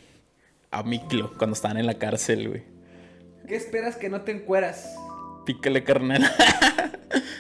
a 0.72 0.84
Miklo 0.84 1.34
cuando 1.38 1.56
estaban 1.56 1.78
en 1.78 1.88
la 1.88 1.95
cárcel, 1.95 2.49
güey. 2.49 2.64
¿Qué 3.47 3.56
esperas 3.56 3.95
que 3.95 4.10
no 4.10 4.22
te 4.22 4.32
encueras? 4.32 4.95
Pícale, 5.45 5.84
carnal. 5.84 6.24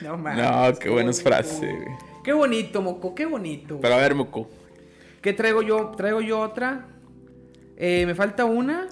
No, 0.01 0.17
mames. 0.17 0.43
no, 0.43 0.79
qué 0.79 0.89
buenas 0.89 1.21
bonito, 1.23 1.29
frases, 1.29 1.59
güey. 1.59 1.75
güey. 1.75 1.95
Qué 2.23 2.33
bonito, 2.33 2.81
moco, 2.81 3.15
qué 3.15 3.25
bonito. 3.25 3.75
güey. 3.75 3.81
Pero 3.81 3.95
a 3.95 3.97
ver, 3.97 4.13
Moco. 4.13 4.49
¿Qué 5.21 5.33
traigo 5.33 5.61
yo? 5.63 5.91
Traigo 5.97 6.21
yo 6.21 6.39
otra. 6.39 6.87
Eh, 7.77 8.03
me 8.05 8.13
falta 8.15 8.45
una. 8.45 8.87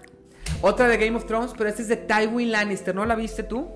Otra 0.61 0.87
de 0.87 0.97
Game 0.97 1.15
of 1.15 1.25
Thrones, 1.25 1.51
pero 1.57 1.69
esta 1.69 1.81
es 1.81 1.87
de 1.87 1.97
Tywin 1.97 2.51
Lannister. 2.51 2.95
¿No 2.95 3.05
la 3.05 3.15
viste 3.15 3.43
tú? 3.43 3.69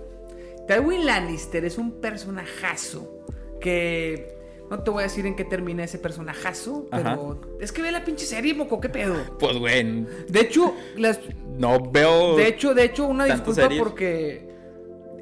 Tywin 0.68 1.05
Lannister 1.05 1.63
es 1.65 1.78
un 1.78 1.99
personajazo 2.01 3.20
que... 3.61 4.36
No 4.70 4.84
te 4.84 4.91
voy 4.91 4.99
a 4.99 5.03
decir 5.03 5.26
en 5.26 5.38
qué 5.38 5.45
termina 5.45 5.86
ese 5.86 5.97
personajazo, 5.97 6.88
pero 6.91 7.39
es 7.61 7.72
que 7.72 7.82
ve 7.82 7.89
la 7.89 8.03
pinche 8.03 8.26
serie, 8.26 8.53
moco, 8.53 8.82
qué 8.82 8.89
pedo. 8.89 9.15
Pues, 9.39 9.55
güey, 9.57 10.05
De 10.28 10.41
hecho, 10.41 10.74
las, 10.97 11.22
no 11.57 11.80
veo. 11.89 12.36
de 12.36 12.49
hecho, 12.49 12.74
de 12.74 12.84
hecho, 12.84 13.05
una 13.05 13.28
¿Tantas 13.28 13.45
disculpa 13.47 13.61
series? 13.61 13.82
porque 13.82 14.49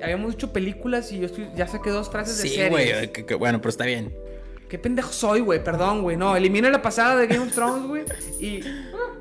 habíamos 0.02 0.34
hecho 0.34 0.52
películas 0.52 1.12
y 1.12 1.20
yo 1.20 1.28
estoy, 1.28 1.48
ya 1.56 1.68
saqué 1.68 1.92
dos 1.92 2.10
frases 2.10 2.38
de 2.38 2.44
Sí, 2.50 2.56
series. 2.56 2.72
güey. 2.72 3.12
que- 3.12 3.24
que- 3.24 3.36
Bueno, 3.36 3.60
pero 3.60 3.70
está 3.70 3.86
bien. 3.86 4.16
Qué 4.68 4.80
pendejo 4.80 5.14
soy, 5.14 5.42
güey, 5.42 5.64
perdón, 5.64 6.02
güey. 6.02 6.18
No, 6.18 6.36
elimina 6.36 6.72
la 6.72 6.82
pasada 6.82 7.16
de 7.18 7.28
Game 7.28 7.46
of 7.46 7.54
Thrones, 7.54 7.88
güey. 7.88 8.04
Y, 8.40 8.62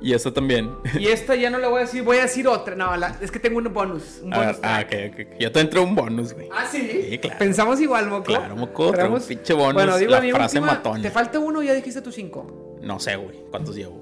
Y 0.04 0.12
esta 0.12 0.30
también. 0.34 0.70
y 0.98 1.06
esta 1.06 1.34
ya 1.34 1.48
no 1.48 1.56
la 1.58 1.68
voy 1.68 1.78
a 1.78 1.80
decir, 1.86 2.02
voy 2.02 2.18
a 2.18 2.22
decir 2.22 2.46
otra. 2.46 2.76
No, 2.76 2.94
la- 2.96 3.16
es 3.22 3.30
que 3.30 3.38
tengo 3.38 3.56
un 3.58 3.72
bonus. 3.72 4.20
Un 4.22 4.34
A 4.34 4.38
ver, 4.38 4.46
bonus 4.48 4.60
ah, 4.62 4.84
track. 4.86 5.12
ok, 5.14 5.20
ok. 5.32 5.40
Yo 5.40 5.50
te 5.52 5.60
entré 5.60 5.80
un 5.80 5.94
bonus, 5.94 6.34
güey. 6.34 6.48
Ah, 6.52 6.66
sí. 6.70 7.06
Sí, 7.10 7.18
claro. 7.18 7.38
Pensamos 7.38 7.80
igual, 7.80 8.08
moco. 8.08 8.24
Claro, 8.24 8.54
moco, 8.54 8.88
un 8.88 8.94
Traemos- 8.94 9.22
pinche 9.26 9.54
bonus, 9.54 9.72
Bueno, 9.74 9.96
digo 9.96 10.10
la 10.10 10.20
mi 10.20 10.30
frase 10.30 10.58
última, 10.58 10.74
matona. 10.74 11.02
Te 11.02 11.10
falta 11.10 11.38
uno, 11.38 11.62
ya 11.62 11.72
dijiste 11.72 12.02
tus 12.02 12.14
cinco. 12.14 12.78
No 12.82 13.00
sé, 13.00 13.16
güey. 13.16 13.44
¿Cuántos 13.50 13.74
llevo? 13.76 13.98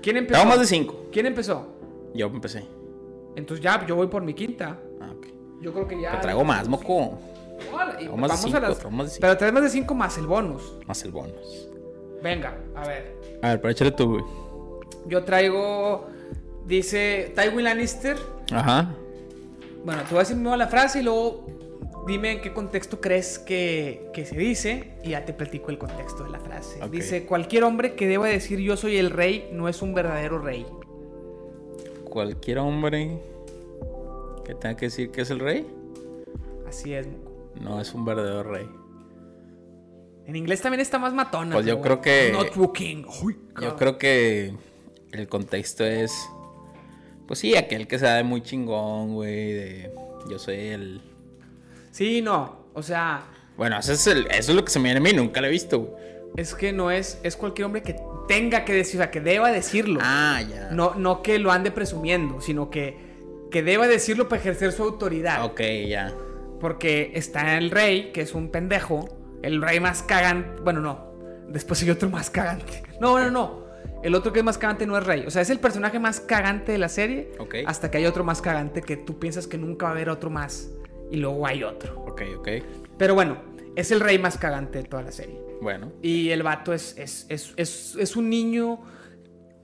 ¿Quién 0.00 0.18
empezó? 0.18 0.38
Tengo 0.40 0.50
más 0.50 0.60
de 0.60 0.66
cinco. 0.66 1.06
¿Quién 1.12 1.26
empezó? 1.26 1.66
Yo 2.14 2.26
empecé. 2.26 2.64
Entonces 3.34 3.62
ya, 3.62 3.84
yo 3.86 3.96
voy 3.96 4.06
por 4.06 4.22
mi 4.22 4.34
quinta. 4.34 4.78
Ah, 5.00 5.10
ok. 5.16 5.26
Yo 5.60 5.72
creo 5.72 5.88
que 5.88 6.00
ya. 6.00 6.12
Te 6.12 6.18
traigo 6.18 6.44
más, 6.44 6.68
moco. 6.68 7.18
Y 7.98 8.04
de 8.04 8.08
vamos 8.08 8.30
a 8.30 8.36
cinco, 8.36 8.60
las- 8.60 8.78
traigo 8.78 8.96
más 8.96 9.14
de. 9.14 9.20
Pero 9.20 9.36
traes 9.36 9.52
más 9.52 9.62
de 9.64 9.68
cinco 9.70 9.94
más 9.96 10.16
el 10.16 10.26
bonus. 10.28 10.62
Más 10.86 11.02
el 11.04 11.10
bonus. 11.10 11.68
Venga, 12.22 12.56
a 12.76 12.86
ver. 12.86 13.16
A 13.42 13.48
ver, 13.48 13.60
pero 13.60 13.72
échale 13.72 13.90
tú, 13.90 14.10
güey. 14.12 14.24
Yo 15.10 15.24
traigo. 15.24 16.06
Dice 16.66 17.32
Tywin 17.34 17.64
Lannister. 17.64 18.16
Ajá. 18.52 18.94
Bueno, 19.84 20.02
te 20.02 20.08
voy 20.10 20.18
a 20.18 20.20
decir 20.20 20.36
primero 20.36 20.56
la 20.56 20.68
frase 20.68 21.00
y 21.00 21.02
luego 21.02 21.46
dime 22.06 22.32
en 22.32 22.40
qué 22.40 22.52
contexto 22.52 23.00
crees 23.00 23.38
que, 23.38 24.08
que 24.14 24.24
se 24.24 24.36
dice 24.36 24.94
y 25.02 25.10
ya 25.10 25.24
te 25.24 25.32
platico 25.32 25.70
el 25.70 25.78
contexto 25.78 26.22
de 26.24 26.30
la 26.30 26.38
frase. 26.38 26.78
Dice, 26.90 27.26
cualquier 27.26 27.64
hombre 27.64 27.94
que 27.94 28.06
deba 28.06 28.26
decir 28.28 28.60
yo 28.60 28.76
soy 28.76 28.96
el 28.98 29.10
rey 29.10 29.48
no 29.52 29.68
es 29.68 29.82
un 29.82 29.94
verdadero 29.94 30.38
rey. 30.38 30.64
Cualquier 32.04 32.58
hombre 32.58 33.18
que 34.44 34.54
tenga 34.54 34.76
que 34.76 34.86
decir 34.86 35.10
que 35.10 35.22
es 35.22 35.30
el 35.30 35.40
rey, 35.40 35.66
Así 36.68 36.94
es. 36.94 37.08
No 37.60 37.80
es 37.80 37.92
un 37.94 38.04
verdadero 38.04 38.44
rey. 38.44 38.68
En 40.26 40.36
inglés 40.36 40.60
también 40.60 40.80
está 40.80 41.00
más 41.00 41.12
matona. 41.12 41.56
Pues 41.56 41.66
yo 41.66 41.80
creo 41.80 42.00
que- 42.00 42.30
Not. 42.32 42.56
Uy, 43.22 43.36
Yo 43.60 43.74
creo 43.74 43.98
que 43.98 44.54
el 45.12 45.28
contexto 45.28 45.84
es. 45.84 46.12
Pues 47.26 47.38
sí, 47.38 47.56
aquel 47.56 47.86
que 47.86 47.98
sea 47.98 48.14
de 48.14 48.24
muy 48.24 48.42
chingón, 48.42 49.14
güey. 49.14 49.52
De. 49.52 49.92
Yo 50.28 50.38
soy 50.38 50.56
el. 50.68 51.00
Sí, 51.90 52.22
no. 52.22 52.66
O 52.74 52.82
sea, 52.82 53.22
Bueno, 53.56 53.78
eso 53.78 53.92
es, 53.92 54.06
el- 54.06 54.26
eso 54.30 54.52
es 54.52 54.56
lo 54.56 54.64
que 54.64 54.70
se 54.70 54.78
me 54.78 54.84
viene 54.84 54.98
a 54.98 55.02
mí, 55.02 55.12
nunca 55.16 55.40
lo 55.40 55.48
he 55.48 55.50
visto, 55.50 55.80
güey. 55.80 55.92
es 56.36 56.54
que 56.54 56.72
no 56.72 56.90
es... 56.92 57.18
Es 57.24 57.36
cualquier 57.36 57.66
hombre 57.66 57.82
que 57.82 57.96
tenga 58.28 58.64
que 58.64 58.72
decir, 58.72 59.00
o 59.00 59.02
sea, 59.02 59.10
que 59.10 59.20
deba 59.20 59.50
decirlo. 59.50 59.98
Ah, 60.02 60.40
ya. 60.48 60.70
No, 60.70 60.94
no 60.94 61.20
que 61.22 61.38
lo 61.40 61.50
ande 61.50 61.70
presumiendo, 61.72 62.40
sino 62.40 62.70
que, 62.70 62.96
que 63.50 63.62
deba 63.64 63.88
decirlo 63.88 64.28
para 64.28 64.40
ejercer 64.40 64.70
su 64.72 64.84
autoridad. 64.84 65.44
Ok, 65.44 65.60
ya. 65.88 66.14
Porque 66.60 67.10
está 67.14 67.58
el 67.58 67.70
rey, 67.72 68.12
que 68.12 68.20
es 68.22 68.34
un 68.34 68.50
pendejo. 68.50 69.08
El 69.42 69.60
rey 69.60 69.80
más 69.80 70.02
cagante. 70.04 70.60
Bueno, 70.62 70.80
no. 70.80 71.12
Después 71.48 71.82
hay 71.82 71.90
otro 71.90 72.08
más 72.08 72.30
cagante. 72.30 72.82
No, 73.00 73.18
no, 73.18 73.30
no. 73.30 73.59
El 74.02 74.14
otro 74.14 74.32
que 74.32 74.38
es 74.38 74.44
más 74.44 74.56
cagante 74.56 74.86
no 74.86 74.96
es 74.96 75.04
rey. 75.04 75.24
O 75.26 75.30
sea, 75.30 75.42
es 75.42 75.50
el 75.50 75.60
personaje 75.60 75.98
más 75.98 76.20
cagante 76.20 76.72
de 76.72 76.78
la 76.78 76.88
serie. 76.88 77.32
Ok. 77.38 77.56
Hasta 77.66 77.90
que 77.90 77.98
hay 77.98 78.06
otro 78.06 78.24
más 78.24 78.40
cagante 78.40 78.80
que 78.82 78.96
tú 78.96 79.18
piensas 79.18 79.46
que 79.46 79.58
nunca 79.58 79.86
va 79.86 79.90
a 79.90 79.94
haber 79.94 80.08
otro 80.08 80.30
más. 80.30 80.70
Y 81.10 81.16
luego 81.16 81.46
hay 81.46 81.62
otro. 81.64 82.00
Ok, 82.00 82.22
ok. 82.38 82.48
Pero 82.96 83.14
bueno, 83.14 83.38
es 83.76 83.90
el 83.90 84.00
rey 84.00 84.18
más 84.18 84.38
cagante 84.38 84.78
de 84.78 84.84
toda 84.84 85.02
la 85.02 85.12
serie. 85.12 85.38
Bueno. 85.60 85.92
Y 86.02 86.30
el 86.30 86.42
vato 86.42 86.72
es, 86.72 86.96
es, 86.96 87.26
es, 87.28 87.52
es, 87.56 87.96
es 87.98 88.16
un 88.16 88.30
niño 88.30 88.80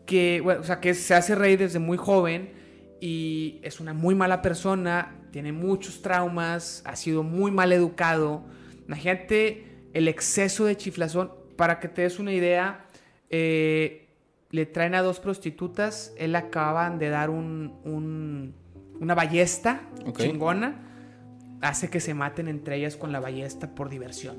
que, 0.05 0.41
bueno, 0.43 0.61
o 0.61 0.65
sea, 0.65 0.81
que 0.81 0.95
se 0.95 1.15
hace 1.15 1.35
rey 1.35 1.57
desde 1.57 1.79
muy 1.79 1.97
joven 1.97 2.53
y 3.01 3.61
es 3.63 3.81
una 3.81 3.93
muy 3.93 4.15
mala 4.15 4.43
persona, 4.43 5.17
tiene 5.31 5.53
muchos 5.53 6.03
traumas, 6.03 6.83
ha 6.85 6.97
sido 6.97 7.23
muy 7.23 7.51
mal 7.51 7.73
educado. 7.73 8.45
Imagínate 8.87 9.65
el 9.93 10.09
exceso 10.09 10.65
de 10.65 10.77
chiflazón. 10.77 11.33
Para 11.57 11.81
que 11.81 11.89
te 11.89 12.03
des 12.03 12.19
una 12.19 12.33
idea, 12.33 12.87
eh, 13.31 14.06
le 14.51 14.67
traen 14.67 14.95
a 14.95 15.03
dos 15.03 15.21
prostitutas, 15.21 16.13
él 16.19 16.35
acaban 16.37 16.99
de 16.99 17.09
dar 17.09 17.31
un, 17.31 17.75
un- 17.85 18.55
una 19.01 19.15
ballesta 19.15 19.81
chingona, 20.17 20.83
hace 21.61 21.91
que 21.91 22.01
se 22.01 22.15
maten 22.15 22.49
entre 22.49 22.77
ellas 22.77 22.97
con 22.97 23.13
la 23.13 23.21
ballesta 23.21 23.75
por 23.75 23.89
diversión 23.89 24.37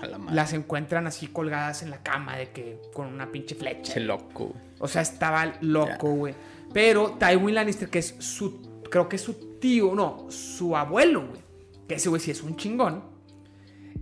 A 0.00 0.06
la 0.06 0.18
madre. 0.18 0.34
las 0.36 0.52
encuentran 0.52 1.06
así 1.06 1.26
colgadas 1.26 1.82
en 1.82 1.90
la 1.90 2.02
cama 2.02 2.36
de 2.36 2.50
que 2.50 2.80
con 2.94 3.06
una 3.08 3.30
pinche 3.32 3.54
flecha. 3.54 3.94
Che 3.94 4.00
loco. 4.00 4.52
O 4.78 4.88
sea, 4.88 5.02
estaba 5.02 5.54
loco, 5.62 6.10
güey. 6.12 6.34
Pero 6.72 7.12
Tywin 7.18 7.54
Lannister, 7.54 7.88
que 7.88 7.98
es 8.00 8.14
su, 8.18 8.82
creo 8.90 9.08
que 9.08 9.16
es 9.16 9.22
su 9.22 9.58
tío, 9.58 9.94
no, 9.94 10.26
su 10.30 10.76
abuelo, 10.76 11.26
güey. 11.28 11.40
Que 11.88 11.94
ese 11.96 12.08
güey 12.08 12.20
sí 12.20 12.30
es 12.30 12.42
un 12.42 12.56
chingón. 12.56 13.02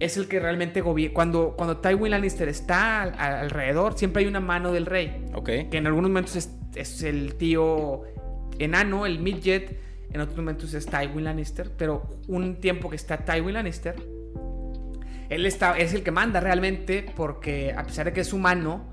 Es 0.00 0.16
el 0.16 0.26
que 0.28 0.40
realmente 0.40 0.80
gobierna. 0.80 1.14
Cuando, 1.14 1.54
cuando 1.56 1.76
Tywin 1.78 2.10
Lannister 2.10 2.48
está 2.48 3.02
al- 3.02 3.14
al- 3.18 3.34
alrededor, 3.44 3.96
siempre 3.96 4.22
hay 4.22 4.28
una 4.28 4.40
mano 4.40 4.72
del 4.72 4.86
rey. 4.86 5.24
Ok. 5.34 5.46
Que 5.70 5.76
en 5.78 5.86
algunos 5.86 6.10
momentos 6.10 6.36
es, 6.36 6.50
es 6.74 7.02
el 7.02 7.34
tío 7.36 8.02
enano, 8.58 9.06
el 9.06 9.18
midget. 9.20 9.78
En 10.12 10.20
otros 10.20 10.36
momentos 10.36 10.74
es 10.74 10.86
Tywin 10.86 11.24
Lannister. 11.24 11.70
Pero 11.76 12.18
un 12.28 12.56
tiempo 12.60 12.90
que 12.90 12.96
está 12.96 13.18
Tywin 13.18 13.54
Lannister, 13.54 13.94
él 15.30 15.46
está, 15.46 15.76
es 15.78 15.94
el 15.94 16.02
que 16.02 16.10
manda 16.10 16.40
realmente. 16.40 17.06
Porque 17.16 17.72
a 17.76 17.84
pesar 17.84 18.06
de 18.06 18.12
que 18.12 18.20
es 18.20 18.32
humano, 18.32 18.92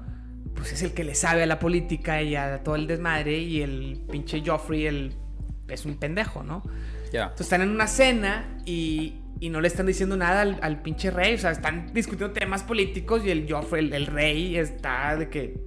pues 0.56 0.72
es 0.74 0.84
el 0.84 0.94
que 0.94 1.04
le 1.04 1.16
sabe 1.16 1.44
a 1.44 1.46
la 1.46 1.60
política 1.60 2.22
y 2.22 2.36
a 2.36 2.64
todo 2.64 2.76
el 2.76 2.86
desmadre. 2.88 3.40
Y 3.40 3.62
el 3.62 4.02
pinche 4.12 4.44
Joffrey 4.46 4.86
el, 4.86 5.14
es 5.68 5.86
un 5.86 5.96
pendejo, 5.98 6.44
¿no? 6.44 6.64
Ya. 7.12 7.24
Entonces 7.24 7.48
están 7.48 7.62
en 7.62 7.70
una 7.70 7.88
cena 7.88 8.58
y, 8.66 9.21
y 9.42 9.50
no 9.50 9.60
le 9.60 9.68
están 9.68 9.88
diciendo 9.88 10.16
nada 10.16 10.42
al, 10.42 10.60
al 10.62 10.82
pinche 10.82 11.12
rey. 11.12 11.34
O 11.34 11.38
sea, 11.38 11.52
están 11.52 11.92
discutiendo 11.94 12.34
temas 12.34 12.64
políticos 12.64 13.24
y 13.26 13.32
el 13.32 13.52
Joffrey, 13.52 13.86
el, 13.86 13.94
el 13.94 14.06
rey, 14.06 14.56
está 14.56 15.18
de 15.18 15.28
que 15.28 15.60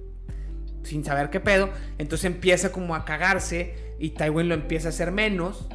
sin 0.81 1.03
saber 1.03 1.29
qué 1.29 1.39
pedo. 1.39 1.69
Entonces 1.99 2.25
empieza 2.25 2.71
como 2.71 2.95
a 2.95 3.05
cagarse 3.05 3.93
y 3.99 4.09
Tywin 4.09 4.49
lo 4.49 4.55
empieza 4.55 4.87
a 4.87 4.89
hacer 4.89 5.11
menos. 5.11 5.67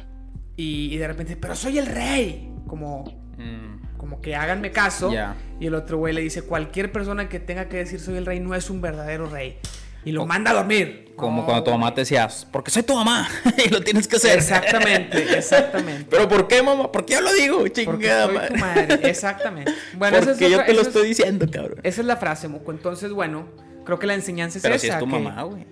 Y, 0.57 0.93
y 0.93 0.97
de 0.97 1.07
repente, 1.07 1.37
pero 1.37 1.55
soy 1.55 1.77
el 1.77 1.85
rey. 1.85 2.51
Como, 2.67 3.21
Mm, 3.41 3.97
como 3.97 4.21
que 4.21 4.35
háganme 4.35 4.71
caso. 4.71 5.11
Ya. 5.11 5.35
Y 5.59 5.67
el 5.67 5.75
otro 5.75 5.97
güey 5.97 6.13
le 6.13 6.21
dice, 6.21 6.43
cualquier 6.43 6.91
persona 6.91 7.29
que 7.29 7.39
tenga 7.39 7.67
que 7.67 7.77
decir 7.77 7.99
soy 7.99 8.17
el 8.17 8.25
rey 8.25 8.39
no 8.39 8.55
es 8.55 8.69
un 8.69 8.81
verdadero 8.81 9.27
rey. 9.29 9.57
Y 10.05 10.11
lo 10.11 10.25
manda 10.25 10.51
a 10.51 10.53
dormir. 10.55 11.13
Como 11.15 11.41
No, 11.41 11.45
cuando 11.45 11.63
tu 11.65 11.71
mamá 11.71 11.93
te 11.93 12.01
decía, 12.01 12.27
porque 12.51 12.71
soy 12.71 12.81
tu 12.81 12.95
mamá 12.95 13.29
y 13.65 13.69
lo 13.69 13.81
tienes 13.83 14.07
que 14.07 14.15
hacer. 14.15 14.37
Exactamente, 14.39 15.21
exactamente. 15.37 16.07
Pero 16.09 16.27
¿por 16.27 16.47
qué, 16.47 16.63
mamá? 16.63 16.91
¿Por 16.91 17.05
qué 17.05 17.13
yo 17.13 17.21
lo 17.21 17.31
digo? 17.33 17.57
Porque 17.59 17.83
Chingada 17.85 18.25
soy 18.25 18.47
tu 18.47 18.55
madre. 18.55 19.09
Exactamente. 19.09 19.71
Bueno, 19.97 20.17
esa 20.17 20.31
es, 20.31 20.37
Porque 20.37 20.49
yo 20.49 20.55
otra- 20.57 20.65
te 20.65 20.73
lo 20.73 20.81
es- 20.81 20.87
estoy 20.87 21.07
diciendo, 21.09 21.45
cabrón. 21.51 21.79
esa 21.83 22.01
es 22.01 22.07
la 22.07 22.17
frase, 22.17 22.47
Moco. 22.47 22.71
Entonces, 22.71 23.11
bueno, 23.11 23.45
creo 23.85 23.99
que 23.99 24.07
la 24.07 24.15
enseñanza 24.15 24.57
es 24.57 24.63
Pero 24.63 24.73
esa. 24.75 24.81
si 24.81 24.87
es 24.89 24.97
tu 24.97 25.05
que- 25.05 25.11
mamá, 25.11 25.43
güey. 25.43 25.67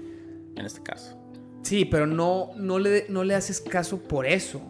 En 0.56 0.66
este 0.66 0.84
caso. 0.84 1.18
Sí, 1.64 1.86
pero 1.86 2.06
no, 2.06 2.52
no, 2.58 2.78
le, 2.78 3.06
no 3.10 3.24
le 3.24 3.34
haces 3.34 3.60
caso 3.62 3.98
por 4.04 4.28
eso. 4.28 4.62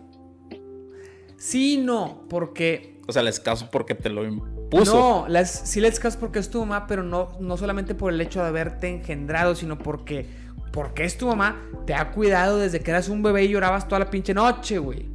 Sí, 1.37 1.77
no, 1.77 2.25
porque... 2.29 2.99
O 3.07 3.11
sea, 3.11 3.23
les 3.23 3.39
caso 3.39 3.69
porque 3.71 3.95
te 3.95 4.09
lo 4.09 4.23
No, 4.71 5.25
las, 5.27 5.51
sí 5.65 5.81
le 5.81 5.91
caso 5.91 6.19
porque 6.19 6.39
es 6.39 6.49
tu 6.49 6.59
mamá, 6.59 6.85
pero 6.87 7.03
no, 7.03 7.31
no 7.39 7.57
solamente 7.57 7.95
por 7.95 8.13
el 8.13 8.21
hecho 8.21 8.41
de 8.41 8.47
haberte 8.47 8.87
engendrado, 8.87 9.55
sino 9.55 9.77
porque, 9.77 10.25
porque 10.71 11.05
es 11.05 11.17
tu 11.17 11.27
mamá, 11.27 11.61
te 11.85 11.93
ha 11.95 12.11
cuidado 12.11 12.59
desde 12.59 12.79
que 12.79 12.91
eras 12.91 13.09
un 13.09 13.23
bebé 13.23 13.45
y 13.45 13.49
llorabas 13.49 13.87
toda 13.87 13.99
la 13.99 14.09
pinche 14.09 14.33
noche, 14.33 14.77
güey. 14.77 15.05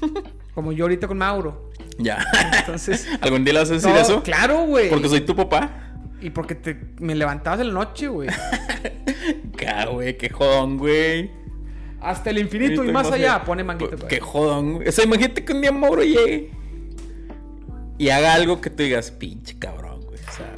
Como 0.54 0.70
yo 0.70 0.84
ahorita 0.84 1.08
con 1.08 1.18
Mauro. 1.18 1.72
Ya. 1.98 2.24
Entonces... 2.58 3.08
¿Algún 3.20 3.44
día 3.44 3.54
le 3.54 3.58
vas 3.60 3.70
a 3.70 3.74
decir 3.74 3.90
no, 3.90 3.96
eso? 3.96 4.22
Claro, 4.22 4.64
güey. 4.66 4.88
Porque 4.88 5.08
soy 5.08 5.22
tu 5.22 5.34
papá. 5.34 5.80
Y 6.20 6.30
porque 6.30 6.54
te, 6.54 6.78
me 7.00 7.16
levantabas 7.16 7.60
en 7.60 7.68
la 7.68 7.74
noche, 7.74 8.06
güey. 8.06 8.28
Ca, 9.56 9.86
güey, 9.86 10.16
qué 10.16 10.30
jodón, 10.30 10.78
güey. 10.78 11.30
Hasta 12.00 12.30
el 12.30 12.38
infinito 12.38 12.84
y 12.84 12.92
más 12.92 13.10
allá. 13.10 13.42
Pone 13.44 13.64
manguito. 13.64 14.06
Qué 14.06 14.20
jodón, 14.20 14.74
güey. 14.74 14.88
O 14.88 14.92
sea, 14.92 15.04
imagínate 15.04 15.44
que 15.44 15.52
un 15.52 15.60
día 15.60 15.72
Mauro 15.72 16.02
llegue 16.02 16.50
y 17.98 18.08
haga 18.10 18.34
algo 18.34 18.60
que 18.60 18.70
tú 18.70 18.82
digas, 18.82 19.10
pinche 19.10 19.58
cabrón, 19.58 20.00
güey. 20.02 20.18
O 20.18 20.32
sea, 20.36 20.56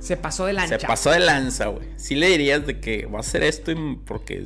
Se 0.00 0.16
pasó 0.16 0.46
de 0.46 0.52
lancha. 0.52 0.78
se 0.78 0.86
pasó 0.86 1.10
de 1.10 1.20
lanza, 1.20 1.66
güey. 1.66 1.88
Sí 1.96 2.14
le 2.14 2.28
dirías 2.28 2.66
de 2.66 2.80
que 2.80 3.06
va 3.06 3.18
a 3.18 3.20
hacer 3.20 3.42
esto 3.42 3.70
y- 3.72 3.96
porque 4.04 4.44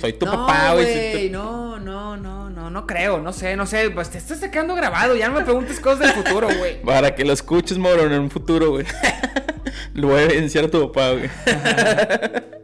soy 0.00 0.12
tu 0.14 0.26
no, 0.26 0.32
papá, 0.32 0.74
güey. 0.74 1.26
tu- 1.26 1.32
no, 1.32 1.78
no, 1.80 2.16
no, 2.16 2.50
no, 2.50 2.70
no 2.70 2.86
creo, 2.86 3.20
no 3.20 3.32
sé, 3.32 3.56
no 3.56 3.66
sé, 3.66 3.90
pues 3.90 4.10
te 4.10 4.18
estás 4.18 4.38
quedando 4.40 4.74
grabado, 4.74 5.16
ya 5.16 5.28
no 5.28 5.34
me 5.38 5.44
preguntes 5.44 5.80
cosas 5.80 6.00
del 6.14 6.24
futuro, 6.24 6.48
güey. 6.58 6.80
Para 6.84 7.14
que 7.14 7.24
lo 7.24 7.32
escuches, 7.32 7.78
Mauro, 7.78 8.04
en 8.06 8.12
un 8.20 8.30
futuro, 8.30 8.70
güey. 8.70 8.86
Lo 9.94 10.08
voy 10.08 10.20
a 10.20 10.24
evidenciar 10.24 10.64
a 10.64 10.70
tu 10.70 10.90
papá, 10.92 11.12
güey. 11.12 11.30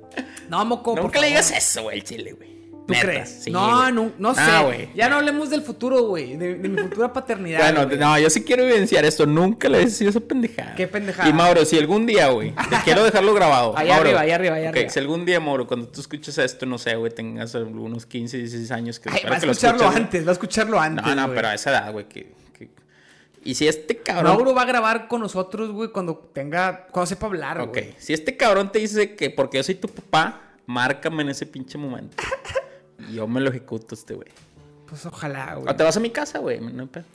No, 0.49 0.65
moco, 0.65 0.95
por 0.95 1.05
Nunca 1.05 1.21
le 1.21 1.29
digas 1.29 1.53
eso, 1.53 1.83
güey, 1.85 1.99
el 1.99 2.05
chile, 2.05 2.33
güey. 2.33 2.51
¿Tú 2.91 2.95
Neta, 2.95 3.07
crees? 3.07 3.43
sí, 3.45 3.51
no, 3.51 3.91
no, 3.91 4.13
no 4.19 4.35
sé. 4.35 4.41
Ah, 4.43 4.63
güey. 4.65 4.89
Ya 4.95 5.09
no 5.09 5.17
hablemos 5.17 5.51
del 5.51 5.63
futuro, 5.63 6.03
güey, 6.05 6.37
de, 6.37 6.57
de 6.57 6.69
mi 6.69 6.79
futura 6.83 7.13
paternidad. 7.13 7.73
Bueno, 7.73 7.97
no, 7.97 8.19
yo 8.19 8.29
sí 8.31 8.43
quiero 8.43 8.63
evidenciar 8.65 9.05
esto. 9.05 9.27
Nunca 9.27 9.69
le 9.69 9.79
he 9.79 9.85
decidido 9.87 10.11
esa 10.11 10.21
pendejada. 10.21 10.75
¿Qué 10.75 10.87
pendejada? 10.89 11.29
Y 11.29 11.33
Mauro, 11.33 11.65
si 11.65 11.79
algún 11.79 12.07
día, 12.07 12.29
güey, 12.29 12.51
te 12.71 12.77
quiero 12.85 13.05
dejarlo 13.05 13.33
grabado. 13.35 13.73
Mauro, 13.75 13.93
arriba, 13.95 14.21
ahí 14.21 14.31
arriba, 14.31 14.55
ahí 14.57 14.63
ok, 14.65 14.69
arriba. 14.77 14.91
si 14.91 14.99
algún 14.99 15.25
día, 15.25 15.41
Mauro, 15.41 15.67
cuando 15.67 15.89
tú 15.89 16.01
escuches 16.01 16.37
esto, 16.39 16.67
no 16.67 16.79
sé, 16.79 16.95
güey, 16.97 17.13
tengas 17.13 17.55
algunos 17.55 18.07
15, 18.07 18.37
16 18.39 18.71
años 18.73 19.01
que 19.01 19.09
Ay, 19.11 19.21
va 19.29 19.35
a 19.35 19.39
escucharlo 19.39 19.81
escuches, 19.83 19.97
antes, 19.97 20.25
va 20.27 20.31
a 20.31 20.33
escucharlo 20.33 20.81
antes. 20.81 21.05
No, 21.07 21.15
no, 21.15 21.23
güey. 21.27 21.37
pero 21.37 21.49
a 21.49 21.55
esa 21.55 21.71
edad, 21.71 21.93
güey, 21.93 22.09
que, 22.09 22.33
que- 22.59 22.69
Y 23.45 23.55
si 23.55 23.67
este 23.69 23.97
cabrón... 23.99 24.33
Mauro 24.35 24.55
va 24.55 24.63
a 24.63 24.67
grabar 24.67 25.09
con 25.09 25.21
nosotros, 25.21 25.71
güey, 25.73 25.91
cuando 25.91 26.15
tenga, 26.35 26.87
cuando 26.91 27.07
sepa 27.07 27.27
hablar, 27.27 27.61
Ok, 27.61 27.69
güey. 27.73 27.95
si 27.99 28.13
este 28.13 28.37
cabrón 28.37 28.71
te 28.73 28.79
dice 28.81 29.15
que 29.15 29.31
porque 29.31 29.57
yo 29.59 29.63
soy 29.63 29.77
tu 29.77 29.89
papá, 29.89 30.43
márcame 30.67 31.23
en 31.23 31.31
ese 31.31 31.47
pinche 31.47 31.79
momento. 31.79 32.17
Yo 33.13 33.27
me 33.27 33.41
lo 33.41 33.51
ejecuto 33.51 33.95
este, 33.95 34.15
güey. 34.15 34.29
Pues 34.89 35.07
ojalá, 35.07 35.55
güey. 35.55 35.73
O 35.73 35.77
te 35.77 35.85
vas 35.85 35.97
a 35.97 36.01
mi 36.01 36.11
casa, 36.11 36.39
güey, 36.39 36.61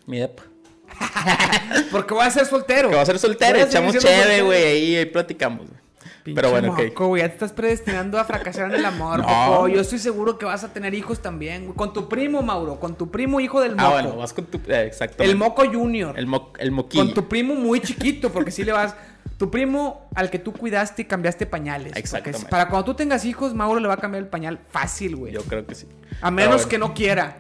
mi 0.06 0.20
depa. 0.20 0.44
Porque 1.92 2.14
voy 2.14 2.26
a 2.26 2.30
ser 2.32 2.46
soltero. 2.46 2.90
Que 2.90 2.96
va 2.96 3.02
a 3.02 3.06
ser 3.06 3.20
soltero, 3.20 3.60
echamos 3.60 3.98
chévere, 3.98 4.42
güey, 4.44 4.64
ahí, 4.64 4.96
ahí 4.96 5.06
platicamos, 5.06 5.68
güey. 5.68 5.86
Pinche 6.24 6.42
Pero 6.42 6.50
bueno, 6.50 6.72
ok. 6.74 6.80
moco, 6.88 7.18
ya 7.18 7.28
te 7.28 7.34
estás 7.34 7.52
predestinando 7.52 8.18
a 8.18 8.24
fracasar 8.24 8.70
en 8.72 8.80
el 8.80 8.86
amor, 8.86 9.20
No. 9.22 9.26
Poco. 9.28 9.68
Yo 9.68 9.82
estoy 9.82 10.00
seguro 10.00 10.40
que 10.40 10.46
vas 10.46 10.64
a 10.64 10.74
tener 10.74 10.96
hijos 10.96 11.22
también, 11.22 11.66
güey. 11.66 11.76
Con 11.76 11.94
tu 11.94 12.10
primo, 12.10 12.42
Mauro. 12.42 12.80
Con 12.80 12.96
tu 12.96 13.12
primo, 13.12 13.40
hijo 13.40 13.62
del 13.62 13.76
moco. 13.76 13.88
Ah, 13.88 13.92
bueno, 13.92 14.16
vas 14.16 14.34
con 14.34 14.46
tu. 14.46 14.58
eh, 14.72 14.86
exacto. 14.88 15.22
el 15.22 15.36
moco 15.36 15.64
junior. 15.72 16.18
El, 16.18 16.26
mo 16.26 16.52
el 16.58 16.72
moquillo. 16.72 17.04
Con 17.06 17.14
tu 17.14 17.28
primo 17.28 17.54
muy 17.54 17.80
chiquito, 17.80 18.32
porque 18.32 18.50
si 18.52 18.64
le 18.64 18.72
vas. 18.72 18.96
Tu 19.38 19.52
primo 19.52 20.10
al 20.16 20.30
que 20.30 20.40
tú 20.40 20.54
cuidaste 20.54 21.02
y 21.02 21.06
cambiaste 21.06 21.46
pañales. 21.46 21.94
Exactamente. 21.96 22.48
Para 22.48 22.70
cuando 22.70 22.86
tú 22.86 22.94
tengas 22.94 23.26
hijos, 23.26 23.54
Mauro 23.54 23.80
le 23.82 23.88
va 23.88 23.96
a 23.96 23.98
cambiar 23.98 24.24
el 24.24 24.30
pañal 24.30 24.60
fácil, 24.70 25.16
güey. 25.18 25.34
Yo 25.34 25.42
creo 25.44 25.66
que 25.66 25.76
sí. 25.76 25.88
A 26.22 26.32
menos 26.32 26.56
bueno. 26.56 26.70
que 26.70 26.78
no 26.78 26.94
quiera. 26.94 27.38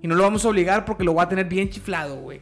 Y 0.00 0.06
no 0.08 0.14
lo 0.14 0.22
vamos 0.22 0.44
a 0.44 0.48
obligar 0.48 0.84
porque 0.84 1.04
lo 1.04 1.14
va 1.14 1.24
a 1.24 1.28
tener 1.28 1.46
bien 1.46 1.68
chiflado, 1.70 2.16
güey. 2.16 2.40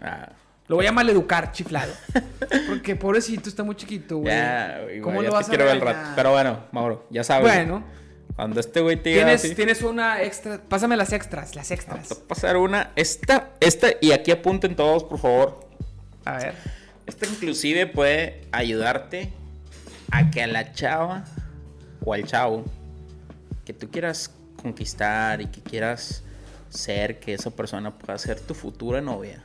Ah, 0.00 0.28
Lo 0.68 0.76
voy 0.76 0.86
a 0.86 0.92
maleducar 0.92 1.52
chiflado. 1.52 1.92
Porque 2.68 2.96
pobrecito 2.96 3.48
está 3.48 3.62
muy 3.62 3.76
chiquito, 3.76 4.18
güey. 4.18 4.32
ya, 4.34 4.80
güey, 4.82 5.00
¿Cómo 5.00 5.22
ya 5.22 5.28
lo 5.28 5.30
te 5.30 5.36
vas 5.36 5.46
a 5.46 5.48
quiero 5.48 5.64
ver 5.64 5.74
regañar? 5.78 5.96
rato. 6.02 6.12
Pero 6.16 6.30
bueno, 6.32 6.58
Mauro, 6.72 7.06
ya 7.10 7.22
sabes. 7.24 7.44
Bueno, 7.52 7.84
Cuando 8.34 8.58
este 8.60 8.80
güey 8.80 8.96
te 8.96 9.12
tienes, 9.14 9.44
así, 9.44 9.54
tienes 9.54 9.82
una 9.82 10.22
extra. 10.22 10.60
Pásame 10.68 10.96
las 10.96 11.12
extras, 11.12 11.54
las 11.54 11.70
extras. 11.70 12.08
va 12.12 12.16
a 12.16 12.28
pasar 12.28 12.56
una. 12.56 12.90
Esta, 12.96 13.50
esta, 13.60 13.88
y 14.00 14.10
aquí 14.12 14.30
apunten 14.32 14.74
todos, 14.74 15.04
por 15.04 15.18
favor. 15.20 15.60
A 16.24 16.38
ver. 16.38 16.54
Esta 17.06 17.26
inclusive 17.26 17.86
puede 17.86 18.42
ayudarte 18.52 19.32
a 20.10 20.30
que 20.30 20.42
a 20.42 20.46
la 20.46 20.72
chava 20.72 21.24
o 22.04 22.12
al 22.12 22.24
chavo 22.24 22.64
que 23.64 23.72
tú 23.72 23.90
quieras 23.90 24.32
conquistar 24.60 25.40
y 25.40 25.46
que 25.46 25.60
quieras 25.60 26.22
ser 26.68 27.18
que 27.20 27.34
esa 27.34 27.50
persona 27.50 27.96
pueda 27.96 28.18
ser 28.18 28.40
tu 28.40 28.54
futura 28.54 29.00
novia. 29.00 29.44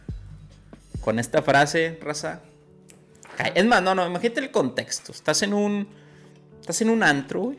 Con 1.02 1.20
esta 1.20 1.42
frase, 1.42 2.00
raza. 2.02 2.42
Es 3.56 3.66
más, 3.66 3.82
no, 3.82 3.96
no, 3.96 4.06
imagínate 4.06 4.42
el 4.42 4.52
contexto. 4.52 5.12
Estás 5.12 5.42
en 5.42 5.54
un. 5.54 5.88
Estás 6.60 6.82
en 6.82 6.90
un 6.90 7.02
antro, 7.02 7.42
güey. 7.42 7.58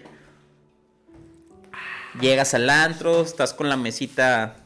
Llegas 2.21 2.55
al 2.55 2.69
antro, 2.71 3.23
estás 3.23 3.53
con 3.55 3.69
la 3.69 3.77
mesita. 3.77 4.57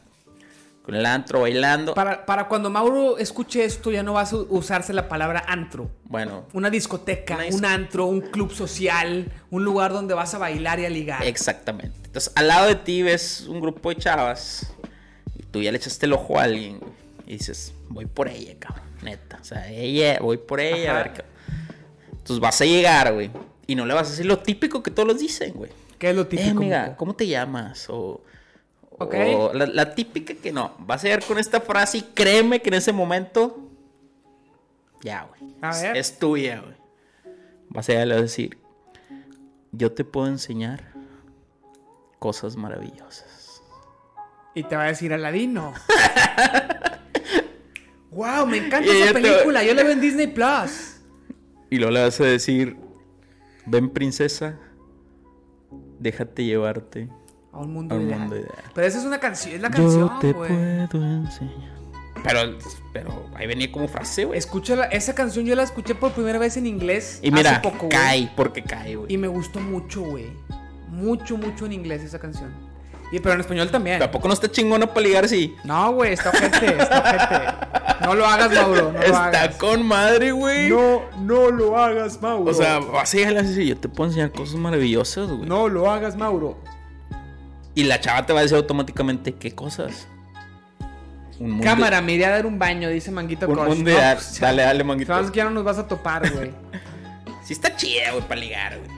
Con 0.86 0.94
el 0.94 1.04
antro 1.04 1.40
bailando. 1.40 1.94
Para, 1.94 2.24
para 2.24 2.46
cuando 2.46 2.70
Mauro 2.70 3.18
escuche 3.18 3.64
esto, 3.64 3.90
ya 3.90 4.04
no 4.04 4.12
vas 4.12 4.32
a 4.32 4.36
usarse 4.36 4.92
la 4.92 5.08
palabra 5.08 5.44
antro. 5.48 5.90
Bueno, 6.04 6.44
Una 6.52 6.70
discoteca, 6.70 7.34
Una 7.34 7.42
disco- 7.44 7.58
un 7.58 7.64
antro, 7.64 8.06
un 8.06 8.20
club 8.20 8.52
social, 8.52 9.30
un 9.50 9.64
lugar 9.64 9.92
donde 9.92 10.14
vas 10.14 10.32
a 10.34 10.38
bailar 10.38 10.78
y 10.78 10.84
a 10.84 10.88
ligar. 10.90 11.24
Exactamente. 11.24 11.96
Entonces, 12.04 12.32
al 12.36 12.46
lado 12.46 12.68
de 12.68 12.76
ti 12.76 13.02
ves 13.02 13.46
un 13.48 13.60
grupo 13.60 13.88
de 13.88 13.96
chavas 13.96 14.72
y 15.36 15.42
tú 15.42 15.60
ya 15.60 15.72
le 15.72 15.78
echaste 15.78 16.06
el 16.06 16.12
ojo 16.12 16.38
a 16.38 16.44
alguien 16.44 16.78
y 17.26 17.32
dices, 17.32 17.74
voy 17.88 18.06
por 18.06 18.28
ella, 18.28 18.54
cabrón, 18.58 18.84
neta. 19.02 19.38
O 19.40 19.44
sea, 19.44 19.68
ella, 19.68 20.18
voy 20.20 20.36
por 20.36 20.60
ella, 20.60 20.90
a 20.92 20.94
Ajá. 20.94 21.02
ver 21.02 21.12
qué. 21.14 21.24
Entonces 22.12 22.38
vas 22.38 22.60
a 22.60 22.64
llegar, 22.64 23.12
güey, 23.12 23.30
y 23.66 23.74
no 23.74 23.86
le 23.86 23.94
vas 23.94 24.06
a 24.06 24.10
decir 24.12 24.26
lo 24.26 24.38
típico 24.38 24.84
que 24.84 24.92
todos 24.92 25.08
los 25.08 25.18
dicen, 25.18 25.52
güey. 25.54 25.70
¿Qué 25.98 26.10
es 26.10 26.14
lo 26.16 26.22
Eh, 26.22 26.26
típico? 26.26 26.50
amiga, 26.58 26.82
Moco? 26.84 26.96
¿cómo 26.96 27.16
te 27.16 27.26
llamas? 27.26 27.86
O, 27.88 28.20
Ok. 28.98 29.14
o 29.36 29.52
la, 29.52 29.66
la 29.66 29.94
típica 29.94 30.34
que 30.34 30.52
no. 30.52 30.74
Vas 30.80 31.02
a 31.02 31.08
llegar 31.08 31.24
con 31.24 31.38
esta 31.38 31.60
frase 31.60 31.98
y 31.98 32.02
créeme 32.02 32.62
que 32.62 32.68
en 32.70 32.74
ese 32.74 32.92
momento, 32.92 33.68
ya, 35.02 35.24
güey. 35.24 35.52
A 35.60 35.70
es- 35.70 35.82
ver. 35.82 35.96
Es 35.96 36.18
tuya, 36.18 36.60
güey. 36.60 36.76
Vas 37.68 37.88
a 37.88 37.92
llegar 37.92 38.06
y 38.06 38.08
le 38.08 38.14
vas 38.14 38.20
a 38.20 38.22
decir, 38.22 38.58
yo 39.72 39.92
te 39.92 40.04
puedo 40.04 40.28
enseñar 40.28 40.92
cosas 42.18 42.56
maravillosas. 42.56 43.62
Y 44.54 44.62
te 44.62 44.74
va 44.76 44.84
a 44.84 44.86
decir 44.86 45.12
Aladino. 45.12 45.74
wow, 48.10 48.46
me 48.46 48.58
encanta 48.58 48.86
Y 48.92 49.02
esa 49.02 49.12
te- 49.12 49.20
película. 49.20 49.62
Yo 49.62 49.74
la 49.74 49.82
veo 49.82 49.92
en 49.92 50.00
Disney 50.00 50.26
Plus. 50.28 51.00
Y 51.70 51.76
luego 51.76 51.92
le 51.92 52.02
vas 52.02 52.20
a 52.20 52.24
decir, 52.24 52.76
ven 53.66 53.90
princesa, 53.90 54.58
déjate 55.98 56.44
llevarte. 56.44 57.08
A 57.56 57.60
un 57.60 57.72
mundo, 57.72 57.94
A 57.94 57.98
un 57.98 58.04
ideal. 58.04 58.20
mundo 58.20 58.36
ideal. 58.36 58.54
Pero 58.74 58.86
esa 58.86 58.98
es 58.98 59.04
una 59.04 59.18
canción, 59.18 59.54
es 59.54 59.60
la 59.60 59.68
Yo 59.70 59.76
canción, 59.76 60.10
te 60.20 60.32
güey. 60.32 60.86
puedo 60.88 61.04
enseñar. 61.04 61.76
Pero, 62.24 62.40
pero 62.92 63.26
ahí 63.36 63.46
venía 63.46 63.70
como 63.70 63.88
frase, 63.88 64.24
güey. 64.24 64.38
Escúchala, 64.38 64.84
esa 64.86 65.14
canción 65.14 65.44
yo 65.46 65.54
la 65.54 65.62
escuché 65.62 65.94
por 65.94 66.12
primera 66.12 66.38
vez 66.38 66.56
en 66.56 66.66
inglés 66.66 67.20
Y 67.22 67.30
mira, 67.30 67.52
hace 67.52 67.60
poco, 67.60 67.78
güey. 67.86 67.88
cae 67.90 68.32
porque 68.36 68.62
cae, 68.62 68.96
güey. 68.96 69.12
Y 69.12 69.16
me 69.18 69.28
gustó 69.28 69.60
mucho, 69.60 70.02
güey. 70.02 70.26
Mucho, 70.88 71.36
mucho 71.36 71.66
en 71.66 71.72
inglés 71.72 72.02
esa 72.02 72.18
canción. 72.18 72.52
Y 73.12 73.20
pero 73.20 73.34
en 73.34 73.40
español 73.40 73.70
también. 73.70 74.00
Tampoco 74.00 74.26
no 74.26 74.34
está 74.34 74.50
chingona 74.50 74.86
para 74.88 75.00
ligar, 75.06 75.28
sí. 75.28 75.54
No, 75.62 75.92
güey, 75.92 76.12
está 76.14 76.30
ojete, 76.30 76.66
está 76.82 76.98
ojete. 77.00 78.04
No 78.06 78.14
lo 78.16 78.26
hagas, 78.26 78.52
Mauro, 78.52 78.92
no 78.92 78.98
lo 78.98 79.04
está 79.04 79.26
hagas. 79.42 79.56
con 79.56 79.86
madre, 79.86 80.32
güey. 80.32 80.68
No, 80.68 81.02
no 81.20 81.50
lo 81.50 81.78
hagas, 81.78 82.20
Mauro. 82.20 82.50
O 82.50 82.54
sea, 82.54 82.78
vas 82.80 83.14
a 83.14 83.16
llegar 83.16 83.36
a 83.36 83.42
decir, 83.42 83.64
yo 83.64 83.76
te 83.76 83.88
puedo 83.88 84.08
enseñar 84.10 84.32
cosas 84.32 84.56
maravillosas, 84.56 85.28
güey. 85.28 85.48
no 85.48 85.68
lo 85.68 85.88
hagas, 85.90 86.16
Mauro. 86.16 86.58
Y 87.76 87.84
la 87.84 88.00
chava 88.00 88.26
te 88.26 88.32
va 88.32 88.40
a 88.40 88.42
decir 88.42 88.56
automáticamente, 88.56 89.34
¿qué 89.34 89.54
cosas? 89.54 90.08
Un 91.38 91.60
Cámara, 91.60 92.00
me 92.00 92.14
iré 92.14 92.24
a 92.24 92.30
dar 92.30 92.46
un 92.46 92.58
baño, 92.58 92.88
dice 92.88 93.10
Manguito 93.10 93.46
Un 93.46 93.54
Crush. 93.54 93.68
mundo 93.68 93.90
No, 93.90 94.14
pues, 94.14 94.40
dale, 94.40 94.62
dale, 94.62 94.82
manguito. 94.82 95.12
Sabes 95.12 95.30
que 95.30 95.36
ya 95.36 95.44
no 95.44 95.50
nos 95.50 95.62
vas 95.64 95.76
a 95.78 95.86
topar, 95.86 96.32
güey. 96.34 96.50
Sí 97.44 97.52
está 97.52 97.76
chida, 97.76 98.10
güey, 98.12 98.22
para 98.26 98.40
ligar, 98.40 98.78
güey. 98.78 98.90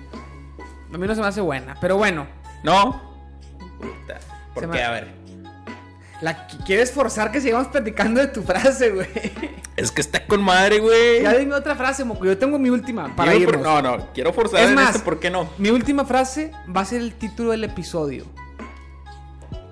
A 0.94 0.96
mí 0.96 1.06
no 1.06 1.14
se 1.14 1.20
me 1.20 1.26
hace 1.26 1.40
buena, 1.40 1.76
pero 1.80 1.96
bueno. 1.96 2.26
¿No? 2.62 3.02
¿Por 4.54 4.62
Se 4.64 4.70
qué? 4.70 4.76
me- 4.76 4.82
A 4.84 4.90
ver. 4.92 5.18
La 6.20 6.48
qu- 6.48 6.64
quieres 6.64 6.90
forzar 6.92 7.30
que 7.32 7.40
sigamos 7.40 7.68
platicando 7.68 8.20
de 8.20 8.28
tu 8.28 8.42
frase, 8.42 8.90
güey. 8.90 9.08
Es 9.76 9.90
que 9.92 10.00
está 10.00 10.24
con 10.26 10.42
madre, 10.42 10.78
güey. 10.80 11.22
Ya 11.22 11.34
dime 11.36 11.54
otra 11.54 11.74
frase, 11.76 12.04
moco. 12.04 12.24
Yo 12.24 12.38
tengo 12.38 12.58
mi 12.58 12.70
última 12.70 13.14
para 13.14 13.34
irnos. 13.34 13.56
por- 13.56 13.64
No, 13.64 13.82
no, 13.82 14.06
quiero 14.14 14.32
forzar 14.32 14.60
Es 14.60 14.68
en 14.68 14.74
más- 14.76 14.90
este, 14.94 15.04
¿por 15.04 15.18
qué 15.20 15.30
no? 15.30 15.48
Mi 15.58 15.70
última 15.70 16.04
frase 16.04 16.52
va 16.74 16.80
a 16.82 16.84
ser 16.84 17.00
el 17.02 17.12
título 17.14 17.50
del 17.50 17.64
episodio. 17.64 18.24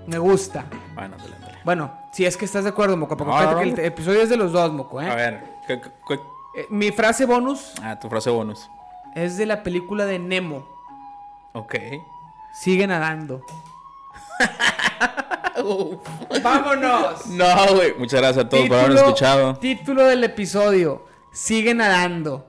Me 0.07 0.19
gusta. 0.19 0.65
Bueno, 0.95 1.17
dale, 1.19 1.37
dale. 1.41 1.59
Bueno, 1.65 1.91
si 2.13 2.25
es 2.27 2.37
que 2.37 2.45
estás 2.45 2.65
de 2.65 2.71
acuerdo, 2.71 2.97
Moco. 2.97 3.17
Porque 3.17 3.33
No, 3.33 3.59
que 3.59 3.63
el 3.71 3.79
episodio 3.81 4.23
es 4.23 4.29
de 4.29 4.37
los 4.37 4.53
dos, 4.53 4.73
Moco, 4.73 5.01
¿eh? 5.03 5.11
A 5.11 5.15
ver, 5.15 5.43
¿qué, 5.67 5.81
qué- 5.81 5.91
qué- 6.09 6.21
Eh, 6.59 6.67
Mi 6.71 6.91
frase 6.91 7.27
bonus 7.27 7.73
Ah, 7.83 7.99
tu 8.01 8.09
frase 8.09 8.31
bonus. 8.31 8.71
es 9.15 9.37
de 9.37 9.45
la 9.47 9.63
película 9.63 10.07
de 10.07 10.19
Nemo. 10.19 10.67
Ok. 11.53 11.75
Sigue 12.55 12.87
nadando. 12.87 13.43
¡Vámonos! 16.43 17.27
No, 17.27 17.47
güey. 17.75 17.95
Muchas 17.99 18.21
gracias 18.21 18.45
a 18.45 18.49
todos 18.49 18.69
por 18.69 18.77
habernos 18.79 19.01
escuchado. 19.01 19.55
título 19.57 20.05
del 20.07 20.25
episodio. 20.25 21.07
Sigue 21.33 21.75
nadando. 21.75 22.47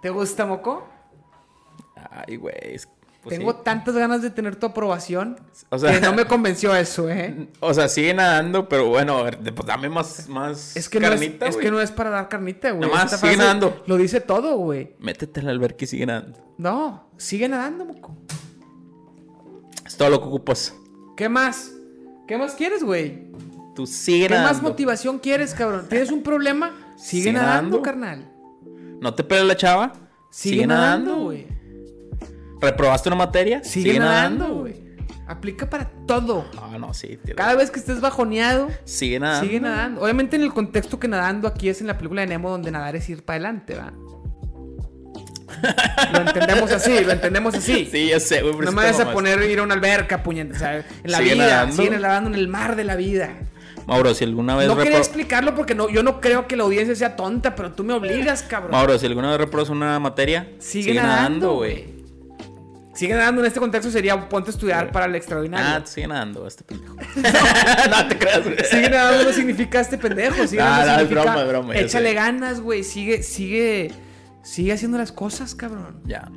¿Te 0.00 0.10
gusta, 0.10 0.46
Moco? 0.46 0.86
Ay, 2.26 2.36
güey. 2.36 2.54
es- 2.62 2.88
pues 3.22 3.36
Tengo 3.38 3.52
sí. 3.52 3.58
tantas 3.64 3.94
ganas 3.94 4.22
de 4.22 4.30
tener 4.30 4.56
tu 4.56 4.64
aprobación 4.66 5.38
O 5.68 5.78
sea- 5.78 5.92
que 5.92 6.00
no 6.00 6.14
me 6.14 6.24
convenció 6.24 6.74
eso, 6.74 7.10
¿eh? 7.10 7.48
O 7.60 7.74
sea, 7.74 7.88
sigue 7.88 8.14
nadando, 8.14 8.68
pero 8.68 8.88
bueno, 8.88 9.24
pues 9.42 9.66
dame 9.66 9.88
más, 9.90 10.28
más 10.28 10.76
Es 10.76 10.88
que, 10.88 10.98
carnita, 11.00 11.44
no 11.46 11.50
es, 11.50 11.56
que 11.58 11.70
no 11.70 11.80
es 11.80 11.90
para 11.90 12.08
dar 12.10 12.28
carnita, 12.28 12.70
güey. 12.70 12.88
Nomás 12.88 13.18
sigue 13.20 13.36
nadando. 13.36 13.82
Lo 13.86 13.96
dice 13.98 14.20
todo, 14.20 14.56
güey. 14.56 14.96
Métete 14.98 15.40
al 15.40 15.48
alberca 15.48 15.84
y 15.84 15.88
sigue 15.88 16.06
nadando. 16.06 16.38
No, 16.58 17.10
sigue 17.18 17.48
nadando, 17.48 17.84
moco. 17.84 18.16
Es 19.86 19.96
todo 19.96 20.10
lo 20.10 20.20
que 20.20 20.26
ocupas. 20.28 20.74
¿Qué 21.16 21.28
más? 21.28 21.72
¿Qué 22.26 22.38
más 22.38 22.54
quieres, 22.54 22.82
güey? 22.84 23.30
Tú 23.74 23.86
sigue 23.86 24.28
¿Qué 24.28 24.34
nadando. 24.34 24.52
más 24.54 24.62
motivación 24.62 25.18
quieres, 25.18 25.54
cabrón? 25.54 25.86
¿Tienes 25.88 26.10
un 26.10 26.22
problema? 26.22 26.72
Sigue, 26.96 27.22
Sigue 27.24 27.32
nadando, 27.32 27.78
nadando. 27.78 27.82
carnal. 27.82 28.32
¿No 29.00 29.14
te 29.14 29.24
pela 29.24 29.44
la 29.44 29.56
chava? 29.56 29.92
Sigue, 30.30 30.66
nadando, 30.66 31.16
güey. 31.22 31.46
¿Reprobaste 32.60 33.08
una 33.08 33.16
materia? 33.16 33.62
Sigue, 33.64 33.98
nadando, 33.98 34.48
güey. 34.48 34.90
Aplica 35.26 35.70
para 35.70 35.88
todo. 36.06 36.44
No, 36.54 36.78
no, 36.78 36.92
sí. 36.94 37.18
tío. 37.24 37.36
Cada 37.36 37.54
vez 37.54 37.70
que 37.70 37.78
estés 37.78 38.00
bajoneado, 38.00 38.68
Sigue 38.84 39.20
nadando. 39.20 39.46
sigue 39.46 39.60
nadando. 39.60 40.00
Obviamente 40.02 40.36
en 40.36 40.42
el 40.42 40.52
contexto 40.52 40.98
que 40.98 41.06
nadando 41.08 41.46
aquí 41.46 41.68
es 41.68 41.80
en 41.80 41.86
la 41.86 41.96
película 41.96 42.22
de 42.22 42.26
Nemo 42.26 42.50
donde 42.50 42.70
nadar 42.70 42.96
es 42.96 43.08
ir 43.08 43.22
para 43.24 43.36
adelante, 43.36 43.76
¿va? 43.76 43.92
lo 46.12 46.20
entendemos 46.20 46.72
así, 46.72 47.04
lo 47.04 47.12
entendemos 47.12 47.54
así. 47.54 47.88
Sí, 47.90 48.08
ya 48.08 48.20
sé, 48.20 48.42
güey. 48.42 48.54
No 48.56 48.72
me 48.72 48.82
vayas 48.82 49.00
a 49.00 49.12
poner 49.12 49.40
ir 49.48 49.58
a 49.58 49.62
una 49.62 49.74
alberca. 49.74 50.22
O 50.24 50.54
sea, 50.54 50.78
en 50.78 50.84
la 51.04 51.18
Sigue 51.18 51.34
vida, 51.34 51.46
nadando. 51.46 51.76
sigue 51.76 51.98
nadando 51.98 52.30
en 52.30 52.36
el 52.36 52.48
mar 52.48 52.76
de 52.76 52.84
la 52.84 52.96
vida. 52.96 53.30
Mauro, 53.86 54.14
si 54.14 54.24
alguna 54.24 54.56
vez 54.56 54.68
No 54.68 54.76
quería 54.76 54.98
explicarlo 54.98 55.54
porque 55.54 55.74
no, 55.74 55.88
yo 55.88 56.02
no 56.02 56.20
creo 56.20 56.46
que 56.46 56.56
la 56.56 56.62
audiencia 56.64 56.94
sea 56.94 57.16
tonta, 57.16 57.54
pero 57.56 57.72
tú 57.72 57.82
me 57.82 57.92
obligas, 57.92 58.42
cabrón. 58.42 58.72
Mauro, 58.72 58.98
si 58.98 59.06
alguna 59.06 59.30
vez 59.30 59.38
reprobas 59.38 59.68
una 59.68 59.98
materia, 59.98 60.48
sigue, 60.58 60.94
nadando, 60.94 61.54
güey. 61.54 61.99
Sigue 62.92 63.14
nadando 63.14 63.40
en 63.40 63.46
este 63.46 63.60
contexto 63.60 63.90
sería 63.90 64.28
ponte 64.28 64.50
a 64.50 64.52
estudiar 64.52 64.90
para 64.90 65.06
el 65.06 65.14
extraordinario. 65.14 65.82
Ah, 65.82 65.86
sigue 65.86 66.08
nadando 66.08 66.46
este 66.46 66.64
pendejo. 66.64 66.96
no 67.90 68.08
te 68.08 68.18
creas, 68.18 68.44
güey. 68.44 68.56
Sigue 68.68 68.90
nadando 68.90 69.24
no 69.24 69.32
significa 69.32 69.80
este 69.80 69.96
pendejo. 69.96 70.46
Sigue 70.46 70.60
No, 70.62 70.68
nadando 70.68 70.86
no, 70.86 70.92
es 70.92 71.08
significa 71.08 71.22
broma, 71.32 71.44
broma, 71.44 71.76
échale 71.76 72.14
ganas, 72.14 72.60
güey. 72.60 72.82
Sigue, 72.82 73.22
sigue, 73.22 73.92
sigue 74.42 74.72
haciendo 74.72 74.98
las 74.98 75.12
cosas, 75.12 75.54
cabrón. 75.54 76.00
Ya. 76.04 76.28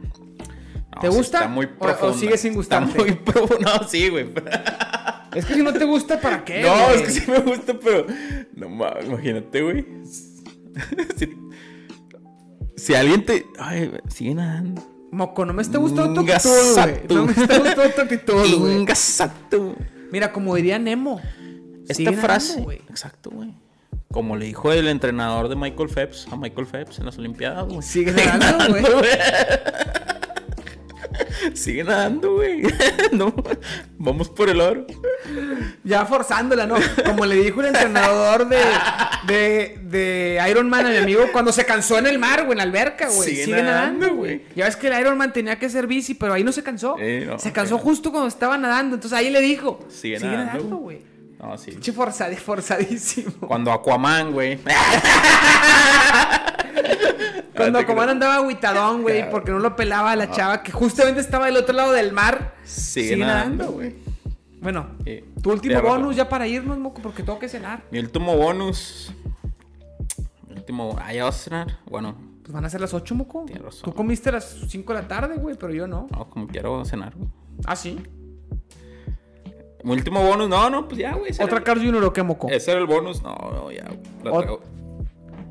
No, 0.96 1.02
¿Te 1.02 1.10
gusta? 1.10 1.38
Está 1.40 1.50
muy 1.50 1.66
¿O- 1.66 1.70
o 1.70 1.80
profundo. 1.80 2.18
sigue 2.20 2.38
sin 2.38 2.54
gustarte? 2.54 2.92
Está 2.92 3.04
muy 3.04 3.12
profundo. 3.16 3.58
No, 3.82 3.88
sí, 3.88 4.10
güey. 4.10 4.30
Es 5.34 5.46
que 5.46 5.56
si 5.56 5.64
no 5.64 5.74
te 5.74 5.86
gusta, 5.86 6.22
¿para 6.22 6.46
qué? 6.46 6.62
No, 6.62 6.72
güey? 6.86 6.96
es 6.98 7.02
que 7.02 7.10
sí 7.10 7.32
me 7.32 7.40
gusta, 7.40 7.74
pero. 7.84 8.06
No 8.56 8.70
mames, 8.70 9.06
imagínate, 9.08 9.62
güey. 9.64 9.86
si, 11.18 11.36
si 12.78 12.94
alguien 12.94 13.26
te. 13.26 13.44
Ay, 13.58 13.92
sigue 14.08 14.36
nadando. 14.36 14.88
Moco, 15.14 15.46
no 15.46 15.54
me 15.54 15.62
está 15.62 15.78
gustando 15.78 16.24
tu 16.24 16.32
actitud, 16.32 16.50
güey. 16.76 17.02
No 17.10 17.26
me 17.26 17.32
está 17.32 17.60
gustando 17.60 17.90
tu 17.94 18.02
actitud, 18.02 18.60
güey. 18.60 18.74
Mira, 20.12 20.32
como 20.32 20.56
diría 20.56 20.80
Nemo. 20.80 21.22
Esta 21.88 22.12
frase. 22.14 22.54
nadando, 22.54 22.64
güey. 22.64 22.82
exacto, 22.90 23.30
güey. 23.30 23.54
Como 24.12 24.36
le 24.36 24.46
dijo 24.46 24.72
el 24.72 24.88
entrenador 24.88 25.50
de 25.50 25.56
Michael 25.56 25.90
Phelps 25.90 26.28
a 26.32 26.36
Michael 26.36 26.68
Phelps 26.68 27.00
en 27.00 27.06
las 27.06 27.18
Olimpiadas, 27.18 27.66
güey. 27.68 27.82
Sigue 27.82 28.12
nadando, 28.12 28.78
güey. 29.00 29.06
Sigue 31.54 31.84
nadando, 31.84 32.36
güey. 32.36 32.64
no, 33.12 33.34
vamos 33.98 34.30
por 34.30 34.50
el 34.50 34.62
oro. 34.62 34.86
Ya 35.84 36.06
forzándola, 36.06 36.66
¿no? 36.66 36.76
Como 37.06 37.26
le 37.26 37.36
dijo 37.36 37.62
el 37.62 37.68
entrenador 37.68 38.48
de, 38.48 38.62
de, 39.28 39.80
de 39.84 40.48
Iron 40.50 40.70
Man 40.70 40.86
a 40.86 40.90
mi 40.90 40.98
amigo 40.98 41.24
cuando 41.32 41.52
se 41.52 41.66
cansó 41.66 41.98
en 41.98 42.08
el 42.08 42.20
mar, 42.20 42.42
güey, 42.46 42.54
en 42.54 42.58
la 42.58 42.64
alberca, 42.64 43.10
güey. 43.10 43.30
Sigue 43.30 43.46
Sigue, 43.46 43.64
nadando, 43.64 44.16
güey. 44.16 44.44
Ya 44.56 44.66
ves 44.66 44.76
que 44.76 44.88
el 44.88 45.00
Iron 45.00 45.18
Man 45.18 45.34
tenía 45.34 45.58
que 45.60 45.70
ser 45.70 45.88
bici, 45.88 46.14
pero 46.14 46.34
ahí 46.34 46.44
no 46.44 46.52
se 46.52 46.64
cansó. 46.64 46.96
Eh, 47.00 47.26
no, 47.28 47.40
se 47.40 47.52
cansó 47.52 47.78
justo 47.78 48.12
cuando 48.12 48.28
estaba 48.28 48.58
nadando. 48.58 48.96
Entonces 48.96 49.18
ahí 49.18 49.30
le 49.30 49.42
dijo: 49.42 49.80
Sigue 49.90 50.20
Sigue, 50.20 50.32
nadando". 50.32 50.78
güey. 50.78 51.02
No, 51.40 51.58
sí. 51.58 51.72
Pinche 51.72 51.92
forzadísimo. 51.92 53.34
Cuando 53.48 53.72
Aquaman, 53.74 54.32
güey. 54.32 54.58
Cuando 57.56 57.80
te 57.80 57.86
como 57.86 58.00
creo. 58.00 58.12
andaba 58.12 58.36
aguitadón, 58.36 59.02
güey, 59.04 59.30
porque 59.30 59.52
no 59.52 59.60
lo 59.60 59.76
pelaba 59.76 60.12
a 60.12 60.16
la 60.16 60.32
chava 60.32 60.64
que 60.64 60.72
justamente 60.72 61.22
estaba 61.22 61.46
del 61.48 61.58
otro 61.58 61.74
lado 61.76 61.92
del 61.92 62.12
mar. 62.14 62.56
Sigue, 62.64 63.18
nadando, 63.18 63.72
güey. 63.72 63.96
Bueno, 64.62 64.88
tu 65.42 65.52
último 65.52 65.82
bonus 65.82 66.16
ya 66.16 66.30
para 66.30 66.48
irnos, 66.48 66.78
moco, 66.78 67.02
porque 67.02 67.22
tengo 67.24 67.38
que 67.40 67.50
cenar. 67.50 67.84
Mi 67.92 68.00
último 68.00 68.36
bonus. 68.38 69.12
Mi 70.48 70.56
último. 70.56 70.96
Ah, 71.02 71.14
ya 71.14 71.26
vas 71.26 71.36
a 71.36 71.44
cenar. 71.44 71.80
Bueno, 71.90 72.16
Pues 72.44 72.54
van 72.54 72.66
a 72.66 72.70
ser 72.70 72.82
las 72.82 72.94
8, 72.94 73.14
moco. 73.16 73.44
Tienes 73.46 73.64
razón. 73.64 73.84
Tú 73.84 73.94
comiste 73.94 74.30
a 74.30 74.34
las 74.34 74.58
5 74.68 74.94
de 74.94 75.02
la 75.02 75.08
tarde, 75.08 75.36
güey, 75.36 75.56
pero 75.60 75.74
yo 75.74 75.88
no. 75.88 76.08
no, 76.12 76.30
como 76.30 76.48
quiero 76.48 76.84
cenar, 76.86 77.14
güey. 77.16 77.30
Ah, 77.66 77.76
sí. 77.76 78.00
Mi 79.84 79.92
último 79.92 80.22
bonus. 80.26 80.48
No, 80.50 80.70
no, 80.70 80.88
pues 80.88 80.98
ya, 81.00 81.14
güey. 81.14 81.32
¿Otra 81.34 81.46
era- 81.58 81.64
Carl 81.64 81.82
Jr. 81.86 82.04
o 82.06 82.14
qué, 82.14 82.24
moco? 82.24 82.48
Ese 82.50 82.72
era 82.72 82.80
el 82.80 82.88
bonus. 82.88 83.22
No, 83.22 83.36
no, 83.36 83.72
ya, 83.72 83.84
güey. 83.86 84.00
Lo 84.24 84.32
Ot- 84.34 84.42
traigo. 84.44 84.62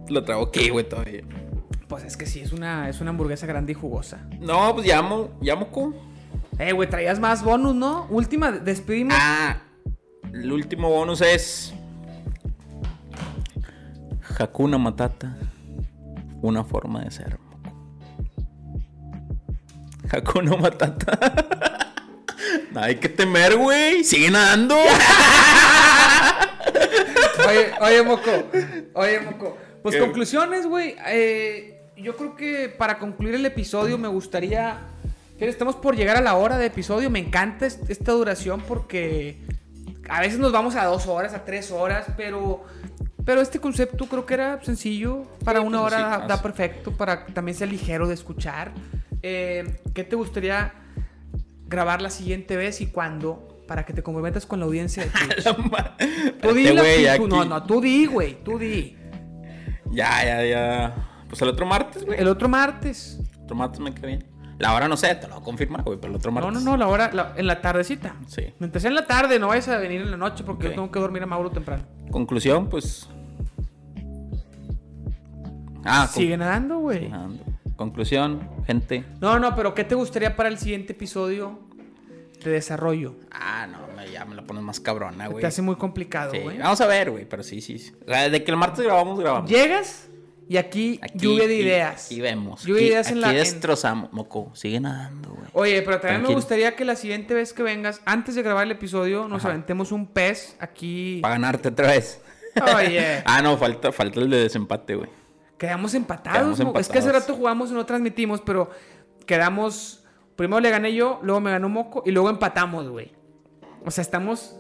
Lo 0.08 0.24
traigo 0.24 0.42
aquí, 0.44 0.68
güey, 0.70 0.88
todavía. 0.88 1.22
Pues 1.92 2.04
es 2.04 2.16
que 2.16 2.24
sí, 2.24 2.40
es 2.40 2.52
una, 2.52 2.88
es 2.88 3.02
una 3.02 3.10
hamburguesa 3.10 3.44
grande 3.44 3.72
y 3.72 3.74
jugosa. 3.74 4.22
No, 4.40 4.74
pues 4.74 4.86
llamo. 4.86 5.28
Llamo 5.42 5.70
con. 5.70 5.94
Eh, 6.58 6.72
güey, 6.72 6.88
traías 6.88 7.20
más 7.20 7.44
bonus, 7.44 7.74
¿no? 7.74 8.06
Última, 8.08 8.50
despedimos. 8.50 9.14
Ah, 9.14 9.58
el 10.32 10.50
último 10.50 10.88
bonus 10.88 11.20
es. 11.20 11.74
Hakuna 14.38 14.78
Matata. 14.78 15.36
Una 16.40 16.64
forma 16.64 17.02
de 17.02 17.10
ser. 17.10 17.38
moco. 17.38 17.76
Hakuna 20.10 20.56
Matata. 20.56 21.92
No 22.72 22.80
hay 22.80 22.94
que 22.96 23.10
temer, 23.10 23.58
güey. 23.58 24.02
Sigue 24.02 24.30
nadando. 24.30 24.76
Oye, 27.46 27.70
oye, 27.82 28.02
moco. 28.02 28.30
Oye, 28.94 29.20
moco. 29.20 29.58
Pues 29.82 29.96
¿Qué? 29.96 30.00
conclusiones, 30.00 30.66
güey. 30.66 30.94
Eh, 31.06 31.71
yo 32.02 32.16
creo 32.16 32.34
que 32.36 32.68
para 32.68 32.98
concluir 32.98 33.34
el 33.34 33.46
episodio 33.46 33.98
me 33.98 34.08
gustaría. 34.08 34.78
Que 35.38 35.48
estamos 35.48 35.74
por 35.76 35.96
llegar 35.96 36.16
a 36.16 36.20
la 36.20 36.34
hora 36.36 36.56
de 36.58 36.66
episodio. 36.66 37.10
Me 37.10 37.18
encanta 37.18 37.66
est- 37.66 37.88
esta 37.90 38.12
duración 38.12 38.60
porque 38.60 39.38
a 40.08 40.20
veces 40.20 40.38
nos 40.38 40.52
vamos 40.52 40.76
a 40.76 40.84
dos 40.84 41.06
horas, 41.06 41.34
a 41.34 41.44
tres 41.44 41.70
horas, 41.70 42.06
pero. 42.16 42.64
Pero 43.24 43.40
este 43.40 43.60
concepto 43.60 44.06
creo 44.06 44.26
que 44.26 44.34
era 44.34 44.60
sencillo. 44.64 45.22
Para 45.44 45.60
Sí, 45.60 45.66
una 45.66 45.80
pues, 45.82 45.92
hora 45.94 46.20
sí, 46.22 46.28
da, 46.28 46.42
perfecto. 46.42 46.92
Para 46.92 47.24
que 47.26 47.32
también 47.32 47.56
sea 47.56 47.66
ligero 47.68 48.08
de 48.08 48.14
escuchar. 48.14 48.72
Eh, 49.22 49.78
¿Qué 49.94 50.02
te 50.04 50.16
gustaría 50.16 50.72
grabar 51.68 52.02
la 52.02 52.10
siguiente 52.10 52.56
vez 52.56 52.80
y 52.80 52.86
cuándo? 52.88 53.48
Para 53.68 53.86
que 53.86 53.92
te 53.92 54.02
comprometas 54.02 54.44
con 54.44 54.58
la 54.60 54.66
audiencia 54.66 55.04
de 55.04 55.10
Twitch. 55.34 55.44
Tú 56.40 56.52
di 56.52 56.66
Espérate, 56.66 57.02
la- 57.02 57.16
güey, 57.16 57.28
tú- 57.28 57.36
No, 57.36 57.44
no, 57.44 57.62
tú 57.62 57.80
di, 57.80 58.06
güey, 58.06 58.42
tú 58.42 58.58
di. 58.58 58.96
Ya, 59.92 60.24
ya, 60.24 60.44
ya. 60.44 61.08
Pues 61.32 61.40
el 61.40 61.48
otro 61.48 61.64
martes, 61.64 62.04
güey. 62.04 62.20
El 62.20 62.28
otro 62.28 62.46
martes. 62.46 63.18
El 63.38 63.44
otro 63.44 63.56
martes 63.56 63.80
me 63.80 63.94
queda 63.94 64.06
bien. 64.08 64.24
La 64.58 64.74
hora 64.74 64.86
no 64.86 64.98
sé, 64.98 65.14
te 65.14 65.26
lo 65.26 65.34
voy 65.36 65.40
a 65.40 65.44
confirmar, 65.44 65.82
güey, 65.82 65.98
pero 65.98 66.10
el 66.12 66.16
otro 66.18 66.30
No, 66.30 66.40
martes. 66.42 66.62
no, 66.62 66.72
no, 66.72 66.76
la 66.76 66.86
hora, 66.88 67.10
la- 67.10 67.32
en 67.36 67.46
la 67.46 67.62
tardecita. 67.62 68.16
Sí. 68.26 68.52
Mientras 68.58 68.82
sea 68.82 68.90
en 68.90 68.94
la 68.96 69.06
tarde, 69.06 69.38
no 69.38 69.48
vayas 69.48 69.66
a 69.68 69.78
venir 69.78 70.02
en 70.02 70.10
la 70.10 70.18
noche 70.18 70.44
porque 70.44 70.64
yo 70.68 70.74
tengo 70.74 70.90
que 70.92 71.00
dormir 71.00 71.22
a 71.22 71.26
Mauro 71.26 71.50
temprano. 71.50 71.84
Conclusión, 72.10 72.68
pues. 72.68 73.08
Ah, 75.84 76.06
con- 76.12 76.22
Sigue 76.22 76.36
nadando, 76.36 76.78
güey. 76.78 77.08
Nadando. 77.08 77.42
Conclusión, 77.76 78.48
gente. 78.66 79.04
No, 79.20 79.38
no, 79.38 79.56
pero 79.56 79.74
¿qué 79.74 79.84
te 79.84 79.94
gustaría 79.94 80.36
para 80.36 80.48
el 80.48 80.58
siguiente 80.58 80.92
episodio 80.92 81.58
de 82.44 82.50
desarrollo? 82.50 83.16
Ah, 83.32 83.66
no, 83.66 83.78
me- 83.96 84.10
ya 84.12 84.24
me 84.24 84.34
la 84.36 84.42
pones 84.42 84.62
más 84.62 84.78
cabrona, 84.80 85.26
güey. 85.28 85.40
Te 85.40 85.46
hace 85.46 85.62
muy 85.62 85.76
complicado, 85.76 86.32
Sí, 86.32 86.38
güey. 86.40 86.58
Vamos 86.58 86.80
a 86.80 86.86
ver, 86.86 87.10
güey, 87.10 87.28
pero 87.28 87.42
sí, 87.42 87.60
sí. 87.60 87.78
sí. 87.78 87.92
O 88.06 88.10
sea, 88.10 88.28
de 88.28 88.44
que 88.44 88.50
el 88.50 88.56
martes 88.56 88.84
grabamos, 88.84 89.18
grabamos. 89.18 89.50
Llegas 89.50 90.08
y 90.52 90.56
aquí, 90.58 90.98
Aquí- 91.02 91.18
lluvia 91.18 91.46
de 91.46 91.54
aquí- 91.54 91.62
ideas. 91.62 92.06
Aquí 92.06 92.20
vemos. 92.20 92.62
Lluvia 92.62 92.74
aquí, 92.76 92.84
de 92.84 92.90
ideas 92.90 93.06
en 93.08 93.12
aquí 93.12 93.20
la. 93.20 93.30
en- 93.30 93.36
destrozamos. 93.36 94.12
Moco, 94.12 94.50
sigue 94.54 94.80
nadando, 94.80 95.30
güey. 95.30 95.48
Oye, 95.54 95.82
pero 95.82 95.98
también 96.00 96.22
me 96.22 96.34
gustaría 96.34 96.76
que 96.76 96.84
la 96.84 96.96
siguiente 96.96 97.32
vez 97.34 97.52
que 97.52 97.62
vengas, 97.62 98.00
antes 98.04 98.34
de 98.34 98.42
grabar 98.42 98.64
el 98.66 98.72
episodio, 98.72 99.28
nos 99.28 99.40
Ajá. 99.42 99.48
aventemos 99.50 99.92
un 99.92 100.06
pez 100.06 100.56
aquí. 100.60 101.20
Para 101.22 101.34
ganarte 101.34 101.68
otra 101.68 101.88
vez. 101.88 102.20
Oye. 102.76 103.22
ah, 103.24 103.40
no, 103.42 103.56
falta, 103.56 103.92
falta 103.92 104.20
el 104.20 104.28
de 104.30 104.38
desempate, 104.42 104.94
güey. 104.96 105.08
Quedamos 105.58 105.94
empatados, 105.94 106.56
Quedamos 106.58 106.74
mo- 106.74 106.80
Es 106.80 106.88
que 106.88 106.98
hace 106.98 107.10
rato 107.12 107.34
jugamos 107.34 107.70
y 107.70 107.74
no 107.74 107.86
transmitimos, 107.86 108.40
pero 108.40 108.70
quedamos. 109.26 110.04
Primero 110.36 110.60
le 110.60 110.70
gané 110.70 110.92
yo, 110.94 111.20
luego 111.22 111.40
me 111.40 111.50
ganó 111.50 111.68
Moco 111.68 112.02
y 112.06 112.10
luego 112.10 112.28
empatamos, 112.30 112.88
güey. 112.88 113.12
O 113.84 113.90
sea, 113.90 114.02
estamos 114.02 114.56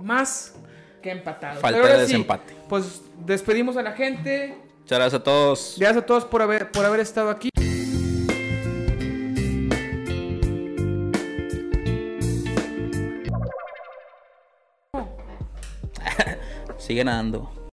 más 0.00 0.54
que 1.02 1.10
empatados. 1.10 1.60
Falta 1.60 1.80
de 1.86 1.94
sí, 1.94 2.00
desempate. 2.12 2.54
pues 2.68 3.02
despedimos 3.24 3.76
a 3.76 3.82
la 3.82 3.92
gente. 3.92 4.56
Muchas 4.90 4.98
gracias 4.98 5.20
a 5.20 5.22
todos. 5.22 5.76
Gracias 5.78 6.02
a 6.02 6.06
todos 6.06 6.24
por 6.24 6.42
haber, 6.42 6.72
por 6.72 6.84
haber 6.84 6.98
estado 6.98 7.30
aquí. 7.30 7.48
Sigue 16.78 17.04
nadando. 17.04 17.59